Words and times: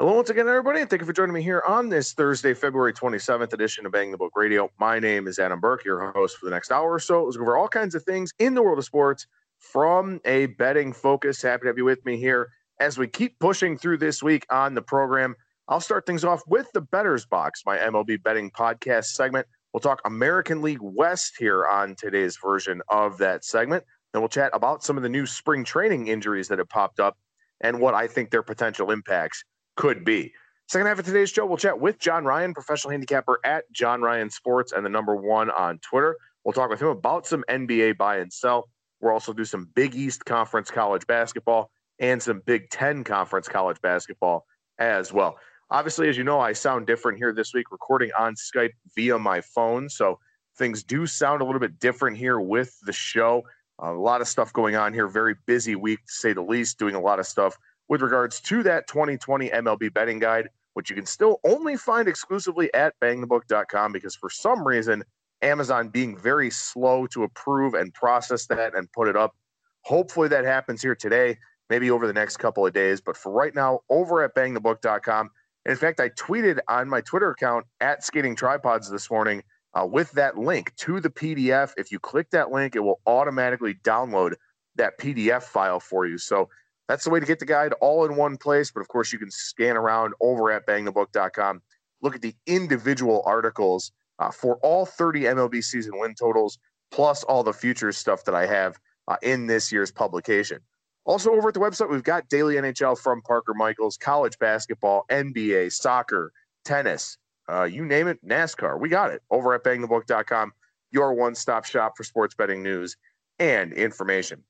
Hello, 0.00 0.14
once 0.14 0.30
again, 0.30 0.46
everybody, 0.46 0.80
and 0.80 0.88
thank 0.88 1.02
you 1.02 1.06
for 1.06 1.12
joining 1.12 1.34
me 1.34 1.42
here 1.42 1.60
on 1.66 1.88
this 1.88 2.12
Thursday, 2.12 2.54
February 2.54 2.92
27th 2.92 3.52
edition 3.52 3.84
of 3.84 3.90
Bang 3.90 4.12
the 4.12 4.16
Book 4.16 4.30
Radio. 4.36 4.70
My 4.78 5.00
name 5.00 5.26
is 5.26 5.40
Adam 5.40 5.58
Burke, 5.58 5.84
your 5.84 6.12
host 6.12 6.36
for 6.36 6.44
the 6.44 6.52
next 6.52 6.70
hour 6.70 6.88
or 6.88 7.00
so. 7.00 7.24
Let's 7.24 7.36
go 7.36 7.42
over 7.42 7.56
all 7.56 7.66
kinds 7.66 7.96
of 7.96 8.04
things 8.04 8.32
in 8.38 8.54
the 8.54 8.62
world 8.62 8.78
of 8.78 8.84
sports 8.84 9.26
from 9.58 10.20
a 10.24 10.46
betting 10.46 10.92
focus. 10.92 11.42
Happy 11.42 11.62
to 11.62 11.66
have 11.66 11.78
you 11.78 11.84
with 11.84 12.06
me 12.06 12.16
here 12.16 12.48
as 12.78 12.96
we 12.96 13.08
keep 13.08 13.40
pushing 13.40 13.76
through 13.76 13.98
this 13.98 14.22
week 14.22 14.46
on 14.50 14.72
the 14.72 14.82
program. 14.82 15.34
I'll 15.66 15.80
start 15.80 16.06
things 16.06 16.24
off 16.24 16.44
with 16.46 16.70
the 16.72 16.80
Bettor's 16.80 17.26
Box, 17.26 17.64
my 17.66 17.76
MLB 17.76 18.22
betting 18.22 18.52
podcast 18.52 19.06
segment. 19.06 19.48
We'll 19.72 19.80
talk 19.80 20.00
American 20.04 20.62
League 20.62 20.78
West 20.80 21.34
here 21.40 21.66
on 21.66 21.96
today's 21.96 22.38
version 22.40 22.82
of 22.88 23.18
that 23.18 23.44
segment. 23.44 23.82
Then 24.12 24.22
we'll 24.22 24.28
chat 24.28 24.52
about 24.52 24.84
some 24.84 24.96
of 24.96 25.02
the 25.02 25.08
new 25.08 25.26
spring 25.26 25.64
training 25.64 26.06
injuries 26.06 26.46
that 26.46 26.58
have 26.60 26.68
popped 26.68 27.00
up 27.00 27.18
and 27.62 27.80
what 27.80 27.94
I 27.94 28.06
think 28.06 28.30
their 28.30 28.44
potential 28.44 28.92
impacts 28.92 29.42
could 29.78 30.04
be. 30.04 30.32
Second 30.66 30.88
half 30.88 30.98
of 30.98 31.06
today's 31.06 31.30
show, 31.30 31.46
we'll 31.46 31.56
chat 31.56 31.80
with 31.80 31.98
John 31.98 32.24
Ryan, 32.24 32.52
professional 32.52 32.90
handicapper 32.90 33.38
at 33.44 33.64
John 33.72 34.02
Ryan 34.02 34.28
Sports 34.28 34.72
and 34.72 34.84
the 34.84 34.90
number 34.90 35.16
one 35.16 35.50
on 35.50 35.78
Twitter. 35.78 36.16
We'll 36.44 36.52
talk 36.52 36.68
with 36.68 36.82
him 36.82 36.88
about 36.88 37.26
some 37.26 37.44
NBA 37.48 37.96
buy 37.96 38.18
and 38.18 38.30
sell. 38.30 38.68
We'll 39.00 39.12
also 39.12 39.32
do 39.32 39.44
some 39.44 39.70
Big 39.74 39.94
East 39.94 40.24
Conference 40.24 40.70
college 40.70 41.06
basketball 41.06 41.70
and 42.00 42.20
some 42.20 42.42
Big 42.44 42.68
Ten 42.70 43.04
Conference 43.04 43.48
college 43.48 43.80
basketball 43.80 44.44
as 44.78 45.12
well. 45.12 45.38
Obviously, 45.70 46.08
as 46.08 46.18
you 46.18 46.24
know, 46.24 46.40
I 46.40 46.52
sound 46.54 46.86
different 46.86 47.18
here 47.18 47.32
this 47.32 47.54
week, 47.54 47.70
recording 47.70 48.10
on 48.18 48.34
Skype 48.34 48.72
via 48.96 49.18
my 49.18 49.40
phone. 49.40 49.88
So 49.88 50.18
things 50.58 50.82
do 50.82 51.06
sound 51.06 51.40
a 51.40 51.44
little 51.44 51.60
bit 51.60 51.78
different 51.78 52.16
here 52.16 52.40
with 52.40 52.76
the 52.84 52.92
show. 52.92 53.44
A 53.78 53.92
lot 53.92 54.20
of 54.20 54.26
stuff 54.26 54.52
going 54.52 54.74
on 54.74 54.92
here. 54.92 55.06
Very 55.06 55.36
busy 55.46 55.76
week, 55.76 56.00
to 56.04 56.12
say 56.12 56.32
the 56.32 56.42
least, 56.42 56.80
doing 56.80 56.96
a 56.96 57.00
lot 57.00 57.20
of 57.20 57.26
stuff 57.26 57.56
with 57.88 58.02
regards 58.02 58.40
to 58.40 58.62
that 58.64 58.86
2020 58.86 59.48
MLB 59.50 59.92
betting 59.92 60.18
guide, 60.18 60.48
which 60.74 60.90
you 60.90 60.96
can 60.96 61.06
still 61.06 61.40
only 61.44 61.76
find 61.76 62.08
exclusively 62.08 62.72
at 62.74 62.94
bangthebook.com 63.00 63.92
because 63.92 64.14
for 64.14 64.30
some 64.30 64.66
reason, 64.66 65.02
Amazon 65.42 65.88
being 65.88 66.16
very 66.16 66.50
slow 66.50 67.06
to 67.08 67.24
approve 67.24 67.74
and 67.74 67.92
process 67.94 68.46
that 68.46 68.74
and 68.74 68.90
put 68.92 69.08
it 69.08 69.16
up. 69.16 69.34
Hopefully 69.82 70.28
that 70.28 70.44
happens 70.44 70.82
here 70.82 70.94
today, 70.94 71.38
maybe 71.70 71.90
over 71.90 72.06
the 72.06 72.12
next 72.12 72.36
couple 72.38 72.66
of 72.66 72.72
days. 72.72 73.00
But 73.00 73.16
for 73.16 73.32
right 73.32 73.54
now, 73.54 73.80
over 73.88 74.22
at 74.22 74.34
bangthebook.com. 74.34 75.30
In 75.66 75.76
fact, 75.76 76.00
I 76.00 76.08
tweeted 76.10 76.58
on 76.68 76.88
my 76.88 77.00
Twitter 77.02 77.30
account 77.30 77.66
at 77.80 78.02
Skating 78.02 78.34
Tripods 78.34 78.90
this 78.90 79.10
morning 79.10 79.42
uh, 79.74 79.86
with 79.86 80.10
that 80.12 80.38
link 80.38 80.74
to 80.76 81.00
the 81.00 81.10
PDF. 81.10 81.72
If 81.76 81.92
you 81.92 81.98
click 81.98 82.30
that 82.30 82.50
link, 82.50 82.74
it 82.74 82.80
will 82.80 83.00
automatically 83.06 83.74
download 83.84 84.34
that 84.76 84.98
PDF 84.98 85.42
file 85.42 85.80
for 85.80 86.06
you. 86.06 86.18
So 86.18 86.48
that's 86.88 87.04
the 87.04 87.10
way 87.10 87.20
to 87.20 87.26
get 87.26 87.38
the 87.38 87.46
guide 87.46 87.74
all 87.80 88.04
in 88.04 88.16
one 88.16 88.36
place. 88.36 88.70
But 88.70 88.80
of 88.80 88.88
course, 88.88 89.12
you 89.12 89.18
can 89.18 89.30
scan 89.30 89.76
around 89.76 90.14
over 90.20 90.50
at 90.50 90.66
bangthebook.com, 90.66 91.62
look 92.02 92.14
at 92.14 92.22
the 92.22 92.34
individual 92.46 93.22
articles 93.26 93.92
uh, 94.18 94.30
for 94.30 94.56
all 94.62 94.86
30 94.86 95.22
MLB 95.22 95.62
season 95.62 95.98
win 95.98 96.14
totals, 96.14 96.58
plus 96.90 97.22
all 97.24 97.42
the 97.42 97.52
future 97.52 97.92
stuff 97.92 98.24
that 98.24 98.34
I 98.34 98.46
have 98.46 98.78
uh, 99.06 99.16
in 99.22 99.46
this 99.46 99.70
year's 99.70 99.92
publication. 99.92 100.58
Also, 101.04 101.32
over 101.32 101.48
at 101.48 101.54
the 101.54 101.60
website, 101.60 101.90
we've 101.90 102.02
got 102.02 102.28
daily 102.28 102.56
NHL 102.56 102.98
from 102.98 103.22
Parker 103.22 103.54
Michaels, 103.54 103.96
college 103.96 104.38
basketball, 104.38 105.06
NBA, 105.10 105.72
soccer, 105.72 106.32
tennis, 106.64 107.16
uh, 107.50 107.64
you 107.64 107.84
name 107.84 108.08
it, 108.08 108.22
NASCAR. 108.26 108.78
We 108.78 108.90
got 108.90 109.10
it 109.10 109.22
over 109.30 109.54
at 109.54 109.64
bangthebook.com, 109.64 110.52
your 110.90 111.14
one 111.14 111.34
stop 111.34 111.64
shop 111.64 111.96
for 111.96 112.04
sports 112.04 112.34
betting 112.34 112.62
news 112.62 112.96
and 113.38 113.72
information. 113.72 114.42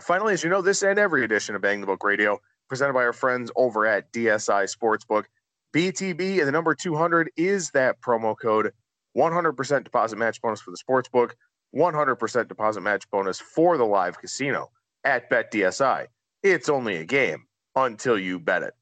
Finally, 0.00 0.34
as 0.34 0.42
you 0.42 0.50
know, 0.50 0.62
this 0.62 0.82
and 0.82 0.98
every 0.98 1.24
edition 1.24 1.54
of 1.54 1.62
Bang 1.62 1.80
the 1.80 1.86
Book 1.86 2.02
Radio, 2.04 2.40
presented 2.68 2.92
by 2.92 3.04
our 3.04 3.12
friends 3.12 3.50
over 3.56 3.86
at 3.86 4.12
DSI 4.12 4.74
Sportsbook. 4.74 5.24
BTB 5.74 6.38
and 6.38 6.46
the 6.46 6.52
number 6.52 6.74
200 6.74 7.30
is 7.36 7.70
that 7.70 8.00
promo 8.00 8.36
code. 8.40 8.72
100% 9.16 9.84
deposit 9.84 10.16
match 10.16 10.40
bonus 10.42 10.60
for 10.60 10.70
the 10.70 10.76
sportsbook, 10.76 11.32
100% 11.74 12.48
deposit 12.48 12.80
match 12.80 13.08
bonus 13.10 13.40
for 13.40 13.76
the 13.76 13.84
live 13.84 14.18
casino 14.18 14.70
at 15.04 15.30
BetDSI. 15.30 16.06
It's 16.42 16.68
only 16.68 16.96
a 16.96 17.04
game 17.04 17.44
until 17.76 18.18
you 18.18 18.38
bet 18.38 18.62
it. 18.62 18.74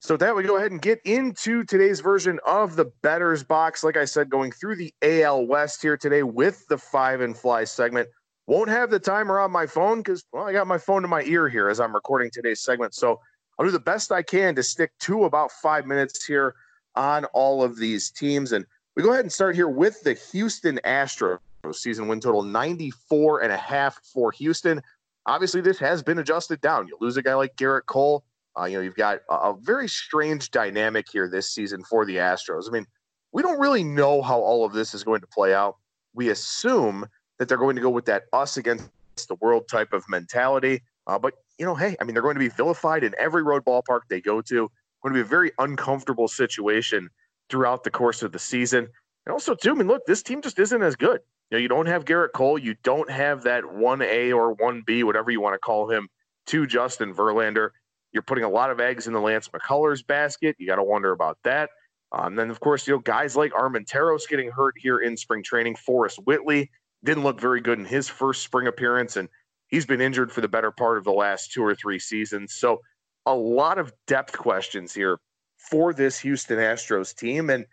So, 0.00 0.14
with 0.14 0.20
that, 0.20 0.36
we 0.36 0.44
go 0.44 0.56
ahead 0.56 0.70
and 0.70 0.82
get 0.82 1.00
into 1.04 1.64
today's 1.64 2.00
version 2.00 2.38
of 2.46 2.76
the 2.76 2.84
Bettor's 3.02 3.42
Box. 3.42 3.82
Like 3.82 3.96
I 3.96 4.04
said, 4.04 4.28
going 4.28 4.52
through 4.52 4.76
the 4.76 4.92
AL 5.02 5.46
West 5.46 5.82
here 5.82 5.96
today 5.96 6.22
with 6.22 6.66
the 6.68 6.78
five 6.78 7.20
and 7.22 7.36
fly 7.36 7.64
segment. 7.64 8.08
Won't 8.46 8.68
have 8.70 8.90
the 8.90 9.00
timer 9.00 9.40
on 9.40 9.50
my 9.50 9.66
phone 9.66 9.98
because, 9.98 10.24
well, 10.32 10.44
I 10.44 10.52
got 10.52 10.66
my 10.66 10.78
phone 10.78 11.02
to 11.02 11.08
my 11.08 11.22
ear 11.22 11.48
here 11.48 11.68
as 11.68 11.80
I'm 11.80 11.94
recording 11.94 12.30
today's 12.30 12.60
segment. 12.60 12.94
So 12.94 13.20
I'll 13.58 13.66
do 13.66 13.72
the 13.72 13.80
best 13.80 14.12
I 14.12 14.22
can 14.22 14.54
to 14.54 14.62
stick 14.62 14.92
to 15.00 15.24
about 15.24 15.50
five 15.50 15.86
minutes 15.86 16.24
here 16.24 16.54
on 16.94 17.24
all 17.26 17.62
of 17.64 17.76
these 17.76 18.10
teams. 18.10 18.52
And 18.52 18.64
we 18.94 19.02
go 19.02 19.10
ahead 19.10 19.24
and 19.24 19.32
start 19.32 19.56
here 19.56 19.68
with 19.68 20.00
the 20.02 20.14
Houston 20.32 20.78
Astros. 20.84 21.38
Season 21.72 22.06
win 22.06 22.20
total 22.20 22.42
94 22.42 23.42
and 23.42 23.52
a 23.52 23.56
half 23.56 24.00
for 24.04 24.30
Houston. 24.32 24.80
Obviously, 25.26 25.60
this 25.60 25.80
has 25.80 26.00
been 26.00 26.18
adjusted 26.20 26.60
down. 26.60 26.86
You 26.86 26.96
lose 27.00 27.16
a 27.16 27.22
guy 27.22 27.34
like 27.34 27.56
Gerrit 27.56 27.86
Cole. 27.86 28.24
Uh, 28.58 28.66
you 28.66 28.76
know, 28.76 28.82
you've 28.82 28.94
got 28.94 29.18
a, 29.28 29.34
a 29.34 29.56
very 29.60 29.88
strange 29.88 30.52
dynamic 30.52 31.06
here 31.10 31.28
this 31.28 31.50
season 31.50 31.82
for 31.82 32.04
the 32.04 32.16
Astros. 32.16 32.68
I 32.68 32.70
mean, 32.70 32.86
we 33.32 33.42
don't 33.42 33.58
really 33.58 33.82
know 33.82 34.22
how 34.22 34.38
all 34.38 34.64
of 34.64 34.72
this 34.72 34.94
is 34.94 35.02
going 35.02 35.20
to 35.20 35.26
play 35.26 35.52
out. 35.52 35.76
We 36.14 36.28
assume 36.28 37.06
that 37.38 37.48
they're 37.48 37.58
going 37.58 37.76
to 37.76 37.82
go 37.82 37.90
with 37.90 38.06
that 38.06 38.24
us 38.32 38.56
against 38.56 38.90
the 39.28 39.36
world 39.40 39.68
type 39.68 39.92
of 39.92 40.04
mentality. 40.08 40.82
Uh, 41.06 41.18
but 41.18 41.34
you 41.58 41.64
know, 41.64 41.74
hey, 41.74 41.96
I 42.00 42.04
mean, 42.04 42.14
they're 42.14 42.22
going 42.22 42.34
to 42.34 42.40
be 42.40 42.48
vilified 42.48 43.04
in 43.04 43.14
every 43.18 43.42
road 43.42 43.64
ballpark 43.64 44.00
they 44.08 44.20
go 44.20 44.40
to. 44.42 44.70
Going 45.02 45.14
to 45.14 45.18
be 45.18 45.20
a 45.20 45.24
very 45.24 45.52
uncomfortable 45.58 46.28
situation 46.28 47.08
throughout 47.48 47.84
the 47.84 47.90
course 47.90 48.22
of 48.22 48.32
the 48.32 48.38
season. 48.38 48.88
And 49.24 49.32
also, 49.32 49.54
too, 49.54 49.70
I 49.70 49.74
mean, 49.74 49.86
look, 49.86 50.04
this 50.06 50.22
team 50.22 50.42
just 50.42 50.58
isn't 50.58 50.82
as 50.82 50.96
good. 50.96 51.20
You 51.50 51.58
know, 51.58 51.62
you 51.62 51.68
don't 51.68 51.86
have 51.86 52.04
Gerrit 52.04 52.32
Cole. 52.32 52.58
You 52.58 52.74
don't 52.82 53.10
have 53.10 53.42
that 53.44 53.72
one 53.72 54.02
A 54.02 54.32
or 54.32 54.52
one 54.54 54.82
B, 54.84 55.04
whatever 55.04 55.30
you 55.30 55.40
want 55.40 55.54
to 55.54 55.58
call 55.58 55.90
him, 55.90 56.08
to 56.46 56.66
Justin 56.66 57.14
Verlander. 57.14 57.70
You're 58.12 58.22
putting 58.22 58.44
a 58.44 58.48
lot 58.48 58.70
of 58.70 58.80
eggs 58.80 59.06
in 59.06 59.12
the 59.12 59.20
Lance 59.20 59.48
McCullers 59.48 60.04
basket. 60.04 60.56
You 60.58 60.66
got 60.66 60.76
to 60.76 60.84
wonder 60.84 61.12
about 61.12 61.38
that. 61.44 61.70
Um, 62.12 62.34
then, 62.34 62.50
of 62.50 62.60
course, 62.60 62.86
you 62.86 62.94
know, 62.94 63.00
guys 63.00 63.36
like 63.36 63.52
Armenteros 63.52 64.28
getting 64.28 64.50
hurt 64.50 64.74
here 64.78 64.98
in 64.98 65.16
spring 65.16 65.42
training. 65.42 65.76
Forrest 65.76 66.18
Whitley 66.24 66.70
didn't 67.06 67.24
look 67.24 67.40
very 67.40 67.60
good 67.60 67.78
in 67.78 67.84
his 67.84 68.08
first 68.08 68.42
spring 68.42 68.66
appearance, 68.66 69.16
and 69.16 69.28
he's 69.68 69.86
been 69.86 70.00
injured 70.00 70.30
for 70.30 70.40
the 70.40 70.48
better 70.48 70.70
part 70.70 70.98
of 70.98 71.04
the 71.04 71.12
last 71.12 71.52
two 71.52 71.64
or 71.64 71.74
three 71.74 71.98
seasons. 71.98 72.54
So, 72.54 72.80
a 73.24 73.34
lot 73.34 73.78
of 73.78 73.92
depth 74.06 74.36
questions 74.36 74.92
here 74.94 75.18
for 75.56 75.92
this 75.92 76.18
Houston 76.20 76.58
Astros 76.58 77.14
team. 77.14 77.50
And 77.50 77.66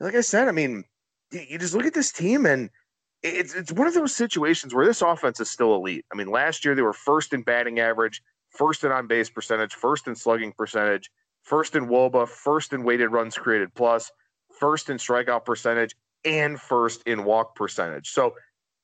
like 0.00 0.14
I 0.14 0.22
said, 0.22 0.48
I 0.48 0.52
mean, 0.52 0.84
you 1.30 1.58
just 1.58 1.74
look 1.74 1.84
at 1.84 1.94
this 1.94 2.12
team 2.12 2.46
and 2.46 2.70
it's 3.22 3.54
it's 3.54 3.72
one 3.72 3.86
of 3.86 3.94
those 3.94 4.14
situations 4.14 4.74
where 4.74 4.86
this 4.86 5.02
offense 5.02 5.40
is 5.40 5.50
still 5.50 5.74
elite. 5.74 6.04
I 6.12 6.16
mean, 6.16 6.28
last 6.28 6.64
year 6.64 6.74
they 6.74 6.82
were 6.82 6.92
first 6.92 7.32
in 7.32 7.42
batting 7.42 7.80
average, 7.80 8.22
first 8.50 8.84
in 8.84 8.92
on 8.92 9.06
base 9.06 9.30
percentage, 9.30 9.74
first 9.74 10.06
in 10.06 10.14
slugging 10.14 10.52
percentage, 10.52 11.10
first 11.42 11.74
in 11.74 11.86
WOBA, 11.86 12.28
first 12.28 12.72
in 12.72 12.84
weighted 12.84 13.12
runs 13.12 13.36
created 13.36 13.74
plus, 13.74 14.10
first 14.58 14.90
in 14.90 14.98
strikeout 14.98 15.44
percentage, 15.44 15.94
and 16.24 16.60
first 16.60 17.02
in 17.06 17.24
walk 17.24 17.54
percentage. 17.56 18.10
So 18.10 18.34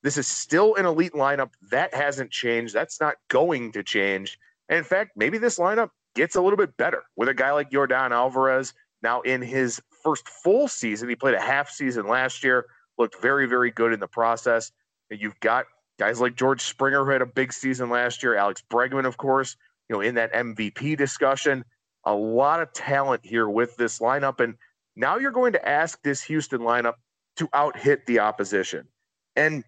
this 0.02 0.16
is 0.16 0.26
still 0.26 0.74
an 0.76 0.86
elite 0.86 1.12
lineup. 1.12 1.50
That 1.70 1.92
hasn't 1.94 2.30
changed. 2.30 2.74
That's 2.74 3.00
not 3.00 3.16
going 3.28 3.72
to 3.72 3.82
change. 3.82 4.38
And 4.68 4.78
in 4.78 4.84
fact, 4.84 5.12
maybe 5.16 5.38
this 5.38 5.58
lineup 5.58 5.90
gets 6.14 6.36
a 6.36 6.40
little 6.40 6.56
bit 6.56 6.76
better 6.76 7.02
with 7.16 7.28
a 7.28 7.34
guy 7.34 7.52
like 7.52 7.70
Yordan 7.70 8.10
Alvarez 8.10 8.72
now 9.02 9.20
in 9.22 9.42
his 9.42 9.80
first 10.02 10.28
full 10.28 10.68
season. 10.68 11.08
He 11.08 11.16
played 11.16 11.34
a 11.34 11.40
half 11.40 11.70
season 11.70 12.06
last 12.06 12.42
year, 12.42 12.66
looked 12.98 13.20
very, 13.20 13.46
very 13.46 13.70
good 13.70 13.92
in 13.92 14.00
the 14.00 14.08
process. 14.08 14.72
And 15.10 15.20
you've 15.20 15.38
got 15.40 15.66
guys 15.98 16.20
like 16.20 16.36
George 16.36 16.62
Springer 16.62 17.04
who 17.04 17.10
had 17.10 17.22
a 17.22 17.26
big 17.26 17.52
season 17.52 17.90
last 17.90 18.22
year, 18.22 18.36
Alex 18.36 18.62
Bregman, 18.70 19.06
of 19.06 19.16
course, 19.16 19.56
you 19.88 19.96
know, 19.96 20.00
in 20.00 20.14
that 20.14 20.32
MVP 20.32 20.96
discussion. 20.96 21.64
A 22.04 22.14
lot 22.14 22.62
of 22.62 22.72
talent 22.72 23.20
here 23.24 23.48
with 23.48 23.76
this 23.76 23.98
lineup. 23.98 24.40
And 24.40 24.54
now 24.96 25.18
you're 25.18 25.30
going 25.30 25.52
to 25.52 25.68
ask 25.68 26.02
this 26.02 26.22
Houston 26.22 26.60
lineup 26.60 26.94
to 27.36 27.48
out 27.52 27.76
hit 27.76 28.06
the 28.06 28.20
opposition. 28.20 28.86
And 29.36 29.64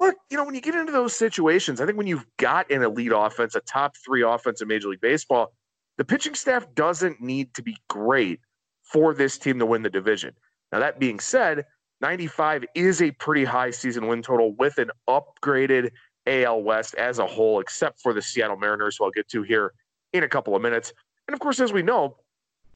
look, 0.00 0.16
you 0.30 0.36
know, 0.36 0.44
when 0.44 0.54
you 0.54 0.60
get 0.60 0.74
into 0.74 0.92
those 0.92 1.14
situations, 1.14 1.80
I 1.80 1.86
think 1.86 1.98
when 1.98 2.06
you've 2.06 2.26
got 2.38 2.70
an 2.70 2.82
elite 2.82 3.12
offense, 3.14 3.54
a 3.54 3.60
top 3.60 3.94
three 4.04 4.22
offense 4.22 4.62
in 4.62 4.68
Major 4.68 4.88
League 4.88 5.00
Baseball, 5.00 5.52
the 5.98 6.04
pitching 6.04 6.34
staff 6.34 6.66
doesn't 6.74 7.20
need 7.20 7.52
to 7.54 7.62
be 7.62 7.76
great 7.88 8.40
for 8.82 9.14
this 9.14 9.38
team 9.38 9.58
to 9.58 9.66
win 9.66 9.82
the 9.82 9.90
division. 9.90 10.34
Now, 10.72 10.80
that 10.80 10.98
being 10.98 11.20
said, 11.20 11.66
95 12.00 12.64
is 12.74 13.02
a 13.02 13.10
pretty 13.12 13.44
high 13.44 13.70
season 13.70 14.06
win 14.06 14.22
total 14.22 14.54
with 14.54 14.78
an 14.78 14.90
upgraded 15.08 15.90
AL 16.26 16.62
West 16.62 16.94
as 16.94 17.18
a 17.18 17.26
whole, 17.26 17.60
except 17.60 18.00
for 18.00 18.14
the 18.14 18.22
Seattle 18.22 18.56
Mariners, 18.56 18.96
who 18.96 19.04
I'll 19.04 19.10
get 19.10 19.28
to 19.28 19.42
here 19.42 19.74
in 20.12 20.24
a 20.24 20.28
couple 20.28 20.56
of 20.56 20.62
minutes. 20.62 20.92
And 21.28 21.34
of 21.34 21.40
course, 21.40 21.60
as 21.60 21.72
we 21.72 21.82
know, 21.82 22.16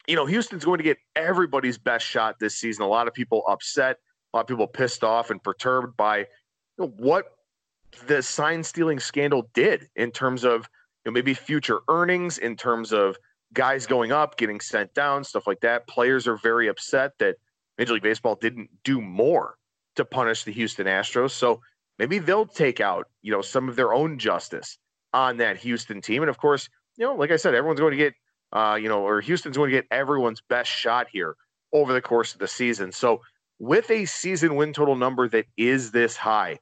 you 0.07 0.17
know, 0.17 0.27
Houston's 0.27 0.65
going 0.65 0.79
to 0.79 0.85
get 0.85 0.99
everybody's 1.17 1.79
best 1.79 2.05
shot 2.05 2.39
this 2.39 2.57
season. 2.57 2.85
A 2.85 2.89
lot 2.89 3.09
of 3.09 3.15
people 3.15 3.43
upset, 3.49 3.97
a 4.33 4.37
lot 4.37 4.43
of 4.43 4.47
people 4.47 4.67
pissed 4.67 5.03
off 5.03 5.31
and 5.31 5.43
perturbed 5.43 5.97
by 5.97 6.27
what 6.77 7.37
the 8.07 8.23
sign 8.23 8.63
stealing 8.63 8.99
scandal 8.99 9.49
did 9.55 9.89
in 9.97 10.11
terms 10.11 10.45
of 10.45 10.69
you 11.05 11.11
know, 11.11 11.13
maybe 11.13 11.35
future 11.35 11.81
earnings, 11.89 12.39
in 12.39 12.57
terms 12.57 12.93
of 12.93 13.17
guys 13.53 13.87
going 13.87 14.13
up, 14.13 14.37
getting 14.37 14.61
sent 14.61 14.93
down, 14.95 15.23
stuff 15.25 15.47
like 15.47 15.61
that. 15.61 15.87
Players 15.87 16.27
are 16.27 16.37
very 16.37 16.69
upset 16.69 17.13
that 17.19 17.37
Major 17.79 17.95
League 17.95 18.03
Baseball 18.03 18.37
didn't 18.37 18.71
do 18.83 19.01
more 19.01 19.57
to 19.97 20.05
punish 20.05 20.45
the 20.45 20.53
Houston 20.53 20.87
Astros. 20.87 21.31
So 21.31 21.61
maybe 21.99 22.19
they'll 22.19 22.47
take 22.47 22.81
out, 22.81 23.09
you 23.23 23.31
know, 23.31 23.43
some 23.43 23.69
of 23.69 23.77
their 23.77 23.93
own 23.93 24.19
justice 24.19 24.79
on 25.13 25.37
that 25.37 25.57
Houston 25.59 26.01
team. 26.01 26.23
And 26.23 26.31
of 26.31 26.39
course, 26.39 26.69
you 26.97 27.05
know, 27.05 27.15
like 27.15 27.31
I 27.31 27.37
said, 27.37 27.55
everyone's 27.55 27.81
going 27.81 27.93
to 27.93 27.97
get, 27.97 28.15
uh, 28.53 28.77
you 28.81 28.89
know, 28.89 29.07
or 29.07 29.21
Houston's 29.21 29.57
going 29.57 29.71
to 29.71 29.77
get 29.77 29.87
everyone's 29.91 30.43
best 30.49 30.71
shot 30.71 31.07
here 31.13 31.37
over 31.73 31.93
the 31.93 32.03
course 32.03 32.35
of 32.35 32.41
the 32.41 32.49
season. 32.49 32.93
So 32.93 33.21
with 33.59 33.91
a 33.91 34.05
season 34.05 34.57
win 34.57 34.73
total 34.73 34.97
number 34.97 35.29
that 35.29 35.47
is 35.57 35.91
this 35.91 36.17
high, 36.17 36.59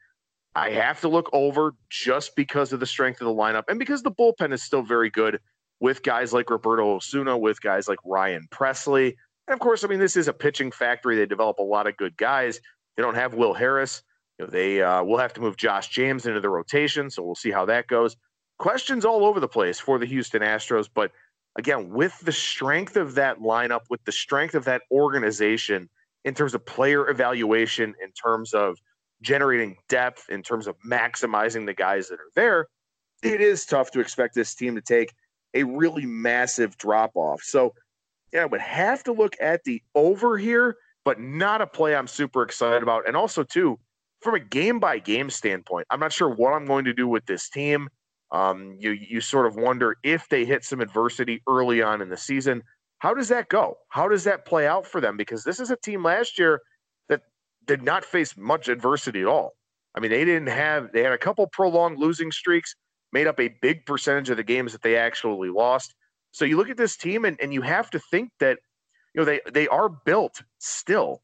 I 0.54 0.70
have 0.70 1.00
to 1.00 1.08
look 1.08 1.30
over 1.32 1.74
just 1.88 2.36
because 2.36 2.72
of 2.72 2.80
the 2.80 2.86
strength 2.86 3.20
of 3.20 3.26
the 3.26 3.32
lineup 3.34 3.64
and 3.68 3.78
because 3.78 4.02
the 4.02 4.10
bullpen 4.10 4.52
is 4.52 4.62
still 4.62 4.82
very 4.82 5.08
good 5.08 5.40
with 5.80 6.02
guys 6.02 6.32
like 6.32 6.50
Roberto 6.50 6.94
Osuna, 6.94 7.36
with 7.36 7.60
guys 7.60 7.88
like 7.88 7.98
Ryan 8.04 8.46
Pressly. 8.52 9.14
And 9.48 9.54
of 9.54 9.60
course, 9.60 9.82
I 9.82 9.88
mean, 9.88 9.98
this 9.98 10.16
is 10.16 10.28
a 10.28 10.32
pitching 10.32 10.70
factory. 10.70 11.16
They 11.16 11.26
develop 11.26 11.58
a 11.58 11.62
lot 11.62 11.86
of 11.86 11.96
good 11.96 12.16
guys. 12.16 12.60
They 12.96 13.02
don't 13.02 13.14
have 13.14 13.34
Will 13.34 13.54
Harris. 13.54 14.02
You 14.38 14.44
know, 14.44 14.50
they 14.50 14.82
uh, 14.82 15.02
will 15.02 15.18
have 15.18 15.32
to 15.34 15.40
move 15.40 15.56
Josh 15.56 15.88
James 15.88 16.26
into 16.26 16.40
the 16.40 16.48
rotation, 16.48 17.10
so 17.10 17.22
we'll 17.22 17.34
see 17.34 17.50
how 17.50 17.64
that 17.66 17.86
goes. 17.86 18.16
Questions 18.58 19.04
all 19.04 19.24
over 19.24 19.40
the 19.40 19.48
place 19.48 19.80
for 19.80 19.98
the 19.98 20.06
Houston 20.06 20.42
Astros, 20.42 20.88
but 20.92 21.10
again, 21.56 21.90
with 21.90 22.18
the 22.20 22.32
strength 22.32 22.96
of 22.96 23.14
that 23.14 23.40
lineup, 23.40 23.80
with 23.90 24.04
the 24.04 24.12
strength 24.12 24.54
of 24.54 24.64
that 24.66 24.82
organization 24.90 25.88
in 26.24 26.34
terms 26.34 26.54
of 26.54 26.64
player 26.64 27.08
evaluation, 27.08 27.94
in 28.02 28.12
terms 28.12 28.54
of 28.54 28.78
generating 29.22 29.76
depth, 29.88 30.26
in 30.28 30.42
terms 30.42 30.66
of 30.66 30.76
maximizing 30.80 31.66
the 31.66 31.74
guys 31.74 32.08
that 32.08 32.20
are 32.20 32.30
there, 32.34 32.66
it 33.22 33.40
is 33.40 33.64
tough 33.64 33.90
to 33.92 34.00
expect 34.00 34.34
this 34.34 34.54
team 34.54 34.74
to 34.74 34.80
take 34.80 35.12
a 35.54 35.62
really 35.64 36.06
massive 36.06 36.76
drop 36.78 37.12
off. 37.14 37.42
So, 37.42 37.74
yeah, 38.32 38.42
I 38.42 38.46
would 38.46 38.60
have 38.60 39.02
to 39.04 39.12
look 39.12 39.36
at 39.40 39.62
the 39.64 39.82
over 39.94 40.38
here, 40.38 40.76
but 41.04 41.20
not 41.20 41.60
a 41.60 41.66
play 41.66 41.94
I'm 41.94 42.06
super 42.06 42.42
excited 42.42 42.82
about. 42.82 43.06
And 43.06 43.16
also, 43.16 43.42
too, 43.42 43.78
from 44.22 44.34
a 44.34 44.40
game 44.40 44.80
by 44.80 44.98
game 44.98 45.30
standpoint, 45.30 45.86
I'm 45.90 46.00
not 46.00 46.12
sure 46.12 46.28
what 46.28 46.52
I'm 46.52 46.66
going 46.66 46.84
to 46.86 46.94
do 46.94 47.06
with 47.06 47.26
this 47.26 47.48
team. 47.48 47.88
Um, 48.30 48.76
you 48.78 48.92
you 48.92 49.20
sort 49.20 49.46
of 49.46 49.56
wonder 49.56 49.96
if 50.02 50.26
they 50.28 50.46
hit 50.46 50.64
some 50.64 50.80
adversity 50.80 51.42
early 51.46 51.82
on 51.82 52.00
in 52.00 52.08
the 52.08 52.16
season. 52.16 52.62
How 53.02 53.14
does 53.14 53.26
that 53.30 53.48
go? 53.48 53.78
How 53.88 54.06
does 54.06 54.22
that 54.24 54.46
play 54.46 54.64
out 54.64 54.86
for 54.86 55.00
them? 55.00 55.16
Because 55.16 55.42
this 55.42 55.58
is 55.58 55.72
a 55.72 55.76
team 55.76 56.04
last 56.04 56.38
year 56.38 56.60
that 57.08 57.22
did 57.66 57.82
not 57.82 58.04
face 58.04 58.36
much 58.36 58.68
adversity 58.68 59.22
at 59.22 59.26
all. 59.26 59.54
I 59.96 59.98
mean, 59.98 60.12
they 60.12 60.24
didn't 60.24 60.50
have 60.50 60.92
they 60.92 61.02
had 61.02 61.12
a 61.12 61.18
couple 61.18 61.44
prolonged 61.48 61.98
losing 61.98 62.30
streaks, 62.30 62.76
made 63.12 63.26
up 63.26 63.40
a 63.40 63.56
big 63.60 63.86
percentage 63.86 64.30
of 64.30 64.36
the 64.36 64.44
games 64.44 64.70
that 64.70 64.82
they 64.82 64.96
actually 64.96 65.48
lost. 65.48 65.96
So 66.30 66.44
you 66.44 66.56
look 66.56 66.70
at 66.70 66.76
this 66.76 66.96
team 66.96 67.24
and, 67.24 67.36
and 67.40 67.52
you 67.52 67.60
have 67.62 67.90
to 67.90 67.98
think 67.98 68.30
that 68.38 68.60
you 69.16 69.20
know 69.20 69.24
they 69.24 69.40
they 69.52 69.66
are 69.66 69.88
built 69.88 70.40
still 70.60 71.22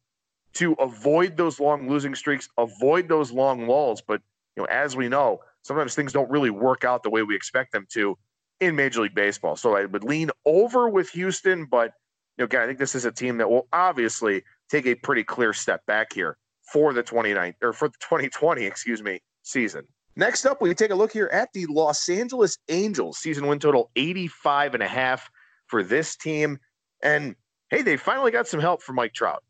to 0.55 0.73
avoid 0.81 1.37
those 1.37 1.61
long 1.61 1.89
losing 1.89 2.17
streaks, 2.17 2.49
avoid 2.59 3.09
those 3.09 3.31
long 3.31 3.69
lulls. 3.69 4.03
But 4.03 4.21
you 4.57 4.65
know, 4.65 4.67
as 4.69 4.97
we 4.97 5.09
know, 5.09 5.39
sometimes 5.63 5.95
things 5.95 6.13
don't 6.13 6.29
really 6.29 6.51
work 6.51 6.83
out 6.83 7.05
the 7.05 7.11
way 7.11 7.23
we 7.23 7.37
expect 7.37 7.71
them 7.71 7.87
to 7.93 8.19
in 8.61 8.77
Major 8.77 9.03
League 9.03 9.15
Baseball. 9.15 9.57
So 9.57 9.77
I 9.77 9.85
would 9.85 10.05
lean 10.05 10.31
over 10.45 10.89
with 10.89 11.11
Houston, 11.11 11.65
but 11.65 11.93
you 12.37 12.43
know, 12.43 12.45
again, 12.45 12.63
I 12.63 12.67
think 12.67 12.79
this 12.79 12.95
is 12.95 13.05
a 13.05 13.13
team 13.13 13.39
that 13.39 13.51
will 13.51 13.67
obviously 13.73 14.43
take 14.69 14.87
a 14.87 14.95
pretty 14.95 15.25
clear 15.25 15.53
step 15.53 15.85
back 15.87 16.13
here 16.13 16.37
for 16.73 16.93
the 16.93 17.03
29 17.03 17.55
or 17.63 17.73
for 17.73 17.89
the 17.89 17.97
2020, 18.01 18.65
excuse 18.65 19.03
me, 19.03 19.21
season. 19.43 19.85
Next 20.17 20.45
up, 20.47 20.61
we 20.61 20.75
take 20.75 20.91
a 20.91 20.95
look 20.95 21.13
here 21.13 21.31
at 21.33 21.53
the 21.53 21.67
Los 21.67 22.09
Angeles 22.09 22.59
Angels. 22.69 23.19
Season 23.19 23.47
win 23.47 23.59
total 23.59 23.91
85 23.97 24.75
and 24.75 24.83
a 24.83 24.89
half 24.89 25.31
for 25.67 25.83
this 25.83 26.17
team. 26.17 26.59
And 27.03 27.37
hey, 27.71 27.83
they 27.83 27.97
finally 27.97 28.33
got 28.33 28.49
some 28.49 28.61
help 28.61 28.83
from 28.83 28.97
Mike 28.97 29.15
Trout. 29.15 29.45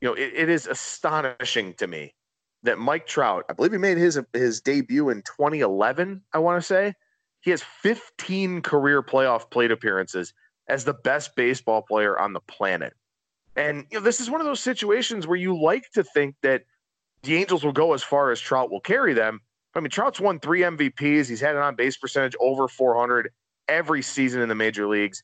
You 0.00 0.08
know, 0.08 0.14
it, 0.14 0.32
it 0.34 0.48
is 0.48 0.66
astonishing 0.66 1.74
to 1.74 1.86
me 1.86 2.14
that 2.62 2.78
Mike 2.78 3.06
Trout, 3.06 3.44
I 3.48 3.54
believe 3.54 3.72
he 3.72 3.78
made 3.78 3.96
his 3.96 4.20
his 4.32 4.60
debut 4.60 5.08
in 5.08 5.22
2011, 5.22 6.22
I 6.32 6.38
want 6.38 6.60
to 6.60 6.66
say. 6.66 6.94
He 7.40 7.50
has 7.50 7.62
15 7.62 8.62
career 8.62 9.02
playoff 9.02 9.50
plate 9.50 9.70
appearances 9.70 10.34
as 10.68 10.84
the 10.84 10.94
best 10.94 11.34
baseball 11.36 11.82
player 11.82 12.18
on 12.18 12.32
the 12.32 12.40
planet. 12.40 12.92
And 13.56 13.86
you 13.90 13.98
know, 13.98 14.04
this 14.04 14.20
is 14.20 14.30
one 14.30 14.40
of 14.40 14.46
those 14.46 14.60
situations 14.60 15.26
where 15.26 15.36
you 15.36 15.60
like 15.60 15.90
to 15.92 16.04
think 16.04 16.36
that 16.42 16.62
the 17.22 17.36
Angels 17.36 17.64
will 17.64 17.72
go 17.72 17.92
as 17.92 18.02
far 18.02 18.30
as 18.30 18.40
Trout 18.40 18.70
will 18.70 18.80
carry 18.80 19.12
them. 19.12 19.40
I 19.74 19.80
mean, 19.80 19.90
Trout's 19.90 20.20
won 20.20 20.40
three 20.40 20.60
MVPs. 20.60 21.28
He's 21.28 21.40
had 21.40 21.56
an 21.56 21.62
on 21.62 21.76
base 21.76 21.96
percentage 21.96 22.36
over 22.40 22.68
400 22.68 23.30
every 23.68 24.02
season 24.02 24.40
in 24.42 24.48
the 24.48 24.54
major 24.54 24.86
leagues. 24.86 25.22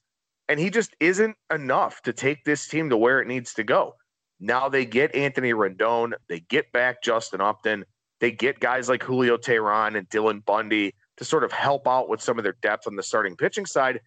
And 0.49 0.61
he 0.61 0.71
just 0.71 0.95
isn't 1.01 1.37
enough 1.53 2.03
to 2.03 2.13
take 2.13 2.45
this 2.45 2.69
team 2.69 2.91
to 2.91 2.97
where 2.97 3.21
it 3.21 3.27
needs 3.27 3.55
to 3.55 3.65
go. 3.65 3.95
Now 4.39 4.69
they 4.69 4.85
get 4.85 5.15
Anthony 5.15 5.53
Rendon, 5.53 6.13
they 6.29 6.41
get 6.41 6.71
back 6.73 7.03
Justin 7.03 7.41
Upton, 7.41 7.85
they 8.21 8.31
get 8.31 8.61
guys 8.61 8.89
like 8.89 9.03
Julio 9.03 9.37
Teheran 9.37 9.97
and 9.97 10.09
Dylan 10.09 10.45
Bundy 10.45 10.95
to 11.17 11.25
sort 11.25 11.45
of 11.45 11.53
help 11.53 11.87
out 11.87 12.09
with 12.09 12.21
some 12.21 12.39
of 12.39 12.45
their 12.45 12.57
depth 12.63 12.87
on 12.87 12.97
the 12.97 13.03
starting 13.03 13.37
pitching 13.37 13.67
side. 13.67 14.01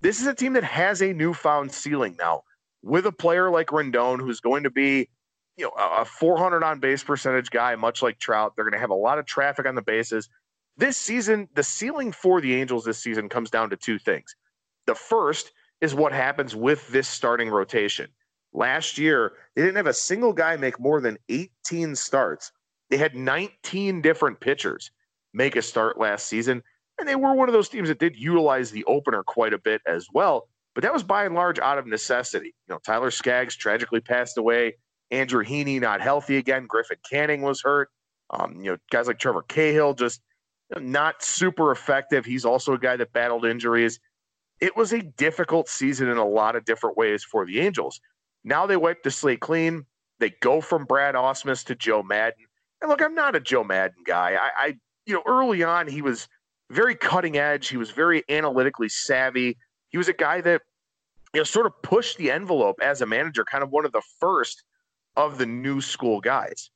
This 0.00 0.20
is 0.20 0.26
a 0.26 0.34
team 0.34 0.52
that 0.54 0.64
has 0.64 1.02
a 1.02 1.12
newfound 1.12 1.72
ceiling 1.72 2.16
now 2.18 2.42
with 2.82 3.06
a 3.06 3.12
player 3.12 3.50
like 3.50 3.68
Rendon, 3.68 4.20
who's 4.20 4.40
going 4.40 4.62
to 4.64 4.70
be, 4.70 5.08
you 5.56 5.64
know, 5.64 5.72
a 5.78 6.04
400 6.04 6.62
on 6.62 6.80
base 6.80 7.02
percentage 7.02 7.50
guy, 7.50 7.74
much 7.76 8.02
like 8.02 8.18
Trout. 8.18 8.54
They're 8.54 8.64
going 8.64 8.74
to 8.74 8.78
have 8.78 8.90
a 8.90 8.94
lot 8.94 9.18
of 9.18 9.26
traffic 9.26 9.66
on 9.66 9.74
the 9.74 9.82
bases. 9.82 10.28
This 10.76 10.96
season, 10.96 11.48
the 11.54 11.62
ceiling 11.62 12.12
for 12.12 12.40
the 12.40 12.54
Angels 12.54 12.84
this 12.84 12.98
season 12.98 13.28
comes 13.28 13.50
down 13.50 13.70
to 13.70 13.76
two 13.76 13.98
things. 13.98 14.36
The 14.86 14.94
first 14.94 15.52
is 15.80 15.94
what 15.94 16.12
happens 16.12 16.54
with 16.54 16.86
this 16.88 17.08
starting 17.08 17.48
rotation. 17.48 18.08
Last 18.52 18.98
year, 18.98 19.32
they 19.54 19.62
didn't 19.62 19.76
have 19.76 19.86
a 19.86 19.94
single 19.94 20.32
guy 20.32 20.56
make 20.56 20.78
more 20.78 21.00
than 21.00 21.18
18 21.28 21.96
starts. 21.96 22.52
They 22.88 22.96
had 22.96 23.14
19 23.14 24.00
different 24.00 24.40
pitchers 24.40 24.90
make 25.36 25.54
a 25.54 25.62
start 25.62 25.98
last 25.98 26.26
season, 26.26 26.62
and 26.98 27.06
they 27.06 27.14
were 27.14 27.34
one 27.34 27.48
of 27.48 27.52
those 27.52 27.68
teams 27.68 27.88
that 27.88 27.98
did 27.98 28.16
utilize 28.16 28.70
the 28.70 28.84
opener 28.84 29.22
quite 29.22 29.52
a 29.52 29.58
bit 29.58 29.82
as 29.86 30.08
well. 30.12 30.48
But 30.74 30.82
that 30.82 30.92
was 30.92 31.02
by 31.02 31.24
and 31.24 31.34
large 31.34 31.58
out 31.58 31.78
of 31.78 31.86
necessity. 31.86 32.54
You 32.66 32.74
know, 32.74 32.80
Tyler 32.84 33.10
Skaggs 33.10 33.56
tragically 33.56 34.00
passed 34.00 34.38
away. 34.38 34.76
Andrew 35.10 35.44
Heaney 35.44 35.80
not 35.80 36.00
healthy 36.00 36.36
again. 36.36 36.66
Griffin 36.66 36.98
Canning 37.08 37.42
was 37.42 37.62
hurt. 37.62 37.88
Um, 38.30 38.56
you 38.58 38.72
know, 38.72 38.76
guys 38.90 39.06
like 39.06 39.18
Trevor 39.18 39.42
Cahill 39.42 39.94
just 39.94 40.20
not 40.76 41.22
super 41.22 41.70
effective. 41.70 42.24
He's 42.24 42.44
also 42.44 42.72
a 42.72 42.78
guy 42.78 42.96
that 42.96 43.12
battled 43.12 43.44
injuries. 43.44 44.00
It 44.60 44.76
was 44.76 44.92
a 44.92 45.02
difficult 45.02 45.68
season 45.68 46.08
in 46.08 46.16
a 46.16 46.26
lot 46.26 46.56
of 46.56 46.64
different 46.64 46.96
ways 46.96 47.22
for 47.22 47.46
the 47.46 47.60
Angels. 47.60 48.00
Now 48.42 48.66
they 48.66 48.76
wipe 48.76 49.02
the 49.02 49.10
slate 49.10 49.40
clean. 49.40 49.84
They 50.18 50.30
go 50.40 50.60
from 50.60 50.86
Brad 50.86 51.14
Ausmus 51.14 51.64
to 51.66 51.74
Joe 51.74 52.02
Maddon. 52.02 52.46
And 52.80 52.90
look, 52.90 53.02
I'm 53.02 53.14
not 53.14 53.36
a 53.36 53.40
Joe 53.40 53.64
Maddon 53.64 54.02
guy. 54.04 54.36
I, 54.40 54.50
I, 54.66 54.76
you 55.06 55.14
know, 55.14 55.22
early 55.26 55.62
on 55.62 55.88
he 55.88 56.02
was 56.02 56.28
very 56.70 56.94
cutting 56.94 57.36
edge. 57.36 57.68
He 57.68 57.76
was 57.76 57.90
very 57.90 58.24
analytically 58.28 58.88
savvy. 58.88 59.56
He 59.88 59.98
was 59.98 60.08
a 60.08 60.12
guy 60.12 60.40
that, 60.40 60.62
you 61.32 61.40
know, 61.40 61.44
sort 61.44 61.66
of 61.66 61.72
pushed 61.82 62.18
the 62.18 62.30
envelope 62.30 62.80
as 62.82 63.00
a 63.00 63.06
manager, 63.06 63.44
kind 63.44 63.62
of 63.62 63.70
one 63.70 63.84
of 63.84 63.92
the 63.92 64.02
first 64.20 64.64
of 65.16 65.38
the 65.38 65.46
new 65.46 65.80
school 65.80 66.20
guys. 66.20 66.70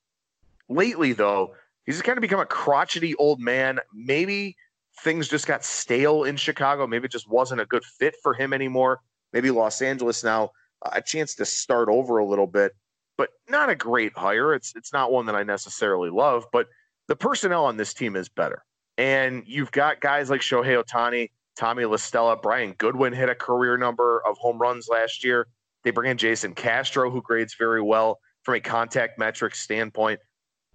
Lately, 0.69 1.13
though, 1.13 1.55
he's 1.85 2.01
kind 2.03 2.17
of 2.17 2.23
become 2.23 2.41
a 2.41 2.47
crotchety 2.47 3.15
old 3.17 3.41
man. 3.41 3.81
Maybe 3.93 4.57
things 5.03 5.29
just 5.29 5.47
got 5.47 5.65
stale 5.65 6.25
in 6.25 6.37
Chicago. 6.37 6.87
Maybe 6.87 7.07
it 7.07 7.13
just 7.13 7.29
wasn't 7.29 7.61
a 7.61 7.67
good 7.67 7.85
fit 7.85 8.15
for 8.23 8.33
him 8.35 8.53
anymore. 8.53 9.01
Maybe 9.33 9.51
Los 9.51 9.83
Angeles 9.83 10.23
now 10.23 10.51
a 10.93 11.03
chance 11.03 11.35
to 11.35 11.45
start 11.45 11.89
over 11.89 12.19
a 12.19 12.25
little 12.25 12.47
bit, 12.47 12.73
but 13.19 13.31
not 13.49 13.71
a 13.71 13.75
great 13.75 14.13
hire. 14.17 14.55
It's 14.55 14.73
it's 14.77 14.93
not 14.93 15.13
one 15.13 15.27
that 15.27 15.35
I 15.35 15.43
necessarily 15.43 16.11
love, 16.11 16.47
but 16.53 16.69
the 17.11 17.17
personnel 17.17 17.65
on 17.65 17.77
this 17.77 17.93
team 17.93 18.15
is 18.15 18.29
better. 18.29 18.65
And 18.97 19.43
you've 19.45 19.73
got 19.73 20.01
guys 20.01 20.31
like 20.31 20.43
Shohei 20.43 20.81
Ohtani, 20.81 21.31
Tommy 21.57 21.85
La 21.85 21.97
Stella, 21.97 22.37
Brian 22.37 22.73
Goodwin 22.79 23.13
hit 23.13 23.29
a 23.29 23.35
career 23.35 23.77
number 23.77 24.23
of 24.25 24.39
home 24.39 24.59
runs 24.59 24.87
last 24.89 25.25
year. 25.25 25.49
They 25.83 25.91
bring 25.91 26.09
in 26.09 26.19
Jason 26.19 26.55
Castro, 26.55 27.11
who 27.11 27.21
grades 27.21 27.57
very 27.59 27.83
well 27.83 28.21
from 28.45 28.55
a 28.55 28.61
contact 28.61 29.19
metrics 29.19 29.61
standpoint. 29.61 30.21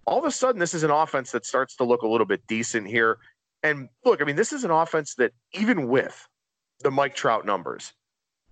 All 0.05 0.19
of 0.19 0.25
a 0.25 0.31
sudden, 0.31 0.59
this 0.59 0.73
is 0.73 0.83
an 0.83 0.91
offense 0.91 1.31
that 1.31 1.45
starts 1.45 1.77
to 1.77 1.85
look 1.85 2.01
a 2.01 2.07
little 2.07 2.27
bit 2.27 2.45
decent 2.47 2.85
here. 2.85 3.17
And 3.63 3.87
look, 4.03 4.21
I 4.21 4.25
mean, 4.25 4.35
this 4.35 4.51
is 4.51 4.65
an 4.65 4.71
offense 4.71 5.15
that, 5.15 5.31
even 5.53 5.87
with 5.87 6.27
the 6.81 6.91
Mike 6.91 7.15
Trout 7.15 7.45
numbers, 7.45 7.93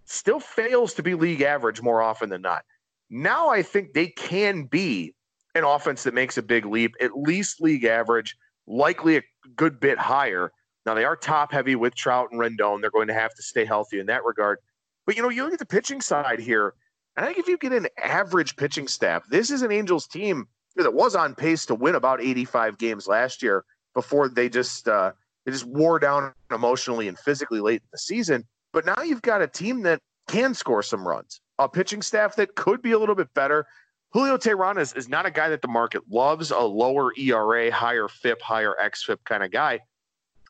still 0.06 0.40
fails 0.40 0.94
to 0.94 1.04
be 1.04 1.16
league 1.16 1.42
average 1.42 1.82
more 1.82 2.02
often 2.02 2.30
than 2.30 2.42
not. 2.42 2.64
Now 3.10 3.50
I 3.50 3.62
think 3.62 3.92
they 3.92 4.08
can 4.08 4.64
be 4.64 5.16
an 5.56 5.64
offense 5.64 6.04
that 6.04 6.14
makes 6.14 6.38
a 6.38 6.42
big 6.42 6.66
leap, 6.66 6.96
at 7.00 7.18
least 7.18 7.62
league 7.62 7.86
average, 7.86 8.36
likely 8.68 9.18
a 9.18 9.24
good 9.56 9.80
bit 9.80 9.98
higher. 9.98 10.52
Now 10.86 10.94
they 10.94 11.06
are 11.06 11.16
top 11.16 11.52
heavy 11.52 11.76
with 11.76 11.96
Trout 11.96 12.30
and 12.32 12.40
Rendon. 12.40 12.82
They're 12.82 12.92
going 12.92 13.08
to 13.08 13.14
have 13.14 13.34
to 13.36 13.44
stay 13.44 13.66
healthy 13.66 14.00
in 14.00 14.08
that 14.08 14.26
regard. 14.26 14.60
But 15.06 15.16
you 15.16 15.22
know, 15.22 15.30
you 15.30 15.44
look 15.44 15.54
at 15.54 15.60
the 15.60 15.66
pitching 15.66 16.02
side 16.02 16.40
here, 16.40 16.74
and 17.16 17.26
I 17.26 17.28
think 17.28 17.40
if 17.40 17.48
you 17.48 17.58
get 17.58 17.74
an 17.74 17.88
average 18.02 18.56
pitching 18.56 18.88
staff, 18.88 19.24
this 19.30 19.52
is 19.52 19.62
an 19.62 19.72
Angels 19.72 20.08
team 20.08 20.48
that 20.76 20.94
was 20.94 21.16
on 21.16 21.36
pace 21.36 21.66
to 21.68 21.76
win 21.76 21.96
about 21.96 22.22
85 22.22 22.78
games 22.78 23.08
last 23.08 23.44
year 23.44 23.64
before 23.94 24.28
they 24.30 24.50
just 24.50 24.88
uh, 24.88 25.12
they 25.46 25.52
just 25.52 25.66
wore 25.66 26.00
down 26.00 26.34
emotionally 26.52 27.08
and 27.08 27.18
physically 27.20 27.60
late 27.60 27.82
in 27.82 27.88
the 27.92 27.98
season. 27.98 28.46
But 28.72 28.86
now 28.86 29.02
you've 29.04 29.22
got 29.22 29.42
a 29.42 29.48
team 29.48 29.84
that 29.84 30.00
can 30.28 30.54
score 30.54 30.82
some 30.82 31.08
runs, 31.08 31.42
a 31.60 31.70
pitching 31.70 32.02
staff 32.02 32.36
that 32.38 32.56
could 32.56 32.82
be 32.82 32.92
a 32.92 33.00
little 33.00 33.16
bit 33.16 33.34
better. 33.34 33.66
Julio 34.14 34.38
Teheran 34.38 34.80
is, 34.80 34.94
is 34.94 35.10
not 35.10 35.26
a 35.26 35.32
guy 35.32 35.50
that 35.50 35.64
the 35.64 35.68
market 35.68 36.04
loves, 36.08 36.52
a 36.52 36.60
lower 36.60 37.12
ERA, 37.18 37.72
higher 37.72 38.08
FIP, 38.08 38.42
higher 38.42 38.76
XFIP 38.80 39.18
kind 39.26 39.44
of 39.44 39.52
guy. 39.52 39.80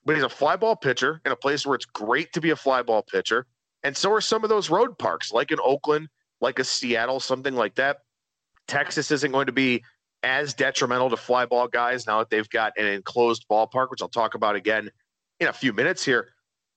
But 0.05 0.15
he's 0.15 0.25
a 0.25 0.29
fly 0.29 0.57
ball 0.57 0.75
pitcher 0.75 1.21
in 1.25 1.31
a 1.31 1.35
place 1.35 1.65
where 1.65 1.75
it's 1.75 1.85
great 1.85 2.33
to 2.33 2.41
be 2.41 2.49
a 2.49 2.57
fly 2.57 2.81
ball 2.81 3.03
pitcher. 3.03 3.47
And 3.83 3.95
so 3.95 4.11
are 4.11 4.19
some 4.19 4.43
of 4.43 4.49
those 4.49 4.69
road 4.69 4.97
parks, 4.97 5.31
like 5.31 5.51
in 5.51 5.59
Oakland, 5.63 6.09
like 6.41 6.59
a 6.59 6.63
Seattle, 6.65 7.21
something 7.21 7.55
like 7.55 7.75
that. 7.75 7.99
Texas 8.67 9.11
isn't 9.11 9.31
going 9.31 9.45
to 9.45 9.53
be 9.53 9.81
as 10.23 10.53
detrimental 10.53 11.09
to 11.09 11.17
fly 11.17 11.45
ball 11.45 11.67
guys 11.67 12.05
now 12.05 12.19
that 12.19 12.29
they've 12.29 12.49
got 12.49 12.73
an 12.77 12.85
enclosed 12.85 13.45
ballpark, 13.49 13.89
which 13.91 14.01
I'll 14.01 14.09
talk 14.09 14.35
about 14.35 14.55
again 14.55 14.89
in 15.39 15.47
a 15.47 15.53
few 15.53 15.71
minutes 15.71 16.03
here. 16.03 16.29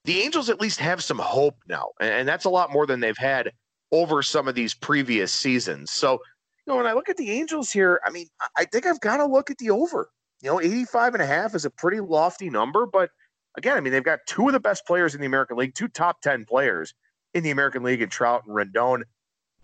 The 0.04 0.20
Angels 0.20 0.50
at 0.50 0.60
least 0.60 0.78
have 0.78 1.02
some 1.02 1.18
hope 1.18 1.56
now, 1.68 1.90
and 2.00 2.28
that's 2.28 2.44
a 2.44 2.50
lot 2.50 2.72
more 2.72 2.86
than 2.86 3.00
they've 3.00 3.16
had 3.16 3.50
over 3.90 4.22
some 4.22 4.46
of 4.46 4.54
these 4.54 4.74
previous 4.74 5.32
seasons. 5.32 5.90
So, 5.90 6.20
you 6.66 6.72
know, 6.72 6.76
when 6.76 6.86
I 6.86 6.92
look 6.92 7.08
at 7.08 7.16
the 7.16 7.30
Angels 7.30 7.70
here, 7.70 8.00
I 8.04 8.10
mean, 8.10 8.26
I 8.56 8.64
think 8.64 8.86
I've 8.86 9.00
got 9.00 9.18
to 9.18 9.26
look 9.26 9.50
at 9.50 9.58
the 9.58 9.70
over. 9.70 10.10
You 10.42 10.50
know, 10.50 10.60
85 10.60 11.14
and 11.14 11.22
a 11.22 11.26
half 11.26 11.54
is 11.54 11.64
a 11.64 11.70
pretty 11.70 12.00
lofty 12.00 12.50
number, 12.50 12.86
but 12.86 13.10
again, 13.56 13.76
I 13.76 13.80
mean, 13.80 13.92
they've 13.92 14.04
got 14.04 14.20
two 14.26 14.48
of 14.48 14.52
the 14.52 14.60
best 14.60 14.86
players 14.86 15.14
in 15.14 15.20
the 15.20 15.26
American 15.26 15.56
League, 15.56 15.74
two 15.74 15.88
top 15.88 16.20
10 16.20 16.44
players 16.44 16.92
in 17.32 17.42
the 17.42 17.50
American 17.50 17.82
League 17.82 18.02
in 18.02 18.08
Trout 18.08 18.42
and 18.46 18.54
Rendon 18.54 19.02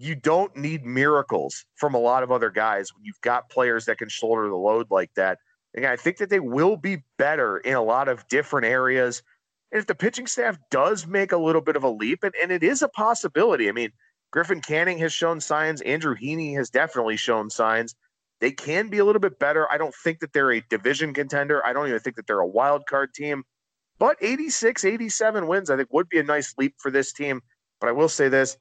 you 0.02 0.16
don't 0.16 0.56
need 0.56 0.84
miracles 0.84 1.64
from 1.76 1.94
a 1.94 1.98
lot 1.98 2.24
of 2.24 2.32
other 2.32 2.50
guys 2.50 2.92
when 2.92 3.04
you've 3.04 3.20
got 3.20 3.48
players 3.50 3.84
that 3.84 3.98
can 3.98 4.08
shoulder 4.08 4.48
the 4.48 4.56
load 4.56 4.90
like 4.90 5.10
that. 5.14 5.38
And 5.74 5.86
I 5.86 5.94
think 5.94 6.16
that 6.18 6.28
they 6.28 6.40
will 6.40 6.76
be 6.76 7.04
better 7.18 7.58
in 7.58 7.74
a 7.74 7.82
lot 7.82 8.08
of 8.08 8.26
different 8.28 8.66
areas. 8.66 9.22
And 9.70 9.78
if 9.78 9.86
the 9.86 9.94
pitching 9.94 10.26
staff 10.26 10.58
does 10.72 11.06
make 11.06 11.30
a 11.30 11.36
little 11.36 11.60
bit 11.60 11.76
of 11.76 11.84
a 11.84 11.88
leap, 11.88 12.24
and, 12.24 12.34
and 12.42 12.50
it 12.50 12.64
is 12.64 12.82
a 12.82 12.88
possibility. 12.88 13.68
I 13.68 13.72
mean, 13.72 13.90
Griffin 14.32 14.60
Canning 14.60 14.98
has 14.98 15.12
shown 15.12 15.40
signs. 15.40 15.80
Andrew 15.82 16.16
Heaney 16.16 16.56
has 16.56 16.70
definitely 16.70 17.16
shown 17.16 17.50
signs. 17.50 17.94
They 18.40 18.50
can 18.50 18.88
be 18.88 18.98
a 18.98 19.04
little 19.04 19.20
bit 19.20 19.38
better. 19.38 19.70
I 19.70 19.78
don't 19.78 19.94
think 20.02 20.18
that 20.20 20.32
they're 20.32 20.52
a 20.52 20.62
division 20.68 21.14
contender. 21.14 21.64
I 21.64 21.72
don't 21.72 21.86
even 21.86 22.00
think 22.00 22.16
that 22.16 22.26
they're 22.26 22.40
a 22.40 22.46
wild 22.46 22.86
card 22.86 23.14
team. 23.14 23.44
But 23.98 24.16
86, 24.20 24.84
87 24.84 25.46
wins, 25.46 25.70
I 25.70 25.76
think, 25.76 25.92
would 25.92 26.08
be 26.08 26.18
a 26.18 26.24
nice 26.24 26.54
leap 26.58 26.74
for 26.78 26.90
this 26.90 27.12
team. 27.12 27.40
But 27.80 27.88
I 27.88 27.92
will 27.92 28.08
say 28.08 28.28
this 28.28 28.56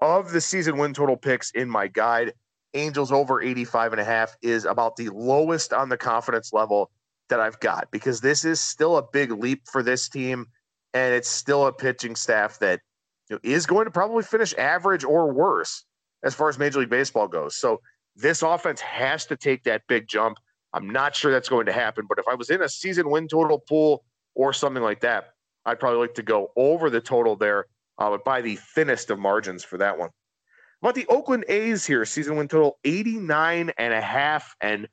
of 0.00 0.32
the 0.32 0.40
season 0.40 0.76
win 0.76 0.92
total 0.92 1.16
picks 1.16 1.50
in 1.52 1.70
my 1.70 1.86
guide, 1.86 2.34
Angels 2.74 3.12
over 3.12 3.40
85 3.40 3.92
and 3.92 4.00
a 4.00 4.04
half 4.04 4.36
is 4.42 4.64
about 4.64 4.96
the 4.96 5.08
lowest 5.10 5.72
on 5.72 5.88
the 5.88 5.96
confidence 5.96 6.52
level 6.52 6.90
that 7.28 7.38
I've 7.38 7.60
got 7.60 7.88
because 7.92 8.20
this 8.20 8.44
is 8.44 8.60
still 8.60 8.96
a 8.96 9.02
big 9.12 9.30
leap 9.30 9.62
for 9.70 9.82
this 9.82 10.08
team 10.08 10.46
and 10.92 11.14
it's 11.14 11.28
still 11.28 11.66
a 11.66 11.72
pitching 11.72 12.16
staff 12.16 12.58
that 12.58 12.80
you 13.28 13.36
know, 13.36 13.40
is 13.42 13.66
going 13.66 13.84
to 13.84 13.90
probably 13.90 14.22
finish 14.22 14.54
average 14.54 15.04
or 15.04 15.32
worse 15.32 15.84
as 16.22 16.34
far 16.34 16.48
as 16.48 16.58
Major 16.58 16.80
League 16.80 16.90
Baseball 16.90 17.28
goes. 17.28 17.56
So 17.56 17.80
this 18.16 18.42
offense 18.42 18.80
has 18.80 19.26
to 19.26 19.36
take 19.36 19.64
that 19.64 19.82
big 19.88 20.08
jump. 20.08 20.38
I'm 20.72 20.90
not 20.90 21.14
sure 21.14 21.30
that's 21.32 21.48
going 21.48 21.66
to 21.66 21.72
happen, 21.72 22.06
but 22.08 22.18
if 22.18 22.26
I 22.28 22.34
was 22.34 22.50
in 22.50 22.62
a 22.62 22.68
season 22.68 23.10
win 23.10 23.28
total 23.28 23.58
pool 23.58 24.04
or 24.34 24.52
something 24.52 24.82
like 24.82 25.00
that, 25.00 25.30
I'd 25.64 25.80
probably 25.80 26.00
like 26.00 26.14
to 26.14 26.22
go 26.22 26.50
over 26.56 26.90
the 26.90 27.00
total 27.00 27.36
there 27.36 27.66
uh, 27.98 28.10
but 28.10 28.24
by 28.24 28.40
the 28.40 28.56
thinnest 28.56 29.10
of 29.10 29.18
margins 29.18 29.64
for 29.64 29.78
that 29.78 29.98
one. 29.98 30.10
About 30.82 30.94
the 30.94 31.06
Oakland 31.06 31.44
A's 31.48 31.86
here, 31.86 32.04
season 32.04 32.36
win 32.36 32.48
total 32.48 32.78
89 32.84 33.70
and 33.78 33.94
a 33.94 34.00
half. 34.00 34.54
And 34.60 34.88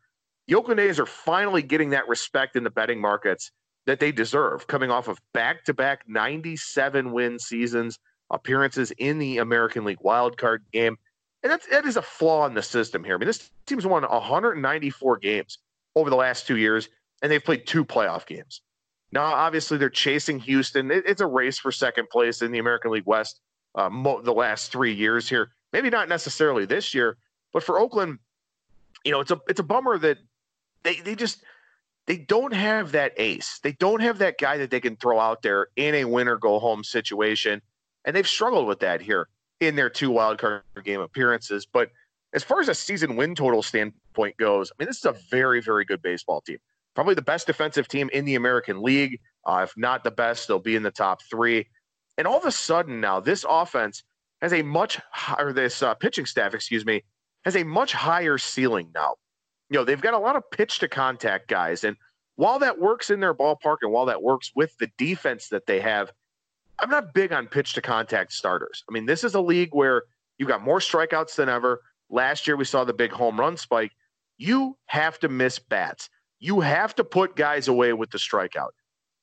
the 0.48 0.56
Oakland 0.56 0.80
A's 0.80 1.00
are 1.00 1.06
finally 1.06 1.62
getting 1.62 1.90
that 1.90 2.08
respect 2.08 2.56
in 2.56 2.64
the 2.64 2.70
betting 2.70 3.02
markets 3.02 3.52
that 3.88 4.00
they 4.00 4.12
deserve, 4.12 4.68
coming 4.68 4.92
off 4.92 5.08
of 5.08 5.20
back 5.34 5.64
to 5.66 5.74
back 5.74 6.04
97 6.08 7.12
win 7.12 7.40
seasons, 7.40 7.98
appearances 8.32 8.92
in 8.92 9.20
the 9.20 9.38
American 9.38 9.84
League 9.84 10.00
wildcard 10.00 10.60
game. 10.72 10.98
And 11.44 11.52
that's, 11.52 11.68
that 11.68 11.86
is 11.86 11.98
a 11.98 12.02
flaw 12.02 12.46
in 12.46 12.54
the 12.54 12.64
system 12.64 13.04
here. 13.04 13.16
I 13.16 13.18
mean, 13.18 13.28
this 13.28 13.50
team's 13.66 13.86
won 13.86 14.04
194 14.04 15.18
games 15.18 15.58
over 15.96 16.10
the 16.10 16.16
last 16.16 16.48
two 16.48 16.58
years, 16.58 16.90
and 17.22 17.32
they've 17.32 17.44
played 17.44 17.68
two 17.68 17.84
playoff 17.84 18.26
games. 18.26 18.62
Now, 19.12 19.24
obviously, 19.24 19.78
they're 19.78 19.90
chasing 19.90 20.40
Houston. 20.40 20.90
It, 20.92 21.04
it's 21.06 21.22
a 21.22 21.28
race 21.28 21.60
for 21.60 21.72
second 21.72 22.10
place 22.10 22.42
in 22.42 22.52
the 22.52 22.60
American 22.60 22.92
League 22.92 23.06
West 23.06 23.42
uh, 23.76 23.90
mo- 23.90 24.22
the 24.22 24.34
last 24.34 24.72
three 24.72 24.94
years 24.94 25.28
here. 25.28 25.50
Maybe 25.74 25.90
not 25.90 26.10
necessarily 26.10 26.66
this 26.66 26.94
year, 26.94 27.18
but 27.54 27.64
for 27.64 27.80
Oakland, 27.80 28.20
you 29.04 29.12
know, 29.12 29.20
it's 29.20 29.32
a 29.32 29.40
it's 29.48 29.60
a 29.60 29.64
bummer 29.64 29.98
that 29.98 30.18
they 30.84 31.00
they 31.00 31.16
just 31.16 31.44
they 32.08 32.18
don't 32.18 32.54
have 32.54 32.92
that 32.94 33.14
ace. 33.18 33.60
They 33.64 33.72
don't 33.74 34.02
have 34.02 34.20
that 34.20 34.38
guy 34.38 34.58
that 34.58 34.70
they 34.70 34.80
can 34.80 34.96
throw 34.96 35.20
out 35.20 35.42
there 35.42 35.68
in 35.76 35.96
a 35.96 36.06
win 36.06 36.28
or 36.28 36.38
go 36.38 36.60
home 36.60 36.84
situation, 36.84 37.62
and 38.06 38.16
they've 38.16 38.28
struggled 38.28 38.68
with 38.68 38.80
that 38.80 39.02
here 39.02 39.28
in 39.60 39.76
their 39.76 39.90
two 39.90 40.12
wild 40.12 40.38
card 40.38 40.64
game 40.84 41.02
appearances. 41.02 41.66
But 41.72 41.90
as 42.34 42.44
far 42.44 42.62
as 42.62 42.70
a 42.70 42.76
season 42.76 43.16
win 43.16 43.36
total 43.36 43.62
standpoint 43.62 44.38
goes, 44.38 44.72
I 44.72 44.74
mean, 44.80 44.88
this 44.88 44.98
is 44.98 45.06
a 45.06 45.16
very 45.30 45.62
very 45.62 45.86
good 45.86 46.02
baseball 46.02 46.42
team 46.42 46.58
probably 46.96 47.16
the 47.16 47.22
best 47.22 47.48
defensive 47.48 47.88
team 47.88 48.10
in 48.14 48.26
the 48.26 48.36
American 48.36 48.82
League. 48.82 49.20
Uh, 49.46 49.62
if 49.64 49.74
not 49.78 50.04
the 50.04 50.12
best, 50.12 50.48
they'll 50.48 50.60
be 50.60 50.76
in 50.76 50.84
the 50.84 50.92
top 50.92 51.22
three. 51.30 51.68
And 52.18 52.28
all 52.28 52.38
of 52.38 52.46
a 52.46 52.52
sudden 52.52 53.00
now, 53.00 53.20
this 53.20 53.46
offense 53.48 54.04
has 54.42 54.54
a 54.54 54.62
much 54.62 55.00
higher, 55.12 55.54
this 55.54 55.82
uh, 55.82 55.94
pitching 55.96 56.26
staff, 56.26 56.54
excuse 56.54 56.86
me, 56.86 57.04
has 57.46 57.56
a 57.56 57.64
much 57.64 57.94
higher 57.94 58.38
ceiling 58.38 58.90
now. 58.94 59.16
You 59.70 59.80
know, 59.80 59.86
they've 59.86 60.02
got 60.02 60.14
a 60.14 60.20
lot 60.20 60.36
of 60.36 60.44
pitch 60.52 60.80
to 60.80 60.88
contact 60.88 61.48
guys. 61.48 61.84
And 61.84 61.96
while 62.36 62.60
that 62.60 62.80
works 62.80 63.10
in 63.10 63.20
their 63.20 63.34
ballpark 63.34 63.78
and 63.82 63.92
while 63.92 64.06
that 64.08 64.22
works 64.22 64.52
with 64.56 64.76
the 64.78 64.90
defense 64.98 65.48
that 65.50 65.66
they 65.66 65.80
have, 65.80 66.12
I'm 66.82 66.90
not 66.90 67.14
big 67.14 67.32
on 67.32 67.48
pitch 67.48 67.74
to 67.74 67.82
contact 67.82 68.34
starters. 68.34 68.84
I 68.90 68.92
mean, 68.92 69.06
this 69.06 69.24
is 69.24 69.36
a 69.36 69.42
league 69.42 69.70
where 69.72 70.04
you've 70.38 70.50
got 70.50 70.64
more 70.64 70.80
strikeouts 70.80 71.36
than 71.36 71.48
ever. 71.48 71.82
Last 72.10 72.48
year, 72.48 72.58
we 72.58 72.66
saw 72.66 72.84
the 72.84 72.94
big 72.94 73.12
home 73.12 73.40
run 73.40 73.56
spike. 73.56 73.92
You 74.38 74.78
have 74.88 75.20
to 75.20 75.30
miss 75.30 75.60
bats. 75.60 76.10
You 76.40 76.60
have 76.60 76.96
to 76.96 77.04
put 77.04 77.36
guys 77.36 77.68
away 77.68 77.94
with 77.94 78.10
the 78.10 78.18
strikeout. 78.18 78.72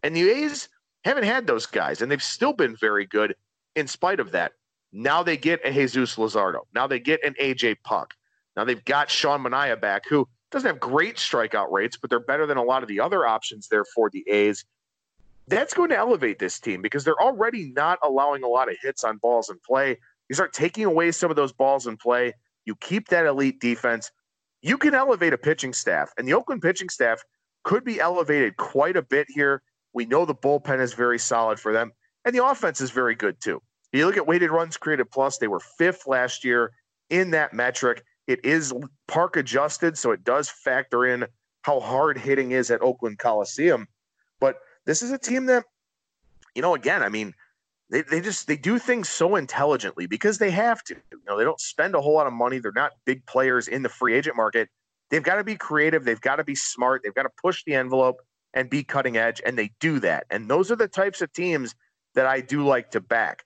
And 0.05 0.15
the 0.15 0.31
A's 0.31 0.69
haven't 1.05 1.25
had 1.25 1.47
those 1.47 1.67
guys, 1.67 2.01
and 2.01 2.11
they've 2.11 2.23
still 2.23 2.53
been 2.53 2.77
very 2.77 3.05
good 3.05 3.35
in 3.75 3.89
spite 3.89 4.21
of 4.21 4.31
that. 4.31 4.53
Now 4.93 5.23
they 5.23 5.37
get 5.37 5.61
a 5.65 5.73
Jesus 5.73 6.17
Luzardo. 6.17 6.61
Now 6.75 6.87
they 6.87 7.01
get 7.01 7.23
an 7.25 7.35
AJ 7.41 7.79
Puk. 7.85 8.15
Now 8.57 8.65
they've 8.65 8.85
got 8.85 9.11
Sean 9.11 9.43
Manaea 9.43 9.81
back, 9.81 10.09
who 10.09 10.29
doesn't 10.51 10.67
have 10.67 10.81
great 10.81 11.17
strikeout 11.17 11.71
rates, 11.71 11.97
but 11.97 12.09
they're 12.09 12.21
better 12.21 12.47
than 12.47 12.57
a 12.57 12.63
lot 12.63 12.83
of 12.83 12.89
the 12.89 13.01
other 13.01 13.27
options 13.27 13.69
there 13.69 13.85
for 13.85 14.09
the 14.11 14.25
A's. 14.29 14.65
That's 15.49 15.75
going 15.75 15.91
to 15.91 15.97
elevate 15.97 16.39
this 16.39 16.61
team 16.61 16.83
because 16.83 17.05
they're 17.05 17.21
already 17.21 17.73
not 17.75 17.99
allowing 18.03 18.43
a 18.43 18.49
lot 18.49 18.71
of 18.71 18.77
hits 18.83 19.05
on 19.05 19.19
balls 19.19 19.51
in 19.51 19.59
play. 19.67 19.99
You 20.29 20.35
start 20.35 20.53
taking 20.53 20.85
away 20.85 21.11
some 21.13 21.31
of 21.31 21.37
those 21.37 21.53
balls 21.53 21.87
in 21.87 21.97
play. 21.97 22.35
You 22.67 22.77
keep 22.77 23.09
that 23.09 23.27
elite 23.27 23.61
defense 23.61 24.11
you 24.63 24.77
can 24.77 24.95
elevate 24.95 25.33
a 25.33 25.39
pitching 25.39 25.73
staff, 25.73 26.11
and 26.19 26.27
the 26.27 26.35
Oakland 26.35 26.63
pitching 26.63 26.89
staff 26.89 27.23
could 27.65 27.85
be 27.85 28.01
elevated 28.01 28.57
quite 28.57 28.97
a 28.97 29.03
bit 29.03 29.27
here. 29.29 29.63
We 29.93 30.05
know 30.05 30.25
the 30.25 30.35
bullpen 30.35 30.81
is 30.81 30.95
very 30.95 31.19
solid 31.19 31.61
for 31.61 31.73
them, 31.73 31.93
and 32.25 32.35
the 32.35 32.45
offense 32.45 32.81
is 32.81 32.91
very 32.91 33.15
good 33.15 33.41
too. 33.41 33.63
You 33.93 34.07
look 34.07 34.17
at 34.17 34.27
weighted 34.27 34.51
runs 34.51 34.77
created 34.77 35.11
plus, 35.11 35.39
they 35.39 35.49
were 35.49 35.61
fifth 35.61 36.07
last 36.07 36.45
year 36.45 36.73
in 37.09 37.31
that 37.31 37.53
metric. 37.55 38.03
It 38.27 38.45
is 38.45 38.75
park 39.07 39.37
adjusted, 39.37 39.97
so 39.97 40.11
it 40.11 40.25
does 40.25 40.51
factor 40.51 41.07
in 41.07 41.27
how 41.63 41.81
hard 41.81 42.19
hitting 42.19 42.51
is 42.51 42.71
at 42.71 42.83
Oakland 42.83 43.19
Coliseum. 43.19 43.87
But 44.41 44.57
this 44.89 45.03
is 45.03 45.13
a 45.13 45.19
team 45.19 45.45
that, 45.47 45.65
you 46.55 46.63
know, 46.63 46.75
again, 46.75 47.03
I 47.03 47.11
mean, 47.11 47.35
they, 47.91 48.01
they 48.01 48.23
just 48.23 48.47
they 48.47 48.57
do 48.57 48.79
things 48.79 49.11
so 49.11 49.37
intelligently 49.37 50.07
because 50.07 50.39
they 50.39 50.51
have 50.51 50.83
to. 50.85 50.95
You 51.13 51.21
know, 51.27 51.37
they 51.37 51.45
don't 51.45 51.61
spend 51.61 51.95
a 51.95 52.01
whole 52.01 52.15
lot 52.15 52.27
of 52.27 52.33
money. 52.33 52.59
They're 52.59 52.73
not 52.73 52.93
big 53.05 53.25
players 53.27 53.69
in 53.69 53.83
the 53.83 53.91
free 53.91 54.15
agent 54.15 54.35
market. 54.35 54.71
They've 55.11 55.23
got 55.23 55.37
to 55.37 55.45
be 55.45 55.57
creative. 55.57 56.05
They've 56.05 56.21
got 56.21 56.37
to 56.37 56.45
be 56.45 56.55
smart. 56.55 57.03
They've 57.05 57.15
got 57.15 57.25
to 57.25 57.31
push 57.43 57.65
the 57.67 57.75
envelope 57.75 58.17
and 58.55 58.71
be 58.71 58.83
cutting 58.83 59.19
edge, 59.19 59.43
and 59.45 59.59
they 59.59 59.71
do 59.79 60.01
that. 60.01 60.25
And 60.31 60.51
those 60.51 60.71
are 60.71 60.77
the 60.77 60.89
types 60.89 61.21
of 61.21 61.31
teams 61.35 61.75
that 62.15 62.27
I 62.27 62.41
do 62.41 62.67
like 62.67 62.91
to 62.93 63.01
back. 63.01 63.45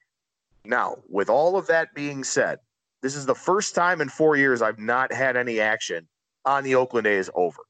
Now, 0.65 0.99
with 1.09 1.29
all 1.29 1.57
of 1.57 1.67
that 1.67 1.93
being 1.93 2.23
said, 2.23 2.61
this 3.03 3.17
is 3.17 3.27
the 3.27 3.35
first 3.35 3.75
time 3.75 4.01
in 4.01 4.09
four 4.09 4.37
years 4.37 4.63
I've 4.63 4.79
not 4.79 5.13
had 5.13 5.37
any 5.37 5.59
action 5.59 6.07
on 6.45 6.63
the 6.63 6.77
Oakland 6.77 7.09
A's 7.09 7.29
over 7.35 7.65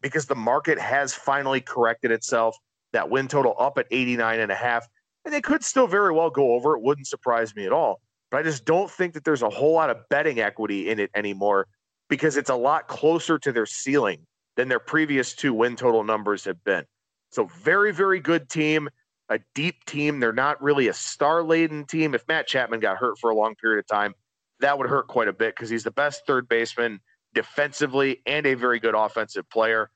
because 0.00 0.26
the 0.26 0.36
market 0.36 0.78
has 0.78 1.12
finally 1.12 1.60
corrected 1.60 2.12
itself. 2.12 2.56
That 2.96 3.10
win 3.10 3.28
total 3.28 3.54
up 3.58 3.76
at 3.76 3.86
89 3.90 4.40
and 4.40 4.50
a 4.50 4.54
half 4.54 4.88
and 5.26 5.34
they 5.34 5.42
could 5.42 5.62
still 5.62 5.86
very 5.86 6.12
well 6.12 6.30
go 6.30 6.54
over. 6.54 6.76
It 6.76 6.82
wouldn't 6.82 7.08
surprise 7.08 7.54
me 7.54 7.66
at 7.66 7.72
all. 7.72 8.00
But 8.30 8.38
I 8.38 8.42
just 8.44 8.64
don't 8.64 8.90
think 8.90 9.12
that 9.14 9.24
there's 9.24 9.42
a 9.42 9.50
whole 9.50 9.74
lot 9.74 9.90
of 9.90 9.98
betting 10.08 10.40
equity 10.40 10.88
in 10.88 10.98
it 11.00 11.10
anymore 11.14 11.66
because 12.08 12.36
it's 12.36 12.48
a 12.48 12.54
lot 12.54 12.88
closer 12.88 13.38
to 13.40 13.52
their 13.52 13.66
ceiling 13.66 14.20
than 14.56 14.68
their 14.68 14.78
previous 14.78 15.34
two 15.34 15.52
win 15.52 15.76
total 15.76 16.04
numbers 16.04 16.44
have 16.44 16.62
been. 16.64 16.84
So, 17.32 17.50
very, 17.62 17.92
very 17.92 18.20
good 18.20 18.48
team, 18.48 18.88
a 19.28 19.40
deep 19.54 19.84
team. 19.84 20.20
They're 20.20 20.32
not 20.32 20.62
really 20.62 20.88
a 20.88 20.94
star 20.94 21.42
laden 21.42 21.84
team. 21.84 22.14
If 22.14 22.26
Matt 22.28 22.46
Chapman 22.46 22.80
got 22.80 22.96
hurt 22.96 23.18
for 23.18 23.30
a 23.30 23.34
long 23.34 23.56
period 23.56 23.80
of 23.80 23.86
time, 23.88 24.14
that 24.60 24.78
would 24.78 24.88
hurt 24.88 25.08
quite 25.08 25.28
a 25.28 25.32
bit 25.32 25.54
because 25.54 25.68
he's 25.68 25.84
the 25.84 25.90
best 25.90 26.22
third 26.26 26.48
baseman 26.48 27.00
defensively 27.34 28.22
and 28.26 28.46
a 28.46 28.54
very 28.54 28.78
good 28.78 28.94
offensive 28.94 29.48
player. 29.50 29.90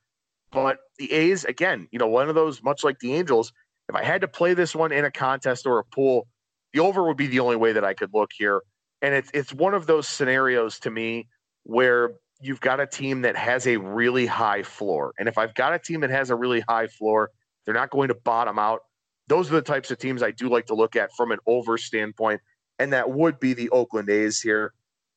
But 0.52 0.78
the 0.98 1.12
A's, 1.12 1.44
again, 1.44 1.88
you 1.92 1.98
know, 1.98 2.08
one 2.08 2.28
of 2.28 2.34
those, 2.34 2.62
much 2.62 2.82
like 2.82 2.98
the 2.98 3.14
Angels, 3.14 3.52
if 3.88 3.94
I 3.94 4.02
had 4.02 4.20
to 4.22 4.28
play 4.28 4.54
this 4.54 4.74
one 4.74 4.92
in 4.92 5.04
a 5.04 5.10
contest 5.10 5.66
or 5.66 5.78
a 5.78 5.84
pool, 5.84 6.26
The 6.72 6.80
over 6.80 7.06
would 7.06 7.16
be 7.16 7.26
the 7.26 7.40
only 7.40 7.56
way 7.56 7.72
that 7.72 7.84
I 7.84 7.94
could 7.94 8.10
look 8.14 8.30
here. 8.36 8.62
And 9.02 9.14
it's 9.14 9.30
it's 9.32 9.52
one 9.52 9.74
of 9.74 9.86
those 9.86 10.06
scenarios 10.06 10.78
to 10.80 10.90
me 10.90 11.28
where 11.64 12.12
you've 12.40 12.60
got 12.60 12.80
a 12.80 12.86
team 12.86 13.22
that 13.22 13.36
has 13.36 13.66
a 13.66 13.76
really 13.76 14.26
high 14.26 14.62
floor. 14.62 15.12
And 15.18 15.28
if 15.28 15.36
I've 15.38 15.54
got 15.54 15.74
a 15.74 15.78
team 15.78 16.00
that 16.00 16.10
has 16.10 16.30
a 16.30 16.36
really 16.36 16.60
high 16.60 16.86
floor, 16.86 17.30
they're 17.64 17.74
not 17.74 17.90
going 17.90 18.08
to 18.08 18.14
bottom 18.14 18.58
out. 18.58 18.80
Those 19.28 19.50
are 19.50 19.54
the 19.54 19.62
types 19.62 19.90
of 19.90 19.98
teams 19.98 20.22
I 20.22 20.30
do 20.30 20.48
like 20.48 20.66
to 20.66 20.74
look 20.74 20.96
at 20.96 21.10
from 21.16 21.32
an 21.32 21.38
over 21.46 21.76
standpoint. 21.76 22.40
And 22.78 22.92
that 22.92 23.10
would 23.10 23.38
be 23.40 23.52
the 23.52 23.68
Oakland 23.70 24.08
A's 24.08 24.40
here. 24.40 24.72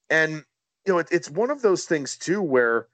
And, 0.10 0.44
you 0.86 0.94
know, 0.94 1.00
it, 1.00 1.08
it's 1.12 1.30
one 1.30 1.50
of 1.50 1.62
those 1.62 1.86
things, 1.86 2.18
too, 2.18 2.42
where 2.42 2.88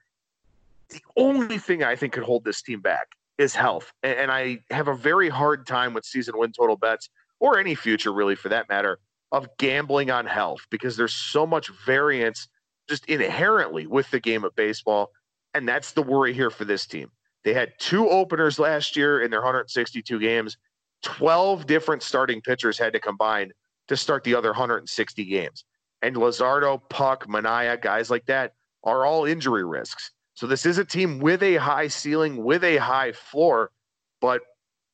the 0.90 1.02
only 1.16 1.58
thing 1.58 1.82
I 1.82 1.96
think 1.96 2.12
could 2.12 2.22
hold 2.22 2.44
this 2.44 2.62
team 2.62 2.80
back 2.80 3.06
is 3.38 3.54
health. 3.54 3.92
And, 4.02 4.18
and 4.18 4.30
I 4.30 4.58
have 4.70 4.88
a 4.88 4.94
very 4.94 5.28
hard 5.28 5.66
time 5.66 5.94
with 5.94 6.04
season 6.04 6.36
win 6.36 6.52
total 6.52 6.76
bets 6.76 7.08
or 7.38 7.58
any 7.58 7.74
future, 7.74 8.12
really, 8.12 8.34
for 8.34 8.48
that 8.50 8.68
matter, 8.68 8.98
of 9.32 9.48
gambling 9.58 10.10
on 10.10 10.26
health 10.26 10.66
because 10.70 10.96
there's 10.96 11.14
so 11.14 11.46
much 11.46 11.70
variance 11.86 12.48
just 12.88 13.06
inherently 13.06 13.86
with 13.86 14.10
the 14.10 14.20
game 14.20 14.44
of 14.44 14.54
baseball. 14.56 15.10
And 15.54 15.68
that's 15.68 15.92
the 15.92 16.02
worry 16.02 16.32
here 16.32 16.50
for 16.50 16.64
this 16.64 16.86
team. 16.86 17.10
They 17.44 17.54
had 17.54 17.72
two 17.78 18.08
openers 18.08 18.58
last 18.58 18.96
year 18.96 19.22
in 19.22 19.30
their 19.30 19.40
162 19.40 20.18
games. 20.18 20.58
12 21.02 21.66
different 21.66 22.02
starting 22.02 22.42
pitchers 22.42 22.78
had 22.78 22.92
to 22.92 23.00
combine 23.00 23.52
to 23.88 23.96
start 23.96 24.22
the 24.24 24.34
other 24.34 24.50
160 24.50 25.24
games. 25.24 25.64
And 26.02 26.16
Luzardo, 26.16 26.80
Puk, 26.90 27.26
Manaea, 27.26 27.80
guys 27.80 28.10
like 28.10 28.26
that 28.26 28.52
are 28.84 29.06
all 29.06 29.24
injury 29.24 29.64
risks. 29.64 30.12
So 30.40 30.46
this 30.46 30.64
is 30.64 30.78
a 30.78 30.86
team 30.86 31.18
with 31.18 31.42
a 31.42 31.56
high 31.56 31.88
ceiling, 31.88 32.42
with 32.42 32.64
a 32.64 32.78
high 32.78 33.12
floor, 33.12 33.72
but 34.22 34.40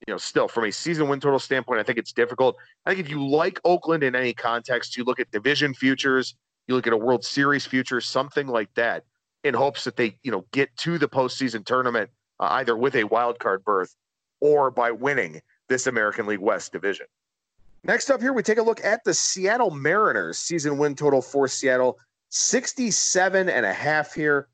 you 0.04 0.12
know, 0.12 0.18
still 0.18 0.48
from 0.48 0.64
a 0.64 0.72
season 0.72 1.08
win 1.08 1.20
total 1.20 1.38
standpoint, 1.38 1.78
I 1.78 1.84
think 1.84 1.98
it's 1.98 2.12
difficult. 2.12 2.56
I 2.84 2.90
think 2.90 3.06
if 3.06 3.08
you 3.08 3.24
like 3.24 3.60
Oakland 3.64 4.02
in 4.02 4.16
any 4.16 4.34
context, 4.34 4.96
you 4.96 5.04
look 5.04 5.20
at 5.20 5.30
division 5.30 5.72
futures, 5.72 6.34
you 6.66 6.74
look 6.74 6.88
at 6.88 6.92
a 6.92 6.96
World 6.96 7.24
Series 7.24 7.64
future, 7.64 8.00
something 8.00 8.48
like 8.48 8.74
that, 8.74 9.04
in 9.44 9.54
hopes 9.54 9.84
that 9.84 9.96
they, 9.96 10.18
you 10.24 10.32
know, 10.32 10.44
get 10.50 10.76
to 10.78 10.98
the 10.98 11.08
postseason 11.08 11.64
tournament 11.64 12.10
uh, 12.40 12.48
either 12.50 12.76
with 12.76 12.96
a 12.96 13.04
wild 13.04 13.38
card 13.38 13.62
berth 13.64 13.94
or 14.40 14.72
by 14.72 14.90
winning 14.90 15.40
this 15.68 15.86
American 15.86 16.26
League 16.26 16.40
West 16.40 16.72
division. 16.72 17.06
Next 17.84 18.10
up 18.10 18.20
here, 18.20 18.32
we 18.32 18.42
take 18.42 18.58
a 18.58 18.64
look 18.64 18.84
at 18.84 19.04
the 19.04 19.14
Seattle 19.14 19.70
Mariners 19.70 20.38
season 20.38 20.76
win 20.76 20.96
total 20.96 21.22
for 21.22 21.46
Seattle 21.46 22.00
67 22.30 23.48
and 23.48 23.64
a 23.64 23.72
half 23.72 24.12
here. 24.12 24.48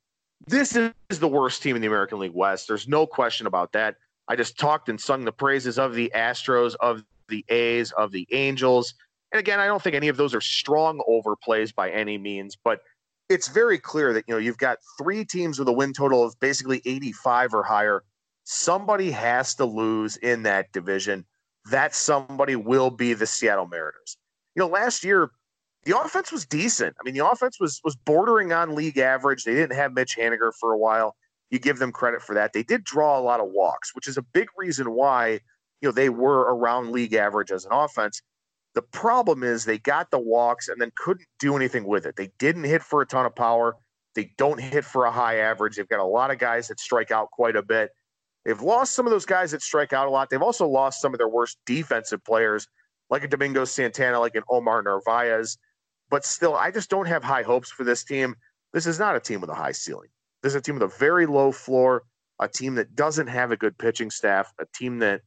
This 0.46 0.76
is 0.76 1.18
the 1.18 1.28
worst 1.28 1.62
team 1.62 1.76
in 1.76 1.82
the 1.82 1.88
American 1.88 2.18
League 2.18 2.34
West. 2.34 2.66
There's 2.66 2.88
no 2.88 3.06
question 3.06 3.46
about 3.46 3.72
that. 3.72 3.96
I 4.28 4.36
just 4.36 4.58
talked 4.58 4.88
and 4.88 5.00
sung 5.00 5.24
the 5.24 5.32
praises 5.32 5.78
of 5.78 5.94
the 5.94 6.10
Astros, 6.14 6.74
of 6.80 7.04
the 7.28 7.44
A's, 7.48 7.92
of 7.92 8.12
the 8.12 8.26
Angels. 8.32 8.94
And 9.32 9.38
again, 9.38 9.60
I 9.60 9.66
don't 9.66 9.82
think 9.82 9.94
any 9.94 10.08
of 10.08 10.16
those 10.16 10.34
are 10.34 10.40
strong 10.40 11.00
overplays 11.08 11.74
by 11.74 11.90
any 11.90 12.18
means, 12.18 12.56
but 12.56 12.80
it's 13.28 13.48
very 13.48 13.78
clear 13.78 14.12
that 14.12 14.24
you 14.26 14.34
know 14.34 14.38
you've 14.38 14.58
got 14.58 14.78
three 14.98 15.24
teams 15.24 15.58
with 15.58 15.68
a 15.68 15.72
win 15.72 15.92
total 15.92 16.24
of 16.24 16.38
basically 16.40 16.82
85 16.84 17.54
or 17.54 17.62
higher. 17.62 18.02
Somebody 18.44 19.10
has 19.12 19.54
to 19.54 19.64
lose 19.64 20.16
in 20.16 20.42
that 20.42 20.72
division. 20.72 21.24
That 21.70 21.94
somebody 21.94 22.56
will 22.56 22.90
be 22.90 23.14
the 23.14 23.26
Seattle 23.26 23.66
Mariners. 23.66 24.16
You 24.54 24.60
know, 24.60 24.68
last 24.68 25.04
year 25.04 25.30
the 25.84 25.98
offense 25.98 26.30
was 26.30 26.46
decent. 26.46 26.94
I 27.00 27.02
mean, 27.04 27.14
the 27.14 27.26
offense 27.26 27.58
was 27.58 27.80
was 27.84 27.96
bordering 27.96 28.52
on 28.52 28.74
league 28.74 28.98
average. 28.98 29.44
They 29.44 29.54
didn't 29.54 29.76
have 29.76 29.92
Mitch 29.92 30.16
Haniger 30.16 30.52
for 30.58 30.72
a 30.72 30.78
while. 30.78 31.16
You 31.50 31.58
give 31.58 31.78
them 31.78 31.92
credit 31.92 32.22
for 32.22 32.34
that. 32.34 32.52
They 32.52 32.62
did 32.62 32.84
draw 32.84 33.18
a 33.18 33.20
lot 33.20 33.40
of 33.40 33.48
walks, 33.50 33.94
which 33.94 34.08
is 34.08 34.16
a 34.16 34.22
big 34.22 34.48
reason 34.56 34.92
why 34.92 35.40
you 35.80 35.88
know 35.88 35.92
they 35.92 36.08
were 36.08 36.40
around 36.54 36.92
league 36.92 37.14
average 37.14 37.50
as 37.50 37.64
an 37.64 37.72
offense. 37.72 38.22
The 38.74 38.82
problem 38.82 39.42
is 39.42 39.64
they 39.64 39.78
got 39.78 40.10
the 40.10 40.18
walks 40.18 40.68
and 40.68 40.80
then 40.80 40.92
couldn't 40.96 41.26
do 41.38 41.56
anything 41.56 41.84
with 41.84 42.06
it. 42.06 42.16
They 42.16 42.30
didn't 42.38 42.64
hit 42.64 42.82
for 42.82 43.02
a 43.02 43.06
ton 43.06 43.26
of 43.26 43.34
power. 43.34 43.76
They 44.14 44.32
don't 44.38 44.60
hit 44.60 44.84
for 44.84 45.04
a 45.04 45.10
high 45.10 45.36
average. 45.38 45.76
They've 45.76 45.88
got 45.88 46.00
a 46.00 46.04
lot 46.04 46.30
of 46.30 46.38
guys 46.38 46.68
that 46.68 46.80
strike 46.80 47.10
out 47.10 47.30
quite 47.30 47.56
a 47.56 47.62
bit. 47.62 47.90
They've 48.44 48.60
lost 48.60 48.94
some 48.94 49.06
of 49.06 49.12
those 49.12 49.26
guys 49.26 49.52
that 49.52 49.62
strike 49.62 49.92
out 49.92 50.06
a 50.06 50.10
lot. 50.10 50.30
They've 50.30 50.42
also 50.42 50.66
lost 50.66 51.00
some 51.00 51.14
of 51.14 51.18
their 51.18 51.28
worst 51.28 51.58
defensive 51.66 52.24
players, 52.24 52.66
like 53.10 53.24
a 53.24 53.28
Domingo 53.28 53.64
Santana, 53.64 54.18
like 54.18 54.34
an 54.34 54.42
Omar 54.50 54.82
Narvaez. 54.82 55.58
But 56.12 56.24
still, 56.24 56.54
I 56.54 56.70
just 56.70 56.90
don't 56.90 57.06
have 57.06 57.24
high 57.24 57.42
hopes 57.42 57.72
for 57.72 57.82
this 57.82 58.04
team. 58.04 58.36
This 58.72 58.86
is 58.86 59.00
not 59.00 59.16
a 59.16 59.20
team 59.20 59.40
with 59.40 59.50
a 59.50 59.54
high 59.54 59.72
ceiling. 59.72 60.10
This 60.42 60.52
is 60.52 60.56
a 60.56 60.60
team 60.60 60.76
with 60.76 60.84
a 60.84 60.98
very 60.98 61.26
low 61.26 61.50
floor, 61.50 62.04
a 62.38 62.46
team 62.46 62.76
that 62.76 62.94
doesn't 62.94 63.26
have 63.26 63.50
a 63.50 63.56
good 63.56 63.76
pitching 63.76 64.10
staff, 64.10 64.52
a 64.60 64.66
team 64.72 65.00
that 65.00 65.22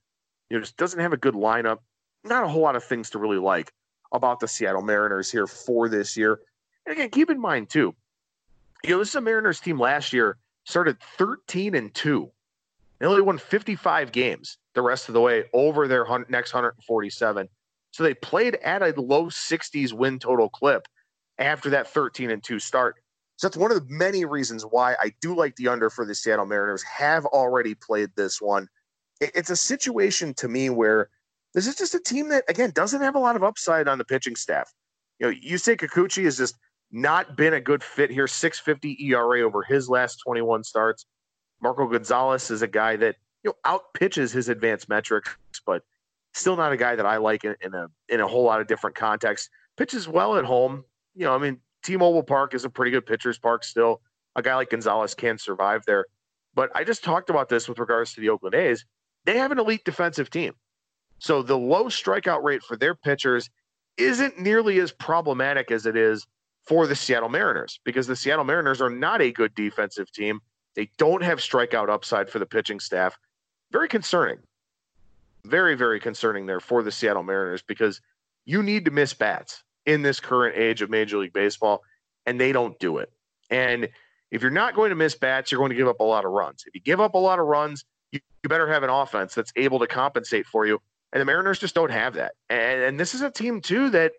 you 0.49 0.55
know 0.55 0.61
just 0.61 0.77
doesn't 0.77 1.01
have 1.01 1.11
a 1.11 1.17
good 1.17 1.33
lineup 1.33 1.79
not 2.25 2.43
a 2.43 2.47
whole 2.47 2.61
lot 2.61 2.75
of 2.75 2.83
things 2.83 3.09
to 3.11 3.19
really 3.19 3.37
like 3.37 3.71
about 4.11 4.39
the 4.39 4.47
Seattle 4.47 4.81
Mariners 4.81 5.31
here 5.31 5.47
for 5.47 5.87
this 5.87 6.17
year. 6.17 6.39
And 6.85 6.93
again, 6.93 7.09
keep 7.09 7.29
in 7.29 7.39
mind 7.39 7.69
too, 7.69 7.95
you 8.83 8.91
know, 8.91 8.99
this 8.99 9.09
is 9.09 9.15
a 9.15 9.21
Mariners 9.21 9.59
team 9.59 9.79
last 9.79 10.13
year 10.13 10.37
started 10.65 10.97
13 11.17 11.75
and 11.75 11.93
2. 11.93 12.31
They 12.99 13.05
only 13.05 13.21
won 13.21 13.37
55 13.37 14.11
games 14.11 14.57
the 14.73 14.81
rest 14.81 15.09
of 15.09 15.13
the 15.13 15.21
way 15.21 15.45
over 15.53 15.87
their 15.87 16.05
next 16.29 16.53
147. 16.53 17.47
So 17.95 18.03
they 18.03 18.13
played 18.13 18.55
at 18.55 18.81
a 18.81 18.99
low 18.99 19.27
60s 19.27 19.93
win 19.93 20.19
total 20.19 20.49
clip 20.49 20.85
after 21.37 21.69
that 21.69 21.87
13 21.87 22.29
and 22.29 22.43
2 22.43 22.59
start. 22.59 22.97
So 23.37 23.47
that's 23.47 23.55
one 23.55 23.71
of 23.71 23.77
the 23.77 23.93
many 23.93 24.25
reasons 24.25 24.63
why 24.63 24.97
I 24.99 25.13
do 25.21 25.33
like 25.33 25.55
the 25.55 25.69
under 25.69 25.89
for 25.89 26.05
the 26.05 26.13
Seattle 26.13 26.45
Mariners. 26.45 26.83
Have 26.83 27.25
already 27.27 27.73
played 27.73 28.09
this 28.17 28.41
one. 28.41 28.67
It's 29.21 29.49
a 29.49 29.55
situation 29.55 30.33
to 30.33 30.49
me 30.49 30.69
where 30.69 31.09
this 31.53 31.67
is 31.67 31.75
just 31.77 31.95
a 31.95 31.99
team 32.01 32.27
that, 32.29 32.43
again, 32.49 32.73
doesn't 32.75 32.99
have 32.99 33.15
a 33.15 33.19
lot 33.19 33.37
of 33.37 33.43
upside 33.43 33.87
on 33.87 33.97
the 33.97 34.03
pitching 34.03 34.35
staff. 34.35 34.73
You 35.19 35.27
know, 35.27 35.31
you 35.31 35.55
Yusei 35.55 35.77
Kikuchi 35.79 36.25
has 36.25 36.37
just 36.37 36.57
not 36.91 37.37
been 37.37 37.53
a 37.53 37.61
good 37.61 37.81
fit 37.81 38.11
here. 38.11 38.27
650 38.27 39.07
ERA 39.07 39.39
over 39.39 39.63
his 39.63 39.87
last 39.87 40.17
21 40.25 40.65
starts. 40.65 41.05
Marco 41.61 41.87
Gonzalez 41.87 42.51
is 42.51 42.61
a 42.61 42.67
guy 42.67 42.97
that, 42.97 43.15
you 43.41 43.51
know, 43.51 43.55
out 43.63 43.93
pitches 43.93 44.33
his 44.33 44.49
advanced 44.49 44.89
metrics, 44.89 45.37
but 45.65 45.81
still 46.35 46.55
not 46.55 46.71
a 46.71 46.77
guy 46.77 46.95
that 46.95 47.05
I 47.05 47.17
like 47.17 47.43
in, 47.43 47.55
in 47.61 47.73
a 47.73 47.87
in 48.09 48.19
a 48.19 48.27
whole 48.27 48.43
lot 48.43 48.61
of 48.61 48.67
different 48.67 48.95
contexts. 48.95 49.49
Pitches 49.77 50.07
well 50.07 50.37
at 50.37 50.45
home. 50.45 50.83
You 51.15 51.25
know, 51.25 51.33
I 51.33 51.37
mean, 51.37 51.59
T-Mobile 51.83 52.23
Park 52.23 52.53
is 52.53 52.65
a 52.65 52.69
pretty 52.69 52.91
good 52.91 53.05
pitcher's 53.05 53.37
park 53.37 53.63
still. 53.63 54.01
A 54.35 54.41
guy 54.41 54.55
like 54.55 54.69
Gonzalez 54.69 55.13
can 55.13 55.37
survive 55.37 55.83
there. 55.85 56.05
But 56.53 56.71
I 56.75 56.83
just 56.83 57.03
talked 57.03 57.29
about 57.29 57.49
this 57.49 57.67
with 57.67 57.79
regards 57.79 58.13
to 58.13 58.21
the 58.21 58.29
Oakland 58.29 58.55
A's. 58.55 58.85
They 59.25 59.37
have 59.37 59.51
an 59.51 59.59
elite 59.59 59.83
defensive 59.85 60.29
team. 60.29 60.53
So 61.19 61.41
the 61.41 61.57
low 61.57 61.85
strikeout 61.85 62.43
rate 62.43 62.63
for 62.63 62.75
their 62.77 62.95
pitchers 62.95 63.49
isn't 63.97 64.39
nearly 64.39 64.79
as 64.79 64.91
problematic 64.91 65.71
as 65.71 65.85
it 65.85 65.95
is 65.95 66.25
for 66.67 66.87
the 66.87 66.95
Seattle 66.95 67.29
Mariners 67.29 67.79
because 67.85 68.07
the 68.07 68.15
Seattle 68.15 68.43
Mariners 68.43 68.81
are 68.81 68.89
not 68.89 69.21
a 69.21 69.31
good 69.31 69.55
defensive 69.55 70.11
team. 70.11 70.39
They 70.75 70.89
don't 70.97 71.23
have 71.23 71.39
strikeout 71.39 71.89
upside 71.89 72.29
for 72.29 72.39
the 72.39 72.45
pitching 72.45 72.79
staff. 72.79 73.17
Very 73.71 73.87
concerning. 73.87 74.39
Very, 75.45 75.75
very 75.75 75.99
concerning 75.99 76.45
there 76.45 76.59
for 76.59 76.83
the 76.83 76.91
Seattle 76.91 77.23
Mariners 77.23 77.61
because 77.61 78.01
you 78.45 78.63
need 78.63 78.85
to 78.85 78.91
miss 78.91 79.13
bats 79.13 79.63
in 79.85 80.01
this 80.01 80.19
current 80.19 80.57
age 80.57 80.81
of 80.81 80.89
Major 80.89 81.17
League 81.17 81.33
Baseball, 81.33 81.81
and 82.25 82.39
they 82.39 82.51
don't 82.51 82.77
do 82.79 82.97
it. 82.97 83.11
And 83.49 83.89
if 84.31 84.41
you're 84.41 84.51
not 84.51 84.75
going 84.75 84.89
to 84.89 84.95
miss 84.95 85.15
bats, 85.15 85.51
you're 85.51 85.59
going 85.59 85.69
to 85.69 85.75
give 85.75 85.87
up 85.87 85.99
a 85.99 86.03
lot 86.03 86.25
of 86.25 86.31
runs. 86.31 86.63
If 86.65 86.73
you 86.75 86.81
give 86.81 86.99
up 86.99 87.13
a 87.13 87.19
lot 87.19 87.39
of 87.39 87.45
runs, 87.45 87.85
you, 88.11 88.19
you 88.43 88.49
better 88.49 88.67
have 88.67 88.83
an 88.83 88.89
offense 88.89 89.35
that's 89.35 89.53
able 89.55 89.79
to 89.79 89.87
compensate 89.87 90.45
for 90.47 90.65
you 90.65 90.79
and 91.15 91.21
the 91.21 91.25
Mariners 91.25 91.59
just 91.59 91.73
don't 91.73 91.91
have 91.91 92.15
that. 92.15 92.33
And, 92.49 92.81
and 92.81 92.99
this 92.99 93.15
is 93.15 93.21
a 93.21 93.31
team 93.31 93.61
too 93.61 93.89
that 93.91 94.11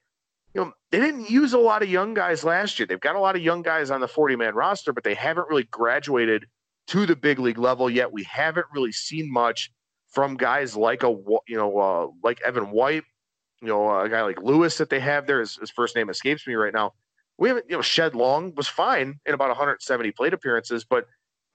you 0.55 0.65
know 0.65 0.73
they 0.91 0.99
didn't 0.99 1.29
use 1.29 1.53
a 1.53 1.59
lot 1.59 1.83
of 1.83 1.91
young 1.91 2.15
guys 2.15 2.43
last 2.43 2.79
year. 2.79 2.87
They've 2.87 2.99
got 2.99 3.17
a 3.17 3.21
lot 3.21 3.37
of 3.37 3.43
young 3.43 3.61
guys 3.61 3.91
on 3.91 4.01
the 4.01 4.09
40 4.09 4.37
man 4.37 4.55
roster, 4.55 4.95
but 4.95 5.05
they 5.05 5.13
haven't 5.13 5.47
really 5.49 5.65
graduated 5.65 6.47
to 6.89 7.05
the 7.05 7.15
big 7.15 7.39
league 7.39 7.59
level 7.59 7.91
yet. 7.91 8.13
We 8.13 8.25
haven't 8.25 8.67
really 8.73 8.93
seen 8.93 9.31
much 9.31 9.71
from 10.17 10.35
guys 10.35 10.75
like 10.75 11.03
a 11.03 11.15
you 11.47 11.59
know 11.59 11.79
uh, 11.79 12.07
like 12.25 12.41
Evan 12.41 12.71
White, 12.71 13.05
you 13.61 13.69
know 13.69 14.01
a 14.01 14.09
guy 14.09 14.23
like 14.23 14.41
Lewis 14.41 14.79
that 14.79 14.89
they 14.89 14.99
have 14.99 15.27
there. 15.27 15.41
His, 15.41 15.57
his 15.57 15.71
first 15.71 15.95
name 15.95 16.09
escapes 16.09 16.47
me 16.47 16.55
right 16.55 16.73
now. 16.73 16.95
We 17.37 17.51
haven't 17.51 17.67
you 17.69 17.77
know 17.77 17.83
Shed 17.83 18.15
Long 18.15 18.55
was 18.57 18.67
fine 18.67 19.21
in 19.27 19.35
about 19.35 19.49
170 19.49 20.11
plate 20.13 20.33
appearances, 20.33 20.87
but 20.89 21.05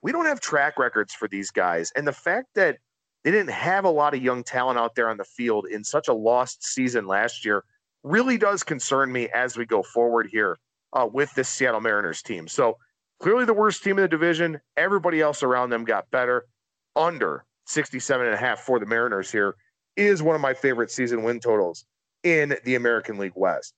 we 0.00 0.12
don't 0.12 0.26
have 0.26 0.38
track 0.38 0.78
records 0.78 1.12
for 1.12 1.26
these 1.26 1.50
guys. 1.50 1.90
And 1.96 2.06
the 2.06 2.12
fact 2.12 2.50
that 2.54 2.76
they 3.24 3.32
didn't 3.32 3.50
have 3.50 3.84
a 3.84 3.90
lot 3.90 4.14
of 4.14 4.22
young 4.22 4.44
talent 4.44 4.78
out 4.78 4.94
there 4.94 5.10
on 5.10 5.16
the 5.16 5.24
field 5.24 5.66
in 5.66 5.82
such 5.82 6.06
a 6.06 6.12
lost 6.12 6.62
season 6.64 7.08
last 7.08 7.44
year. 7.44 7.64
Really 8.04 8.38
does 8.38 8.62
concern 8.62 9.12
me 9.12 9.28
as 9.34 9.56
we 9.56 9.66
go 9.66 9.82
forward 9.82 10.28
here 10.30 10.58
uh, 10.92 11.08
with 11.12 11.34
this 11.34 11.48
Seattle 11.48 11.80
Mariners 11.80 12.22
team. 12.22 12.46
So 12.46 12.78
clearly 13.20 13.44
the 13.44 13.54
worst 13.54 13.82
team 13.82 13.98
in 13.98 14.02
the 14.02 14.08
division. 14.08 14.60
Everybody 14.76 15.20
else 15.20 15.42
around 15.42 15.70
them 15.70 15.84
got 15.84 16.10
better. 16.12 16.46
Under 16.94 17.44
67 17.66 18.26
and 18.26 18.34
a 18.34 18.38
half 18.38 18.60
for 18.60 18.78
the 18.78 18.86
Mariners 18.86 19.30
here 19.30 19.56
is 19.96 20.22
one 20.22 20.34
of 20.34 20.40
my 20.40 20.54
favorite 20.54 20.90
season 20.90 21.22
win 21.22 21.40
totals 21.40 21.84
in 22.24 22.56
the 22.64 22.74
American 22.74 23.18
League 23.18 23.32
West. 23.34 23.74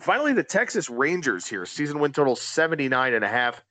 Finally, 0.00 0.32
the 0.32 0.44
Texas 0.44 0.88
Rangers 0.88 1.46
here, 1.46 1.66
season 1.66 1.98
win 1.98 2.12
total 2.12 2.36
79 2.36 3.14
and 3.14 3.24
a 3.24 3.28
half. 3.28 3.62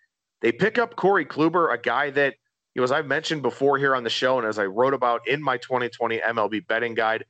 They 0.42 0.52
pick 0.52 0.78
up 0.78 0.96
Corey 0.96 1.26
Kluber, 1.26 1.74
a 1.74 1.78
guy 1.78 2.10
that– 2.12 2.36
you 2.78 2.82
know, 2.82 2.84
as 2.84 2.92
I've 2.92 3.08
mentioned 3.08 3.42
before 3.42 3.80
here 3.80 3.96
on 3.96 4.04
the 4.04 4.10
show, 4.12 4.38
and 4.38 4.46
as 4.46 4.60
I 4.60 4.66
wrote 4.66 4.94
about 4.94 5.28
in 5.28 5.42
my 5.42 5.58
2020 5.58 6.20
MLB 6.20 6.68
betting 6.68 6.94
guide, 6.94 7.26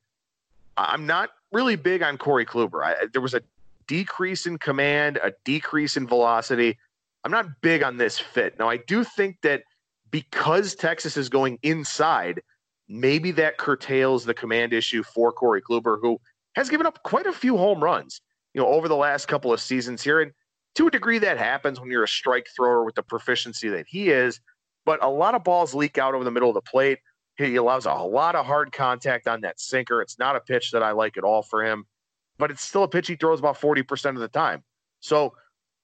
I'm 0.75 1.05
not 1.07 1.29
really 1.53 1.77
big 1.77 2.03
on 2.03 2.17
Corey 2.17 2.45
Kluber. 2.45 2.83
I, 2.83 3.05
there 3.13 3.21
was 3.21 3.33
a 3.33 3.39
decrease 3.87 4.45
in 4.45 4.57
command, 4.57 5.19
a 5.23 5.31
decrease 5.45 5.95
in 5.95 6.05
velocity. 6.05 6.77
I'm 7.23 7.31
not 7.31 7.45
big 7.61 7.81
on 7.81 7.95
this 7.95 8.19
fit. 8.19 8.59
Now, 8.59 8.67
I 8.67 8.75
do 8.75 9.05
think 9.05 9.37
that 9.43 9.63
because 10.11 10.75
Texas 10.75 11.17
is 11.17 11.29
going 11.29 11.59
inside, 11.63 12.41
maybe 12.87 13.31
that 13.31 13.57
curtails 13.57 14.25
the 14.25 14.33
command 14.33 14.73
issue 14.73 15.03
for 15.03 15.31
Corey 15.31 15.61
Kluber, 15.61 15.97
who 16.01 16.19
has 16.55 16.69
given 16.69 16.87
up 16.87 17.03
quite 17.03 17.27
a 17.27 17.33
few 17.33 17.57
home 17.57 17.83
runs, 17.83 18.21
you 18.53 18.61
know, 18.61 18.67
over 18.67 18.87
the 18.87 18.95
last 18.95 19.27
couple 19.27 19.53
of 19.53 19.59
seasons 19.59 20.01
here. 20.01 20.21
And 20.21 20.31
to 20.75 20.87
a 20.87 20.91
degree, 20.91 21.19
that 21.19 21.37
happens 21.37 21.79
when 21.79 21.89
you're 21.89 22.03
a 22.03 22.07
strike 22.07 22.47
thrower 22.55 22.83
with 22.83 22.95
the 22.95 23.03
proficiency 23.03 23.69
that 23.69 23.85
he 23.87 24.09
is. 24.09 24.39
But 24.85 25.03
a 25.03 25.09
lot 25.09 25.35
of 25.35 25.43
balls 25.43 25.73
leak 25.73 25.97
out 25.97 26.13
over 26.13 26.23
the 26.23 26.31
middle 26.31 26.49
of 26.49 26.55
the 26.55 26.61
plate. 26.61 26.99
He 27.37 27.55
allows 27.55 27.85
a 27.85 27.93
lot 27.93 28.35
of 28.35 28.45
hard 28.45 28.71
contact 28.71 29.27
on 29.27 29.41
that 29.41 29.59
sinker. 29.59 30.01
It's 30.01 30.17
not 30.17 30.35
a 30.35 30.39
pitch 30.39 30.71
that 30.71 30.81
I 30.81 30.91
like 30.91 31.17
at 31.17 31.23
all 31.23 31.43
for 31.43 31.63
him, 31.63 31.85
but 32.37 32.49
it's 32.49 32.63
still 32.63 32.83
a 32.83 32.87
pitch 32.87 33.07
he 33.07 33.15
throws 33.15 33.39
about 33.39 33.59
40% 33.59 34.09
of 34.11 34.19
the 34.19 34.27
time. 34.27 34.63
So, 34.99 35.33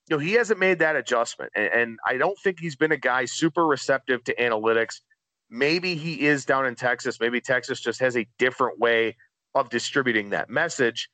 you 0.09 0.15
know, 0.15 0.19
he 0.19 0.33
hasn't 0.33 0.59
made 0.59 0.79
that 0.79 0.95
adjustment. 0.95 1.51
And, 1.55 1.67
and 1.73 1.99
I 2.05 2.17
don't 2.17 2.37
think 2.39 2.59
he's 2.59 2.75
been 2.75 2.91
a 2.91 2.97
guy 2.97 3.25
super 3.25 3.65
receptive 3.65 4.23
to 4.25 4.35
analytics. 4.35 5.01
Maybe 5.49 5.95
he 5.95 6.25
is 6.25 6.45
down 6.45 6.65
in 6.65 6.75
Texas. 6.75 7.19
Maybe 7.19 7.39
Texas 7.39 7.79
just 7.79 7.99
has 7.99 8.17
a 8.17 8.27
different 8.37 8.79
way 8.79 9.15
of 9.55 9.69
distributing 9.69 10.29
that 10.31 10.49
message. 10.49 11.09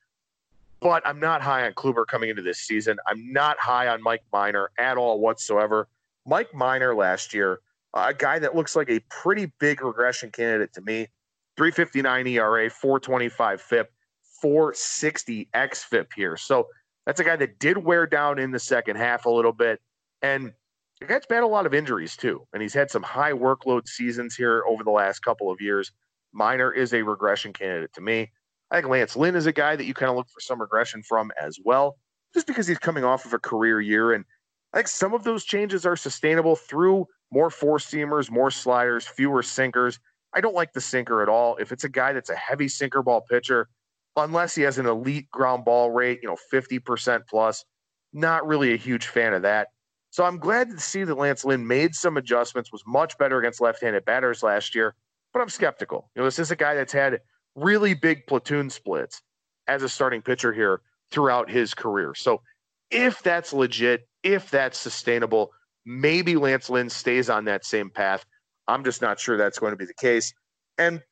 But 0.80 1.06
I'm 1.06 1.20
not 1.20 1.42
high 1.42 1.66
on 1.66 1.72
Kluber 1.74 2.06
coming 2.06 2.30
into 2.30 2.42
this 2.42 2.58
season. 2.58 2.98
I'm 3.06 3.32
not 3.32 3.58
high 3.58 3.88
on 3.88 4.02
Mike 4.02 4.22
Minor 4.32 4.70
at 4.78 4.96
all 4.96 5.20
whatsoever. 5.20 5.88
Mike 6.26 6.54
Minor 6.54 6.94
last 6.94 7.34
year 7.34 7.60
a 7.94 8.14
guy 8.14 8.38
that 8.38 8.54
looks 8.54 8.76
like 8.76 8.90
a 8.90 9.00
pretty 9.08 9.50
big 9.58 9.82
regression 9.82 10.30
candidate 10.30 10.72
to 10.74 10.80
me. 10.82 11.08
359 11.56 12.26
ERA, 12.28 12.70
425 12.70 13.60
FIP, 13.60 13.92
460 14.40 15.48
XFIP 15.54 16.06
here. 16.14 16.36
So 16.36 16.68
that's 17.10 17.18
a 17.18 17.24
guy 17.24 17.34
that 17.34 17.58
did 17.58 17.76
wear 17.76 18.06
down 18.06 18.38
in 18.38 18.52
the 18.52 18.58
second 18.60 18.94
half 18.94 19.26
a 19.26 19.28
little 19.28 19.52
bit. 19.52 19.80
And 20.22 20.52
the 21.00 21.08
guy's 21.08 21.22
had 21.28 21.42
a 21.42 21.46
lot 21.48 21.66
of 21.66 21.74
injuries 21.74 22.16
too. 22.16 22.46
And 22.52 22.62
he's 22.62 22.72
had 22.72 22.88
some 22.88 23.02
high 23.02 23.32
workload 23.32 23.88
seasons 23.88 24.36
here 24.36 24.62
over 24.68 24.84
the 24.84 24.92
last 24.92 25.18
couple 25.18 25.50
of 25.50 25.60
years. 25.60 25.90
Minor 26.32 26.70
is 26.70 26.94
a 26.94 27.02
regression 27.02 27.52
candidate 27.52 27.92
to 27.94 28.00
me. 28.00 28.30
I 28.70 28.76
think 28.76 28.86
Lance 28.86 29.16
Lynn 29.16 29.34
is 29.34 29.46
a 29.46 29.52
guy 29.52 29.74
that 29.74 29.86
you 29.86 29.92
kind 29.92 30.08
of 30.08 30.14
look 30.14 30.28
for 30.28 30.38
some 30.38 30.60
regression 30.60 31.02
from 31.02 31.32
as 31.36 31.58
well, 31.64 31.96
just 32.32 32.46
because 32.46 32.68
he's 32.68 32.78
coming 32.78 33.02
off 33.02 33.24
of 33.24 33.32
a 33.32 33.40
career 33.40 33.80
year. 33.80 34.12
And 34.12 34.24
I 34.72 34.76
think 34.76 34.86
some 34.86 35.12
of 35.12 35.24
those 35.24 35.44
changes 35.44 35.84
are 35.84 35.96
sustainable 35.96 36.54
through 36.54 37.08
more 37.32 37.50
four 37.50 37.78
seamers, 37.78 38.30
more 38.30 38.52
sliders, 38.52 39.04
fewer 39.04 39.42
sinkers. 39.42 39.98
I 40.32 40.40
don't 40.40 40.54
like 40.54 40.74
the 40.74 40.80
sinker 40.80 41.22
at 41.22 41.28
all. 41.28 41.56
If 41.56 41.72
it's 41.72 41.82
a 41.82 41.88
guy 41.88 42.12
that's 42.12 42.30
a 42.30 42.36
heavy 42.36 42.68
sinker 42.68 43.02
ball 43.02 43.22
pitcher, 43.28 43.68
unless 44.16 44.54
he 44.54 44.62
has 44.62 44.78
an 44.78 44.86
elite 44.86 45.30
ground 45.30 45.64
ball 45.64 45.90
rate, 45.90 46.20
you 46.22 46.28
know, 46.28 46.36
50% 46.52 47.22
plus, 47.28 47.64
not 48.12 48.46
really 48.46 48.72
a 48.72 48.76
huge 48.76 49.06
fan 49.06 49.34
of 49.34 49.42
that. 49.42 49.68
So 50.10 50.24
I'm 50.24 50.38
glad 50.38 50.70
to 50.70 50.80
see 50.80 51.04
that 51.04 51.14
Lance 51.14 51.44
Lynn 51.44 51.66
made 51.66 51.94
some 51.94 52.16
adjustments, 52.16 52.72
was 52.72 52.82
much 52.86 53.16
better 53.18 53.38
against 53.38 53.60
left-handed 53.60 54.04
batters 54.04 54.42
last 54.42 54.74
year, 54.74 54.94
but 55.32 55.40
I'm 55.40 55.48
skeptical. 55.48 56.10
You 56.14 56.20
know, 56.20 56.26
this 56.26 56.40
is 56.40 56.50
a 56.50 56.56
guy 56.56 56.74
that's 56.74 56.92
had 56.92 57.20
really 57.54 57.94
big 57.94 58.26
platoon 58.26 58.70
splits 58.70 59.22
as 59.68 59.82
a 59.82 59.88
starting 59.88 60.22
pitcher 60.22 60.52
here 60.52 60.80
throughout 61.12 61.48
his 61.48 61.74
career. 61.74 62.14
So 62.14 62.42
if 62.90 63.22
that's 63.22 63.52
legit, 63.52 64.08
if 64.24 64.50
that's 64.50 64.78
sustainable, 64.78 65.52
Maybe 65.84 66.36
Lance 66.36 66.68
Lynn 66.68 66.90
stays 66.90 67.30
on 67.30 67.44
that 67.46 67.64
same 67.64 67.90
path. 67.90 68.24
I'm 68.68 68.84
just 68.84 69.02
not 69.02 69.18
sure 69.18 69.36
that's 69.36 69.58
going 69.58 69.72
to 69.72 69.76
be 69.76 69.86
the 69.86 69.94
case. 69.94 70.32
And, 70.78 71.02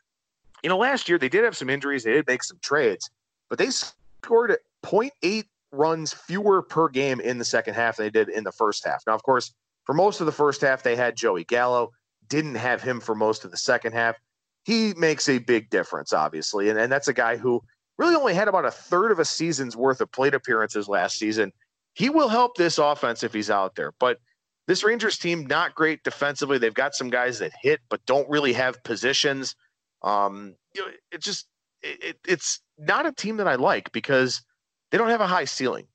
you 0.62 0.68
know, 0.68 0.78
last 0.78 1.08
year 1.08 1.18
they 1.18 1.28
did 1.28 1.44
have 1.44 1.56
some 1.56 1.70
injuries, 1.70 2.04
they 2.04 2.12
did 2.12 2.26
make 2.26 2.42
some 2.42 2.58
trades, 2.62 3.10
but 3.48 3.58
they 3.58 3.70
scored 3.70 4.56
0.8 4.84 5.44
runs 5.72 6.12
fewer 6.12 6.62
per 6.62 6.88
game 6.88 7.20
in 7.20 7.38
the 7.38 7.44
second 7.44 7.74
half 7.74 7.96
than 7.96 8.06
they 8.06 8.10
did 8.10 8.28
in 8.28 8.44
the 8.44 8.52
first 8.52 8.84
half. 8.84 9.02
Now, 9.06 9.14
of 9.14 9.22
course, 9.22 9.52
for 9.84 9.94
most 9.94 10.20
of 10.20 10.26
the 10.26 10.32
first 10.32 10.60
half, 10.60 10.82
they 10.82 10.96
had 10.96 11.16
Joey 11.16 11.44
Gallo, 11.44 11.92
didn't 12.28 12.56
have 12.56 12.82
him 12.82 13.00
for 13.00 13.14
most 13.14 13.44
of 13.44 13.50
the 13.50 13.56
second 13.56 13.92
half. 13.92 14.16
He 14.64 14.92
makes 14.94 15.28
a 15.28 15.38
big 15.38 15.70
difference, 15.70 16.12
obviously. 16.12 16.68
And, 16.68 16.78
and 16.78 16.92
that's 16.92 17.08
a 17.08 17.14
guy 17.14 17.36
who 17.36 17.62
really 17.98 18.14
only 18.14 18.34
had 18.34 18.48
about 18.48 18.64
a 18.64 18.70
third 18.70 19.12
of 19.12 19.18
a 19.18 19.24
season's 19.24 19.76
worth 19.76 20.00
of 20.00 20.12
plate 20.12 20.34
appearances 20.34 20.88
last 20.88 21.18
season. 21.18 21.52
He 21.94 22.10
will 22.10 22.28
help 22.28 22.56
this 22.56 22.78
offense 22.78 23.22
if 23.22 23.32
he's 23.32 23.50
out 23.50 23.74
there. 23.74 23.92
But 23.98 24.18
this 24.66 24.84
Rangers 24.84 25.18
team, 25.18 25.46
not 25.46 25.74
great 25.74 26.04
defensively. 26.04 26.58
They've 26.58 26.74
got 26.74 26.94
some 26.94 27.08
guys 27.08 27.38
that 27.38 27.52
hit, 27.60 27.80
but 27.88 28.04
don't 28.04 28.28
really 28.28 28.52
have 28.52 28.82
positions. 28.84 29.56
Um, 30.02 30.54
you 30.74 30.82
know, 30.82 30.92
it 31.12 31.20
just 31.20 31.46
it, 31.82 32.18
it's 32.26 32.60
not 32.78 33.06
a 33.06 33.12
team 33.12 33.36
that 33.38 33.48
I 33.48 33.54
like 33.56 33.92
because 33.92 34.42
they 34.90 34.98
don't 34.98 35.10
have 35.10 35.20
a 35.20 35.26
high 35.26 35.44
ceiling. 35.44 35.86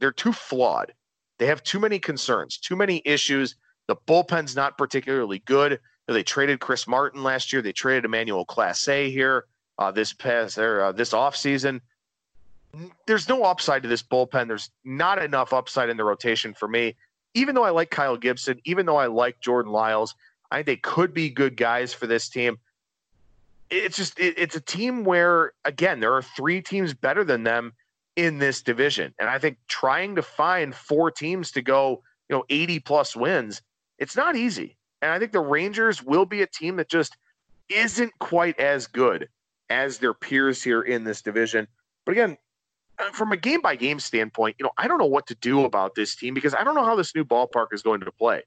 They're 0.00 0.12
too 0.12 0.32
flawed. 0.32 0.92
They 1.38 1.46
have 1.46 1.62
too 1.62 1.78
many 1.78 1.98
concerns, 1.98 2.58
too 2.58 2.76
many 2.76 3.00
issues. 3.04 3.54
The 3.86 3.96
bullpen's 3.96 4.56
not 4.56 4.76
particularly 4.76 5.38
good. 5.40 5.80
They 6.06 6.22
traded 6.22 6.60
Chris 6.60 6.86
Martin 6.86 7.22
last 7.22 7.52
year. 7.52 7.62
They 7.62 7.72
traded 7.72 8.04
Emmanuel 8.04 8.44
Clase 8.44 9.10
here 9.10 9.44
uh, 9.78 9.90
this 9.90 10.12
past 10.12 10.58
or 10.58 10.82
uh, 10.82 10.92
this 10.92 11.12
offseason. 11.12 11.80
There's 13.06 13.28
no 13.28 13.44
upside 13.44 13.82
to 13.82 13.88
this 13.88 14.02
bullpen. 14.02 14.48
There's 14.48 14.70
not 14.84 15.22
enough 15.22 15.52
upside 15.52 15.88
in 15.88 15.96
the 15.96 16.04
rotation 16.04 16.54
for 16.54 16.68
me 16.68 16.96
even 17.34 17.54
though 17.54 17.64
I 17.64 17.70
like 17.70 17.90
Kyle 17.90 18.16
Gibson, 18.16 18.60
even 18.64 18.86
though 18.86 18.96
I 18.96 19.06
like 19.06 19.40
Jordan 19.40 19.72
Lyles, 19.72 20.14
I 20.50 20.56
think 20.56 20.66
they 20.66 20.76
could 20.76 21.12
be 21.12 21.30
good 21.30 21.56
guys 21.56 21.92
for 21.92 22.06
this 22.06 22.28
team. 22.28 22.58
It's 23.70 23.96
just 23.96 24.18
it, 24.18 24.34
it's 24.38 24.56
a 24.56 24.60
team 24.60 25.04
where 25.04 25.52
again 25.64 26.00
there 26.00 26.14
are 26.14 26.22
three 26.22 26.62
teams 26.62 26.94
better 26.94 27.24
than 27.24 27.44
them 27.44 27.72
in 28.16 28.38
this 28.38 28.62
division, 28.62 29.14
and 29.20 29.28
I 29.28 29.38
think 29.38 29.58
trying 29.68 30.16
to 30.16 30.22
find 30.22 30.74
four 30.74 31.10
teams 31.10 31.52
to 31.52 31.62
go 31.62 32.02
you 32.28 32.36
know 32.36 32.44
80 32.48 32.80
plus 32.80 33.16
wins, 33.16 33.62
it's 33.98 34.16
not 34.16 34.36
easy. 34.36 34.76
And 35.00 35.12
I 35.12 35.18
think 35.18 35.32
the 35.32 35.40
Rangers 35.40 36.02
will 36.02 36.24
be 36.26 36.42
a 36.42 36.46
team 36.46 36.76
that 36.76 36.88
just 36.88 37.16
isn't 37.68 38.12
quite 38.18 38.58
as 38.58 38.86
good 38.86 39.28
as 39.70 39.98
their 39.98 40.14
peers 40.14 40.62
here 40.62 40.82
in 40.82 41.04
this 41.04 41.22
division. 41.22 41.68
But 42.04 42.12
again, 42.12 42.36
uh, 42.98 43.10
from 43.12 43.32
a 43.32 43.36
game 43.36 43.60
by 43.60 43.76
game 43.76 44.00
standpoint, 44.00 44.56
you 44.58 44.64
know, 44.64 44.72
I 44.76 44.88
don't 44.88 44.98
know 44.98 45.06
what 45.06 45.26
to 45.28 45.34
do 45.36 45.64
about 45.64 45.94
this 45.94 46.16
team 46.16 46.34
because 46.34 46.54
I 46.54 46.64
don't 46.64 46.74
know 46.74 46.84
how 46.84 46.96
this 46.96 47.14
new 47.14 47.24
ballpark 47.24 47.68
is 47.72 47.82
going 47.82 48.00
to 48.00 48.10
play. 48.12 48.42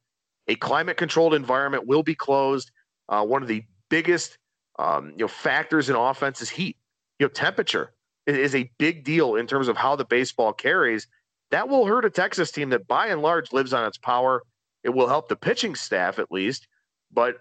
A 0.48 0.56
climate 0.56 0.98
controlled 0.98 1.34
environment 1.34 1.88
will 1.88 2.04
be 2.04 2.16
closed. 2.16 2.72
Uh, 3.08 3.24
one 3.24 3.42
of 3.42 3.48
the 3.48 3.64
biggest 3.90 4.38
um, 4.80 5.12
you 5.12 5.18
know 5.20 5.28
factors 5.28 5.90
in 5.90 5.96
offense 5.96 6.42
is 6.42 6.50
heat. 6.50 6.78
You 7.20 7.26
know, 7.26 7.30
temperature 7.30 7.94
is 8.28 8.56
a 8.56 8.72
big 8.78 9.04
deal 9.04 9.36
in 9.36 9.48
terms 9.48 9.68
of 9.68 9.78
how 9.78 9.96
the 9.96 10.06
baseball 10.06 10.54
carries. 10.54 11.08
That 11.52 11.68
will 11.68 11.86
hurt 11.86 12.06
a 12.06 12.10
Texas 12.10 12.52
team 12.52 12.70
that 12.70 12.88
by 12.88 13.08
and 13.08 13.22
large 13.22 13.52
lives 13.52 13.74
on 13.74 13.86
its 13.86 13.98
power. 13.98 14.44
It 14.84 14.90
will 14.90 15.08
help 15.08 15.30
the 15.30 15.36
pitching 15.36 15.76
staff 15.76 16.18
at 16.18 16.32
least, 16.32 16.68
but 17.12 17.38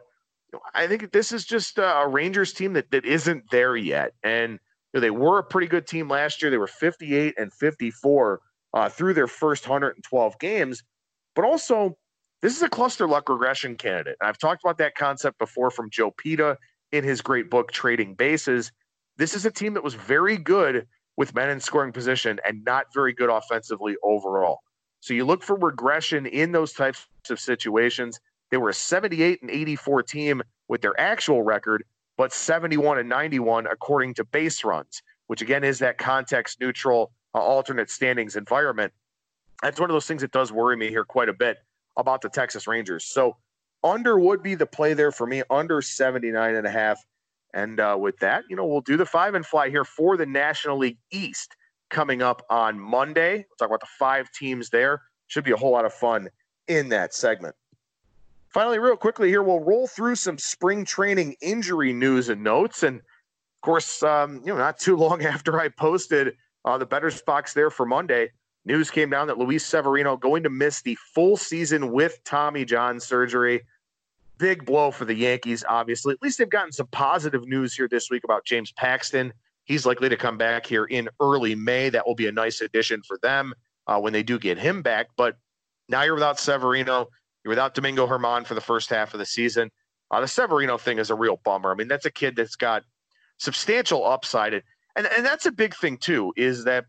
I 0.75 0.87
think 0.87 1.12
this 1.12 1.33
is 1.33 1.45
just 1.45 1.79
a 1.79 2.07
Rangers 2.07 2.53
team 2.53 2.75
that 2.75 2.90
that 2.90 3.05
isn't 3.05 3.45
there 3.51 3.77
yet, 3.77 4.12
and 4.23 4.59
know, 4.95 5.01
they 5.01 5.11
were 5.11 5.38
a 5.38 5.45
pretty 5.45 5.66
good 5.66 5.87
team 5.87 6.09
last 6.09 6.43
year. 6.43 6.51
They 6.51 6.59
were 6.59 6.66
58 6.66 7.35
and 7.38 7.53
54 7.53 8.40
uh, 8.73 8.88
through 8.88 9.14
their 9.14 9.27
first 9.27 9.69
112 9.69 10.38
games. 10.38 10.83
But 11.35 11.45
also, 11.45 11.97
this 12.43 12.57
is 12.57 12.62
a 12.62 12.69
cluster 12.69 13.07
luck 13.07 13.29
regression 13.29 13.77
candidate. 13.77 14.16
And 14.21 14.29
I've 14.29 14.38
talked 14.38 14.64
about 14.64 14.79
that 14.79 14.95
concept 14.95 15.38
before 15.38 15.71
from 15.71 15.90
Joe 15.90 16.11
Peta 16.11 16.57
in 16.92 17.05
his 17.05 17.20
great 17.20 17.50
book, 17.50 17.72
Trading 17.72 18.14
Bases. 18.14 18.72
This 19.16 19.35
is 19.35 19.46
a 19.46 19.50
team 19.50 19.74
that 19.74 19.85
was 19.85 19.94
very 19.94 20.37
good 20.37 20.87
with 21.16 21.35
men 21.35 21.50
in 21.50 21.61
scoring 21.61 21.92
position 21.92 22.40
and 22.46 22.64
not 22.64 22.87
very 22.94 23.12
good 23.12 23.31
offensively 23.31 23.96
overall. 24.03 24.61
So 25.00 25.14
you 25.14 25.24
look 25.24 25.42
for 25.42 25.57
regression 25.57 26.26
in 26.26 26.53
those 26.53 26.72
types 26.72 27.07
of 27.31 27.40
situations. 27.40 28.20
They 28.50 28.57
were 28.57 28.70
a 28.70 28.74
78 28.74 29.42
and 29.42 29.50
84 29.50 30.03
team 30.03 30.42
with 30.68 30.83
their 30.83 30.98
actual 30.98 31.42
record, 31.42 31.85
but 32.16 32.33
71 32.33 32.98
and 32.98 33.09
91 33.09 33.66
according 33.66 34.14
to 34.14 34.24
base 34.24 34.64
runs, 34.64 35.03
which 35.26 35.42
again 35.42 35.64
is 35.64 35.79
that 35.79 35.98
context 35.98 36.61
neutral 36.61 37.12
uh, 37.35 37.38
alternate 37.38 37.90
standings 37.90 38.37
environment. 38.37 38.92
That's 39.62 39.79
one 39.79 39.90
of 39.90 39.94
those 39.94 40.07
things 40.07 40.22
that 40.22 40.33
does 40.33 40.53
worry 40.53 40.76
me 40.76 40.88
here 40.88 41.05
quite 41.05 41.29
a 41.29 41.35
bit 41.35 41.59
about 41.96 42.22
the 42.22 42.29
Texas 42.29 42.66
Rangers. 42.66 43.05
So 43.05 43.37
under 43.83 44.19
would 44.19 44.43
be 44.43 44.55
the 44.55 44.66
play 44.66 44.95
there 44.95 45.12
for 45.12 45.27
me, 45.27 45.43
under 45.51 45.83
79 45.83 46.55
and 46.55 46.66
a 46.66 46.71
half. 46.71 47.05
And 47.53 47.81
uh, 47.81 47.97
with 47.99 48.19
that, 48.19 48.45
you 48.49 48.57
know, 48.57 48.66
we'll 48.66 48.81
do 48.81 48.97
the 48.97 49.07
five 49.07 49.35
and 49.35 49.45
fly 49.45 49.71
here 49.71 49.85
for 49.85 50.16
the 50.16 50.27
National 50.27 50.79
League 50.79 50.99
East 51.11 51.57
coming 51.88 52.23
up 52.23 52.43
on 52.49 52.79
Monday. 52.79 53.37
We'll 53.37 53.57
talk 53.59 53.69
about 53.69 53.81
the 53.81 53.88
five 53.99 54.31
teams 54.33 54.71
there. 54.71 55.03
Should 55.27 55.45
be 55.45 55.53
a 55.53 55.57
whole 55.57 55.73
lot 55.73 55.85
of 55.85 55.93
fun 55.93 56.29
in 56.69 56.88
that 56.90 57.14
segment. 57.14 57.55
Finally, 58.49 58.79
real 58.79 58.97
quickly 58.97 59.29
here, 59.29 59.43
we'll 59.43 59.61
roll 59.61 59.87
through 59.87 60.16
some 60.16 60.38
spring 60.38 60.85
training 60.85 61.37
injury 61.40 61.93
news 61.93 62.29
and 62.29 62.43
notes. 62.43 62.83
And 62.83 62.99
of 62.99 63.61
course, 63.62 64.03
um, 64.03 64.40
you 64.45 64.53
know, 64.53 64.59
not 64.59 64.79
too 64.79 64.97
long 64.97 65.25
after 65.25 65.61
I 65.61 65.69
posted 65.69 66.37
uh, 66.64 66.79
the 66.79 66.87
better 66.87 67.11
spots 67.11 67.53
there 67.53 67.71
for 67.71 67.87
Monday, 67.87 68.31
news 68.70 68.90
came 68.90 69.11
down 69.11 69.26
that 69.26 69.38
Luis 69.38 69.64
Severino 69.64 70.16
going 70.16 70.42
to 70.44 70.50
miss 70.50 70.83
the 70.83 70.96
full 71.14 71.37
season 71.37 71.90
with 71.90 72.22
Tommy 72.24 72.64
John 72.64 73.00
surgery. 73.00 73.62
Big 74.38 74.64
blow 74.64 74.90
for 74.90 75.04
the 75.04 75.14
Yankees, 75.14 75.64
obviously. 75.68 76.14
At 76.14 76.22
least 76.22 76.38
they've 76.38 76.48
gotten 76.48 76.72
some 76.72 76.87
positive 76.88 77.46
news 77.46 77.74
here 77.74 77.88
this 77.88 78.11
week 78.11 78.24
about 78.24 78.44
James 78.44 78.72
Paxton. 78.72 79.33
He's 79.64 79.85
likely 79.87 80.09
to 80.09 80.16
come 80.16 80.38
back 80.38 80.66
here 80.66 80.85
in 80.87 81.09
early 81.20 81.54
May. 81.54 81.90
That 81.90 82.06
will 82.06 82.14
be 82.14 82.28
a 82.28 82.33
nice 82.33 82.61
addition 82.61 83.02
for 83.02 83.18
them 83.22 83.52
uh, 83.87 84.00
when 84.00 84.12
they 84.12 84.22
do 84.22 84.38
get 84.38 84.56
him 84.56 84.83
back. 84.83 85.09
But 85.16 85.37
now 85.88 86.02
you're 86.02 86.14
without 86.14 86.38
Severino. 86.38 87.09
You're 87.44 87.50
without 87.50 87.74
Domingo 87.74 88.06
Germán 88.06 88.46
for 88.46 88.54
the 88.54 88.61
first 88.61 88.88
half 88.88 89.14
of 89.14 89.18
the 89.18 89.26
season. 89.26 89.70
Uh, 90.11 90.20
the 90.20 90.28
Severino 90.28 90.78
thing 90.78 90.98
is 90.98 91.11
a 91.11 91.14
real 91.14 91.40
bummer. 91.44 91.70
I 91.70 91.74
mean, 91.74 91.88
that's 91.88 92.06
a 92.06 92.11
kid 92.11 92.37
that's 92.37 92.56
got 92.56 92.83
substantial 93.38 94.06
upside. 94.06 94.54
And, 94.54 94.62
and, 94.96 95.06
and 95.06 95.24
that's 95.24 95.46
a 95.46 95.52
big 95.52 95.74
thing, 95.74 95.98
too, 95.98 96.33
is 96.37 96.64
that 96.64 96.87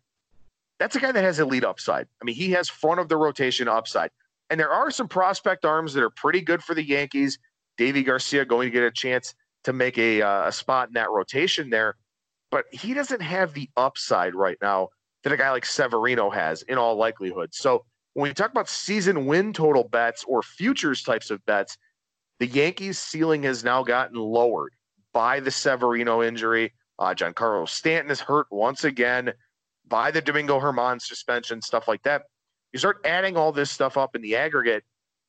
that's 0.81 0.95
a 0.95 0.99
guy 0.99 1.11
that 1.11 1.23
has 1.23 1.39
elite 1.39 1.63
upside. 1.63 2.07
I 2.21 2.25
mean, 2.25 2.35
he 2.35 2.51
has 2.51 2.67
front 2.67 2.99
of 2.99 3.07
the 3.07 3.15
rotation 3.15 3.67
upside. 3.67 4.09
And 4.49 4.59
there 4.59 4.71
are 4.71 4.91
some 4.91 5.07
prospect 5.07 5.63
arms 5.63 5.93
that 5.93 6.03
are 6.03 6.09
pretty 6.09 6.41
good 6.41 6.61
for 6.61 6.75
the 6.75 6.83
Yankees. 6.83 7.39
Deivi 7.79 8.05
Garcia 8.05 8.43
going 8.43 8.67
to 8.67 8.71
get 8.71 8.83
a 8.83 8.91
chance 8.91 9.33
to 9.63 9.71
make 9.71 9.97
a, 9.97 10.21
uh, 10.21 10.47
a 10.47 10.51
spot 10.51 10.89
in 10.89 10.93
that 10.95 11.09
rotation 11.09 11.69
there 11.69 11.95
but 12.51 12.65
he 12.71 12.93
doesn't 12.93 13.21
have 13.21 13.53
the 13.53 13.69
upside 13.77 14.35
right 14.35 14.57
now 14.61 14.89
that 15.23 15.33
a 15.33 15.37
guy 15.37 15.49
like 15.51 15.65
Severino 15.65 16.29
has 16.29 16.61
in 16.63 16.77
all 16.77 16.95
likelihood. 16.95 17.49
So 17.53 17.85
when 18.13 18.29
we 18.29 18.33
talk 18.33 18.51
about 18.51 18.69
season 18.69 19.25
win 19.25 19.53
total 19.53 19.85
bets 19.85 20.23
or 20.27 20.43
futures 20.43 21.01
types 21.01 21.31
of 21.31 21.43
bets, 21.45 21.77
the 22.39 22.47
Yankees' 22.47 22.99
ceiling 22.99 23.43
has 23.43 23.63
now 23.63 23.83
gotten 23.83 24.17
lowered 24.19 24.73
by 25.13 25.39
the 25.39 25.51
Severino 25.51 26.21
injury. 26.21 26.73
Uh, 26.99 27.13
Giancarlo 27.13 27.67
Stanton 27.67 28.11
is 28.11 28.19
hurt 28.19 28.47
once 28.51 28.83
again 28.83 29.31
by 29.91 30.09
the 30.09 30.21
Domingo 30.21 30.59
Germán 30.59 30.99
suspension, 31.01 31.61
stuff 31.61 31.87
like 31.87 32.01
that. 32.03 32.23
You 32.71 32.79
start 32.79 33.01
adding 33.05 33.35
all 33.35 33.51
this 33.51 33.69
stuff 33.69 33.97
up 33.97 34.15
in 34.15 34.21
the 34.21 34.37
aggregate, 34.37 34.83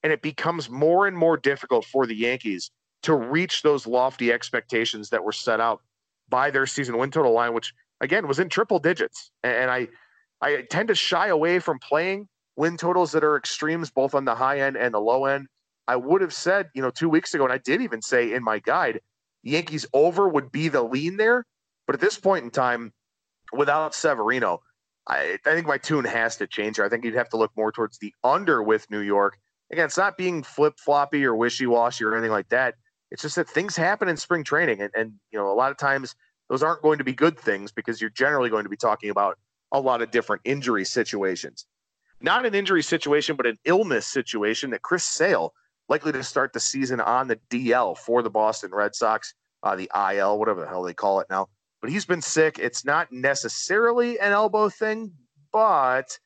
and 0.05 0.13
it 0.13 0.23
becomes 0.23 0.71
more 0.71 1.09
and 1.09 1.19
more 1.19 1.37
difficult 1.37 1.85
for 1.85 2.07
the 2.07 2.15
Yankees 2.15 2.71
to 3.03 3.15
reach 3.15 3.63
those 3.63 3.87
lofty 3.87 4.33
expectations 4.33 5.11
that 5.11 5.25
were 5.25 5.33
set 5.33 5.61
out 5.61 5.83
by 6.29 6.51
their 6.51 6.67
season 6.67 6.97
win 6.97 7.11
total 7.11 7.33
line, 7.33 7.53
which 7.53 7.75
again 8.01 8.29
was 8.29 8.39
in 8.39 8.49
triple 8.49 8.79
digits. 8.79 9.33
And 9.43 9.71
I 9.71 9.89
I 10.41 10.63
tend 10.71 10.89
to 10.89 10.95
shy 10.95 11.27
away 11.29 11.59
from 11.59 11.81
playing 11.81 12.29
win 12.57 12.77
totals 12.77 13.11
that 13.13 13.25
are 13.25 13.37
extremes, 13.37 13.91
both 13.91 14.15
on 14.15 14.25
the 14.25 14.35
high 14.35 14.61
end 14.61 14.77
and 14.77 14.95
the 14.95 15.01
low 15.01 15.25
end. 15.25 15.49
I 15.89 15.97
would 15.97 16.21
have 16.21 16.33
said, 16.33 16.71
you 16.75 16.83
know, 16.83 16.91
two 16.91 17.09
weeks 17.09 17.35
ago, 17.35 17.43
and 17.43 17.53
I 17.53 17.59
did 17.59 17.83
even 17.83 18.01
say 18.01 18.33
in 18.33 18.45
my 18.45 18.61
guide, 18.61 19.01
Yankees 19.43 19.87
over 19.93 20.29
would 20.29 20.53
be 20.53 20.69
the 20.69 20.83
lean 20.83 21.17
there. 21.17 21.45
But 21.87 21.95
at 21.95 22.01
this 22.01 22.19
point 22.19 22.45
in 22.45 22.51
time, 22.51 22.93
without 23.53 23.95
Severino, 23.95 24.63
I, 25.07 25.39
I 25.45 25.55
think 25.55 25.67
my 25.67 25.79
tune 25.79 26.05
has 26.05 26.37
to 26.37 26.47
change. 26.47 26.77
Here. 26.77 26.85
I 26.85 26.89
think 26.89 27.05
you'd 27.05 27.15
have 27.15 27.29
to 27.31 27.37
look 27.37 27.53
more 27.57 27.73
towards 27.73 27.99
the 27.99 28.15
under 28.23 28.63
with 28.63 28.91
New 28.91 29.01
York. 29.01 29.39
Again, 29.71 29.87
it's 29.87 29.97
not 29.97 30.17
being 30.17 30.43
flip 30.43 30.75
floppy 30.79 31.25
or 31.25 31.35
wishy 31.35 31.67
washy 31.67 32.05
or 32.05 32.15
anything 32.15 32.31
like 32.31 32.49
that. 32.51 32.75
It's 33.11 33.23
just 33.23 33.37
that 33.37 33.49
things 33.49 33.77
happen 33.77 34.09
in 34.09 34.17
spring 34.17 34.45
training, 34.45 34.81
and, 34.81 34.91
and 34.95 35.13
you 35.31 35.39
know 35.39 35.51
a 35.51 35.55
lot 35.55 35.71
of 35.71 35.77
times 35.77 36.15
those 36.49 36.63
aren't 36.63 36.83
going 36.83 36.99
to 36.99 37.05
be 37.05 37.13
good 37.13 37.39
things 37.39 37.73
because 37.73 38.01
you're 38.01 38.11
generally 38.11 38.51
going 38.51 38.65
to 38.65 38.71
be 38.71 38.77
talking 38.77 39.11
about 39.11 39.39
a 39.73 39.81
lot 39.81 40.03
of 40.03 40.11
different 40.11 40.43
injury 40.45 40.85
situations. 40.85 41.67
Not 42.21 42.47
an 42.47 42.55
injury 42.55 42.83
situation, 42.83 43.37
but 43.37 43.47
an 43.47 43.59
illness 43.65 44.07
situation 44.07 44.71
that 44.71 44.83
Chris 44.83 45.05
Sale 45.05 45.53
likely 45.89 46.13
to 46.13 46.23
start 46.23 46.53
the 46.53 46.61
season 46.61 47.01
on 47.01 47.29
the 47.29 47.39
DL 47.51 47.97
for 47.97 48.23
the 48.23 48.31
Boston 48.31 48.71
Red 48.73 48.95
Sox, 48.95 49.35
uh, 49.63 49.75
the 49.75 49.91
IL, 49.95 50.39
whatever 50.39 50.61
the 50.61 50.69
hell 50.69 50.83
they 50.83 50.95
call 50.95 51.21
it 51.21 51.27
now. 51.29 51.49
But 51.83 51.91
he's 51.91 52.07
been 52.07 52.23
sick. 52.23 52.59
It's 52.59 52.85
not 52.85 53.11
necessarily 53.13 54.19
an 54.21 54.33
elbow 54.33 54.69
thing, 54.69 55.13
but 55.53 56.17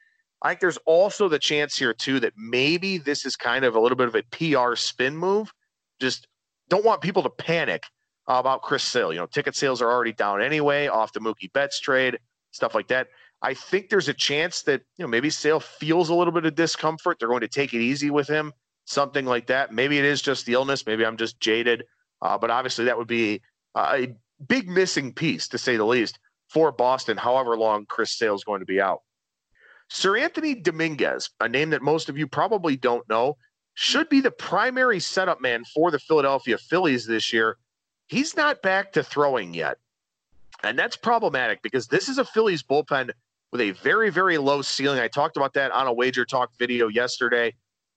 I 0.42 0.50
think 0.50 0.60
there's 0.60 0.78
also 0.84 1.28
the 1.28 1.38
chance 1.38 1.76
here 1.76 1.94
too 1.94 2.20
that 2.20 2.34
maybe 2.36 2.98
this 2.98 3.24
is 3.24 3.36
kind 3.36 3.64
of 3.64 3.74
a 3.74 3.80
little 3.80 3.96
bit 3.96 4.06
of 4.06 4.14
a 4.14 4.22
PR 4.24 4.76
spin 4.76 5.16
move. 5.16 5.50
Just 5.98 6.28
don't 6.68 6.84
want 6.84 7.00
people 7.00 7.22
to 7.22 7.30
panic 7.30 7.84
about 8.28 8.62
Chris 8.62 8.82
Sale. 8.82 9.12
You 9.12 9.20
know, 9.20 9.26
ticket 9.26 9.56
sales 9.56 9.80
are 9.80 9.90
already 9.90 10.12
down 10.12 10.42
anyway 10.42 10.88
off 10.88 11.12
the 11.12 11.20
Mookie 11.20 11.52
Betts 11.52 11.80
trade, 11.80 12.18
stuff 12.50 12.74
like 12.74 12.88
that. 12.88 13.08
I 13.42 13.54
think 13.54 13.88
there's 13.88 14.08
a 14.08 14.14
chance 14.14 14.62
that 14.62 14.82
you 14.98 15.04
know 15.04 15.08
maybe 15.08 15.30
Sale 15.30 15.60
feels 15.60 16.08
a 16.08 16.14
little 16.14 16.32
bit 16.32 16.44
of 16.44 16.54
discomfort. 16.54 17.18
They're 17.18 17.28
going 17.28 17.40
to 17.40 17.48
take 17.48 17.72
it 17.74 17.80
easy 17.80 18.10
with 18.10 18.28
him, 18.28 18.52
something 18.84 19.24
like 19.24 19.46
that. 19.46 19.72
Maybe 19.72 19.98
it 19.98 20.04
is 20.04 20.20
just 20.20 20.46
the 20.46 20.54
illness. 20.54 20.86
Maybe 20.86 21.04
I'm 21.04 21.16
just 21.16 21.40
jaded. 21.40 21.84
Uh, 22.20 22.36
but 22.36 22.50
obviously, 22.50 22.86
that 22.86 22.96
would 22.98 23.08
be 23.08 23.42
a 23.74 24.08
big 24.46 24.68
missing 24.68 25.12
piece, 25.12 25.48
to 25.48 25.58
say 25.58 25.76
the 25.76 25.84
least, 25.84 26.18
for 26.48 26.72
Boston. 26.72 27.16
However 27.16 27.56
long 27.56 27.86
Chris 27.86 28.16
Sale 28.16 28.34
is 28.34 28.44
going 28.44 28.60
to 28.60 28.66
be 28.66 28.80
out. 28.80 29.02
Seranthony 29.90 30.62
Dominguez, 30.62 31.30
a 31.40 31.48
name 31.48 31.70
that 31.70 31.82
most 31.82 32.08
of 32.08 32.18
you 32.18 32.26
probably 32.26 32.76
don't 32.76 33.08
know, 33.08 33.36
should 33.74 34.08
be 34.08 34.20
the 34.20 34.30
primary 34.30 34.98
setup 34.98 35.40
man 35.40 35.64
for 35.64 35.90
the 35.90 35.98
Philadelphia 35.98 36.58
Phillies 36.58 37.06
this 37.06 37.32
year. 37.32 37.56
He's 38.08 38.36
not 38.36 38.62
back 38.62 38.92
to 38.92 39.02
throwing 39.02 39.54
yet. 39.54 39.78
And 40.62 40.78
that's 40.78 40.96
problematic 40.96 41.62
because 41.62 41.86
this 41.86 42.08
is 42.08 42.18
a 42.18 42.24
Phillies 42.24 42.62
bullpen 42.62 43.10
with 43.52 43.60
a 43.60 43.72
very, 43.72 44.10
very 44.10 44.38
low 44.38 44.62
ceiling. 44.62 44.98
I 44.98 45.08
talked 45.08 45.36
about 45.36 45.52
that 45.54 45.72
on 45.72 45.86
a 45.86 45.92
wager 45.92 46.24
talk 46.24 46.50
video 46.58 46.88
yesterday. 46.88 47.54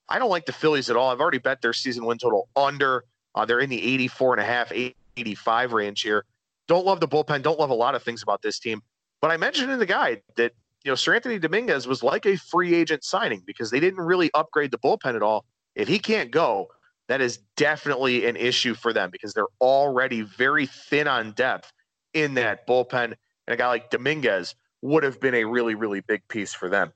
I 0.09 0.19
don't 0.19 0.29
like 0.29 0.45
the 0.45 0.51
Phillies 0.51 0.89
at 0.89 0.95
all. 0.95 1.09
I've 1.09 1.21
already 1.21 1.37
bet 1.37 1.61
their 1.61 1.73
season 1.73 2.05
win 2.05 2.17
total 2.17 2.49
under. 2.55 3.05
Uh, 3.33 3.45
they're 3.45 3.59
in 3.59 3.69
the 3.69 3.81
84 3.81 4.33
and 4.33 4.41
a 4.41 4.45
half, 4.45 4.71
85 5.19 5.73
range 5.73 6.01
here. 6.01 6.25
Don't 6.67 6.85
love 6.85 6.99
the 6.99 7.07
bullpen. 7.07 7.41
Don't 7.41 7.59
love 7.59 7.69
a 7.69 7.75
lot 7.75 7.95
of 7.95 8.03
things 8.03 8.23
about 8.23 8.41
this 8.41 8.59
team. 8.59 8.81
But 9.21 9.31
I 9.31 9.37
mentioned 9.37 9.71
in 9.71 9.79
the 9.79 9.85
guide 9.85 10.21
that, 10.37 10.53
you 10.83 10.91
know, 10.91 10.95
Seranthony 10.95 11.41
Dominguez 11.41 11.87
was 11.87 12.03
like 12.03 12.25
a 12.25 12.37
free 12.37 12.73
agent 12.73 13.03
signing 13.03 13.43
because 13.45 13.71
they 13.71 13.79
didn't 13.79 13.99
really 13.99 14.29
upgrade 14.33 14.71
the 14.71 14.77
bullpen 14.77 15.15
at 15.15 15.23
all. 15.23 15.45
If 15.75 15.87
he 15.87 15.99
can't 15.99 16.31
go, 16.31 16.67
that 17.07 17.21
is 17.21 17.39
definitely 17.57 18.27
an 18.27 18.35
issue 18.35 18.75
for 18.75 18.93
them 18.93 19.09
because 19.11 19.33
they're 19.33 19.47
already 19.59 20.21
very 20.21 20.67
thin 20.67 21.07
on 21.07 21.31
depth 21.31 21.71
in 22.13 22.35
that 22.35 22.67
bullpen. 22.67 23.03
And 23.03 23.15
a 23.47 23.57
guy 23.57 23.67
like 23.67 23.89
Dominguez 23.89 24.55
would 24.81 25.03
have 25.03 25.19
been 25.19 25.35
a 25.35 25.43
really, 25.43 25.75
really 25.75 26.01
big 26.01 26.25
piece 26.27 26.53
for 26.53 26.69
them. 26.69 26.93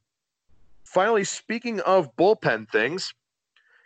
Finally, 0.85 1.23
speaking 1.23 1.79
of 1.81 2.15
bullpen 2.15 2.69
things, 2.69 3.13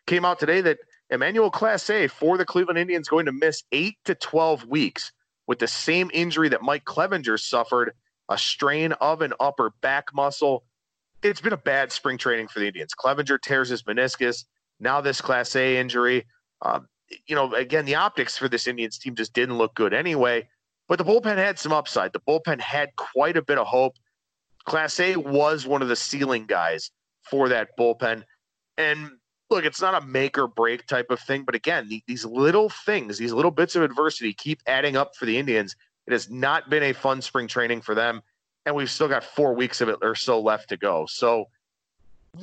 came 0.06 0.26
out 0.26 0.40
today 0.40 0.62
that 0.62 0.80
Emmanuel 1.10 1.52
Clase 1.52 2.10
for 2.12 2.38
the 2.38 2.46
Cleveland 2.46 2.80
Indians 2.80 3.08
going 3.08 3.26
to 3.26 3.32
miss 3.32 3.64
eight 3.72 3.96
to 4.06 4.16
12 4.16 4.66
weeks 4.66 5.12
with 5.48 5.60
the 5.60 5.68
same 5.68 6.12
injury 6.14 6.50
that 6.50 6.62
Mike 6.62 6.84
Clevinger 6.86 7.40
suffered 7.40 7.94
a 8.30 8.38
strain 8.38 8.92
of 8.94 9.22
an 9.22 9.34
upper 9.40 9.72
back 9.82 10.14
muscle. 10.14 10.66
It's 11.24 11.42
been 11.42 11.54
a 11.54 11.58
bad 11.58 11.92
spring 11.92 12.18
training 12.18 12.50
for 12.50 12.60
the 12.60 12.68
Indians. 12.68 12.94
Clevinger 12.94 13.42
tears 13.42 13.70
his 13.70 13.84
meniscus. 13.84 14.44
Now 14.80 15.02
this 15.02 15.22
Clase 15.22 15.56
injury. 15.56 16.26
Um, 16.62 16.88
you 17.26 17.36
know, 17.36 17.54
again, 17.54 17.86
the 17.86 17.96
optics 17.96 18.38
for 18.38 18.50
this 18.50 18.68
Indians 18.68 18.98
team 18.98 19.16
just 19.16 19.34
didn't 19.34 19.58
look 19.58 19.74
good 19.76 19.94
anyway. 19.94 20.48
But 20.88 20.98
the 20.98 21.06
bullpen 21.06 21.38
had 21.38 21.58
some 21.58 21.72
upside. 21.72 22.14
The 22.14 22.20
bullpen 22.20 22.60
had 22.60 22.96
quite 22.96 23.38
a 23.38 23.42
bit 23.42 23.58
of 23.58 23.68
hope. 23.68 23.94
Class 24.66 25.00
A 25.00 25.16
was 25.16 25.66
one 25.66 25.82
of 25.82 25.88
the 25.88 25.96
ceiling 25.96 26.46
guys 26.46 26.92
for 27.30 27.50
that 27.50 27.70
bullpen. 27.80 28.24
And 28.78 29.12
look, 29.50 29.66
it's 29.66 29.82
not 29.82 30.02
a 30.02 30.06
make 30.06 30.38
or 30.38 30.48
break 30.48 30.86
type 30.88 31.10
of 31.10 31.20
thing. 31.20 31.44
But 31.44 31.56
again, 31.56 31.88
the, 31.88 32.04
these 32.08 32.26
little 32.26 32.70
things, 32.70 33.18
these 33.18 33.34
little 33.34 33.52
bits 33.52 33.76
of 33.76 33.84
adversity 33.84 34.34
keep 34.34 34.62
adding 34.68 34.96
up 34.96 35.16
for 35.16 35.26
the 35.26 35.38
Indians. 35.38 35.76
It 36.06 36.14
has 36.14 36.30
not 36.30 36.70
been 36.70 36.84
a 36.84 36.94
fun 36.94 37.22
spring 37.22 37.48
training 37.48 37.82
for 37.82 37.96
them. 37.96 38.22
And 38.66 38.76
we've 38.76 38.92
still 38.92 39.08
got 39.08 39.24
four 39.24 39.54
weeks 39.54 39.80
of 39.80 39.90
it 39.90 39.98
or 40.02 40.16
so 40.16 40.42
left 40.42 40.70
to 40.70 40.78
go. 40.78 41.06
So 41.08 41.46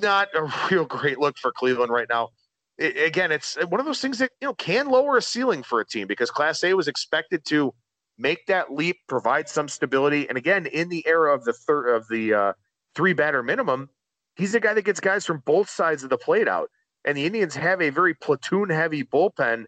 not 0.00 0.28
a 0.34 0.50
real 0.70 0.84
great 0.84 1.18
look 1.18 1.36
for 1.38 1.52
Cleveland 1.52 1.92
right 1.92 2.08
now. 2.08 2.30
It, 2.78 2.96
again, 3.06 3.30
it's 3.30 3.56
one 3.66 3.80
of 3.80 3.86
those 3.86 4.00
things 4.00 4.18
that 4.18 4.32
you 4.40 4.48
know 4.48 4.54
can 4.54 4.88
lower 4.88 5.16
a 5.16 5.22
ceiling 5.22 5.62
for 5.62 5.80
a 5.80 5.86
team 5.86 6.06
because 6.06 6.30
Clase 6.30 6.74
was 6.74 6.88
expected 6.88 7.44
to 7.46 7.72
make 8.18 8.46
that 8.46 8.72
leap, 8.72 8.98
provide 9.06 9.48
some 9.48 9.68
stability, 9.68 10.28
and 10.28 10.38
again, 10.38 10.66
in 10.66 10.88
the 10.88 11.06
era 11.06 11.34
of 11.34 11.44
the 11.44 11.52
third 11.52 11.88
of 11.88 12.06
the 12.08 12.32
uh, 12.32 12.52
three 12.94 13.12
batter 13.12 13.42
minimum, 13.42 13.90
he's 14.36 14.52
the 14.52 14.60
guy 14.60 14.74
that 14.74 14.84
gets 14.84 15.00
guys 15.00 15.24
from 15.24 15.42
both 15.44 15.68
sides 15.68 16.04
of 16.04 16.10
the 16.10 16.18
plate 16.18 16.48
out. 16.48 16.70
And 17.04 17.16
the 17.16 17.26
Indians 17.26 17.54
have 17.54 17.82
a 17.82 17.90
very 17.90 18.14
platoon 18.14 18.70
heavy 18.70 19.04
bullpen. 19.04 19.66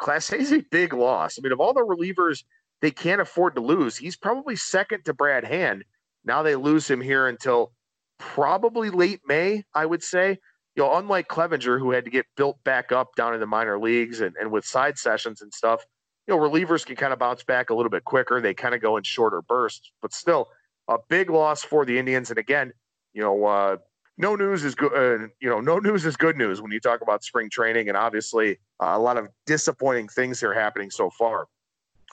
Clase 0.00 0.36
is 0.38 0.52
a 0.52 0.60
big 0.70 0.92
loss. 0.92 1.38
I 1.38 1.42
mean, 1.42 1.52
of 1.52 1.60
all 1.60 1.72
the 1.72 1.80
relievers 1.80 2.44
they 2.82 2.90
can't 2.90 3.20
afford 3.20 3.54
to 3.54 3.62
lose, 3.62 3.96
he's 3.96 4.16
probably 4.16 4.56
second 4.56 5.04
to 5.04 5.14
Brad 5.14 5.44
Hand. 5.44 5.84
Now 6.24 6.42
they 6.42 6.56
lose 6.56 6.90
him 6.90 7.00
here 7.00 7.28
until 7.28 7.72
probably 8.18 8.90
late 8.90 9.20
May, 9.26 9.64
I 9.74 9.86
would 9.86 10.02
say. 10.02 10.38
You 10.76 10.82
know, 10.82 10.96
unlike 10.96 11.28
Clevinger, 11.28 11.78
who 11.78 11.92
had 11.92 12.04
to 12.04 12.10
get 12.10 12.26
built 12.36 12.62
back 12.64 12.90
up 12.90 13.14
down 13.14 13.32
in 13.32 13.40
the 13.40 13.46
minor 13.46 13.78
leagues 13.78 14.20
and, 14.20 14.34
and 14.40 14.50
with 14.50 14.64
side 14.64 14.98
sessions 14.98 15.40
and 15.40 15.54
stuff, 15.54 15.84
you 16.26 16.34
know, 16.34 16.40
relievers 16.40 16.84
can 16.84 16.96
kind 16.96 17.12
of 17.12 17.18
bounce 17.18 17.44
back 17.44 17.70
a 17.70 17.74
little 17.74 17.90
bit 17.90 18.04
quicker. 18.04 18.40
They 18.40 18.54
kind 18.54 18.74
of 18.74 18.82
go 18.82 18.96
in 18.96 19.04
shorter 19.04 19.42
bursts, 19.42 19.92
but 20.02 20.12
still 20.12 20.48
a 20.88 20.98
big 21.08 21.30
loss 21.30 21.62
for 21.62 21.84
the 21.84 21.98
Indians. 21.98 22.30
And 22.30 22.38
again, 22.38 22.72
you 23.12 23.22
know, 23.22 23.44
uh, 23.44 23.76
no 24.16 24.36
news 24.36 24.64
is 24.64 24.74
good. 24.74 24.92
Uh, 24.92 25.26
you 25.40 25.48
know, 25.48 25.60
no 25.60 25.78
news 25.78 26.06
is 26.06 26.16
good 26.16 26.36
news 26.36 26.62
when 26.62 26.70
you 26.70 26.80
talk 26.80 27.00
about 27.00 27.24
spring 27.24 27.50
training, 27.50 27.88
and 27.88 27.96
obviously 27.96 28.58
uh, 28.80 28.92
a 28.92 28.98
lot 28.98 29.16
of 29.16 29.28
disappointing 29.46 30.08
things 30.08 30.42
are 30.42 30.54
happening 30.54 30.90
so 30.90 31.10
far 31.10 31.46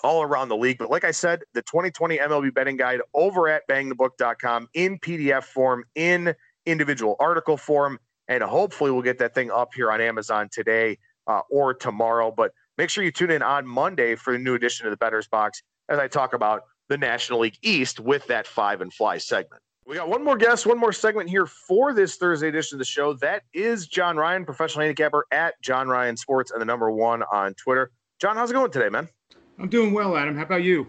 all 0.04 0.24
around 0.24 0.50
the 0.50 0.58
league. 0.58 0.78
But 0.78 0.90
like 0.90 1.04
I 1.04 1.12
said, 1.12 1.44
the 1.54 1.62
2020 1.62 2.18
MLB 2.18 2.54
betting 2.54 2.78
guide 2.78 3.02
over 3.14 3.48
at 3.48 3.68
bangthebook.com 3.68 4.68
in 4.74 5.00
PDF 5.00 5.44
form, 5.44 5.84
in 5.96 6.34
individual 6.66 7.16
article 7.20 7.58
form, 7.58 8.00
and 8.28 8.44
hopefully 8.44 8.92
we'll 8.92 9.02
get 9.02 9.20
that 9.20 9.34
thing 9.34 9.52
up 9.52 9.70
here 9.76 9.92
on 9.92 10.02
Amazon 10.02 10.50
today 10.52 10.98
uh, 11.28 11.42
or 11.50 11.74
tomorrow. 11.74 12.32
But 12.36 12.52
make 12.78 12.90
sure 12.90 13.04
you 13.04 13.12
tune 13.12 13.32
in 13.32 13.42
on 13.42 13.66
Monday 13.68 14.16
for 14.16 14.34
the 14.34 14.40
new 14.40 14.56
edition 14.56 14.86
of 14.86 14.92
the 14.92 14.98
Bettor's 14.98 15.28
Box 15.28 15.62
as 15.90 16.00
I 16.00 16.08
talk 16.08 16.34
about 16.34 16.64
the 16.90 16.98
National 16.98 17.40
League 17.40 17.58
East 17.62 18.00
with 18.00 18.26
that 18.28 18.48
five 18.48 18.82
and 18.82 18.94
fly 18.94 19.18
segment. 19.18 19.62
We 19.88 19.96
got 19.96 20.10
one 20.10 20.24
more 20.24 20.38
guest, 20.38 20.68
one 20.68 20.78
more 20.78 20.94
segment 20.94 21.28
here 21.28 21.48
for 21.48 21.92
this 21.92 22.16
Thursday 22.16 22.48
edition 22.48 22.76
of 22.76 22.80
the 22.80 22.86
show. 22.86 23.14
That 23.14 23.44
is 23.52 23.88
John 23.88 24.16
Ryan, 24.16 24.46
professional 24.46 24.82
handicapper 24.82 25.26
at 25.32 25.60
John 25.64 25.88
Ryan 25.88 26.16
Sports 26.16 26.52
and 26.52 26.62
the 26.62 26.66
number 26.66 26.92
one 26.92 27.24
on 27.32 27.56
Twitter. 27.56 27.90
John, 28.20 28.36
how's 28.36 28.52
it 28.52 28.54
going 28.54 28.70
today, 28.70 28.90
man? 28.90 29.10
I'm 29.58 29.70
doing 29.70 29.92
well, 29.92 30.16
Adam. 30.16 30.38
How 30.38 30.44
about 30.44 30.62
you? 30.62 30.88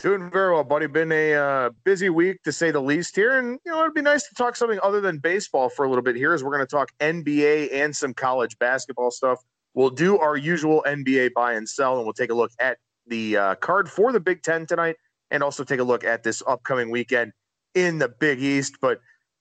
Doing 0.00 0.30
very 0.30 0.52
well, 0.52 0.64
buddy. 0.64 0.88
Been 0.88 1.12
a 1.12 1.34
uh, 1.34 1.70
busy 1.84 2.10
week 2.10 2.42
to 2.42 2.50
say 2.50 2.72
the 2.72 2.80
least 2.80 3.14
here, 3.14 3.38
and 3.38 3.60
you 3.64 3.70
know 3.70 3.80
it'd 3.82 3.94
be 3.94 4.02
nice 4.02 4.28
to 4.28 4.34
talk 4.34 4.56
something 4.56 4.80
other 4.82 5.00
than 5.00 5.18
baseball 5.18 5.68
for 5.68 5.84
a 5.84 5.88
little 5.88 6.02
bit 6.02 6.16
here, 6.16 6.32
as 6.32 6.42
we're 6.42 6.50
going 6.50 6.66
to 6.66 6.70
talk 6.70 6.90
NBA 6.98 7.72
and 7.72 7.94
some 7.94 8.12
college 8.12 8.58
basketball 8.58 9.12
stuff. 9.12 9.38
We'll 9.74 9.90
do 9.90 10.18
our 10.18 10.36
usual 10.36 10.82
NBA 10.88 11.34
buy 11.34 11.52
and 11.52 11.68
sell, 11.68 11.98
and 11.98 12.04
we'll 12.04 12.14
take 12.14 12.30
a 12.30 12.34
look 12.34 12.50
at 12.58 12.78
the 13.06 13.36
uh, 13.36 13.54
card 13.56 13.88
for 13.88 14.10
the 14.10 14.18
Big 14.18 14.42
Ten 14.42 14.66
tonight, 14.66 14.96
and 15.30 15.40
also 15.40 15.62
take 15.62 15.78
a 15.78 15.84
look 15.84 16.02
at 16.02 16.24
this 16.24 16.42
upcoming 16.48 16.90
weekend 16.90 17.32
in 17.74 17.98
the 17.98 18.08
Big 18.08 18.40
East. 18.40 18.76
But 18.80 19.00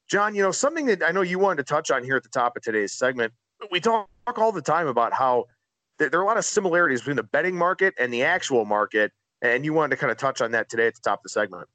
John, 0.09 0.35
you 0.35 0.41
know 0.41 0.51
something 0.51 0.85
that 0.87 1.03
I 1.03 1.11
know 1.11 1.21
you 1.21 1.39
wanted 1.39 1.65
to 1.65 1.73
touch 1.73 1.91
on 1.91 2.03
here 2.03 2.15
at 2.15 2.23
the 2.23 2.29
top 2.29 2.55
of 2.57 2.63
today's 2.63 2.93
segment. 2.93 3.33
We 3.71 3.79
talk 3.79 4.07
all 4.37 4.51
the 4.51 4.61
time 4.61 4.87
about 4.87 5.13
how 5.13 5.45
there 5.97 6.09
are 6.13 6.23
a 6.23 6.25
lot 6.25 6.37
of 6.37 6.45
similarities 6.45 7.01
between 7.01 7.17
the 7.17 7.23
betting 7.23 7.55
market 7.55 7.93
and 7.99 8.11
the 8.11 8.23
actual 8.23 8.65
market 8.65 9.11
and 9.41 9.65
you 9.65 9.73
wanted 9.73 9.95
to 9.95 9.99
kind 9.99 10.11
of 10.11 10.17
touch 10.17 10.41
on 10.41 10.51
that 10.51 10.69
today 10.69 10.87
at 10.87 10.95
the 10.95 11.01
top 11.01 11.19
of 11.19 11.23
the 11.23 11.29
segment. 11.29 11.67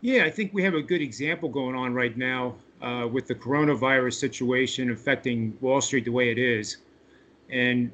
Yeah, 0.00 0.24
I 0.24 0.30
think 0.30 0.52
we 0.52 0.62
have 0.64 0.74
a 0.74 0.82
good 0.82 1.00
example 1.00 1.48
going 1.48 1.76
on 1.76 1.94
right 1.94 2.16
now 2.16 2.56
uh, 2.80 3.08
with 3.10 3.28
the 3.28 3.34
coronavirus 3.34 4.14
situation 4.14 4.90
affecting 4.90 5.56
Wall 5.60 5.80
Street 5.80 6.04
the 6.04 6.10
way 6.10 6.30
it 6.30 6.38
is. 6.38 6.78
And 7.50 7.90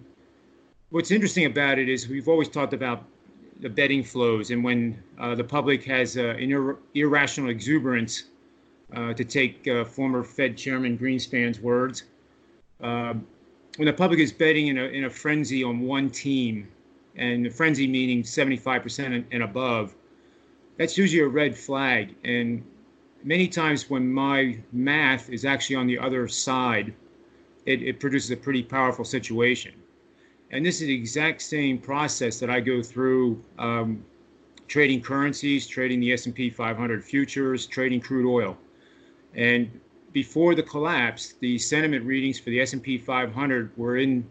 what's 0.91 1.11
interesting 1.11 1.45
about 1.45 1.79
it 1.79 1.89
is 1.89 2.09
we've 2.09 2.29
always 2.29 2.49
talked 2.49 2.73
about 2.73 3.05
the 3.61 3.69
betting 3.69 4.03
flows, 4.03 4.51
and 4.51 4.63
when 4.63 5.03
uh, 5.19 5.35
the 5.35 5.45
public 5.45 5.85
has 5.85 6.17
uh, 6.17 6.37
an 6.39 6.51
ir- 6.51 6.77
irrational 6.95 7.51
exuberance, 7.51 8.25
uh, 8.95 9.13
to 9.13 9.25
take 9.25 9.67
uh, 9.69 9.85
former 9.85 10.25
Fed 10.25 10.57
Chairman 10.57 10.97
Greenspan's 10.97 11.61
words, 11.61 12.05
uh, 12.83 13.15
when 13.77 13.87
the 13.87 13.93
public 13.93 14.19
is 14.19 14.33
betting 14.33 14.69
in 14.69 14.79
a, 14.79 14.85
in 14.85 15.05
a 15.05 15.11
frenzy 15.11 15.63
on 15.63 15.81
one 15.81 16.09
team, 16.11 16.69
and 17.17 17.45
the 17.45 17.51
frenzy 17.51 17.87
meaning 17.87 18.23
75% 18.23 19.25
and 19.31 19.43
above, 19.43 19.95
that's 20.77 20.97
usually 20.97 21.23
a 21.23 21.29
red 21.29 21.57
flag. 21.57 22.15
And 22.25 22.65
many 23.25 23.49
times 23.49 23.91
when 23.91 24.11
my 24.11 24.59
math 24.73 25.29
is 25.29 25.45
actually 25.45 25.77
on 25.77 25.87
the 25.87 25.99
other 25.99 26.29
side, 26.29 26.95
it, 27.67 27.83
it 27.83 28.01
produces 28.01 28.31
a 28.31 28.37
pretty 28.37 28.63
powerful 28.63 29.05
situation. 29.05 29.75
And 30.51 30.65
this 30.65 30.81
is 30.81 30.87
the 30.87 30.95
exact 30.95 31.43
same 31.43 31.79
process 31.79 32.41
that 32.41 32.51
I 32.51 32.61
go 32.61 32.83
through 32.83 33.43
um, 33.59 34.05
trading 34.67 35.03
currencies, 35.03 35.67
trading 35.67 36.01
the 36.01 36.13
S&P 36.13 36.51
500 36.51 37.05
futures, 37.05 37.67
trading 37.67 38.01
crude 38.01 38.27
oil. 38.31 38.57
And 39.35 39.71
before 40.13 40.55
the 40.55 40.63
collapse, 40.63 41.35
the 41.41 41.59
sentiment 41.59 42.05
readings 42.05 42.39
for 42.39 42.51
the 42.51 42.61
S&P 42.61 42.99
500 42.99 43.77
were 43.77 43.99
in 43.99 44.27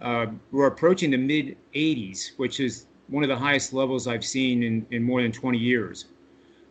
uh, 0.00 0.26
we're 0.52 0.66
approaching 0.66 1.10
the 1.10 1.16
mid 1.16 1.56
80s, 1.74 2.32
which 2.36 2.60
is 2.60 2.86
one 3.08 3.22
of 3.22 3.28
the 3.28 3.36
highest 3.36 3.72
levels 3.72 4.06
I've 4.06 4.24
seen 4.24 4.62
in, 4.62 4.86
in 4.90 5.02
more 5.02 5.22
than 5.22 5.32
20 5.32 5.56
years. 5.56 6.06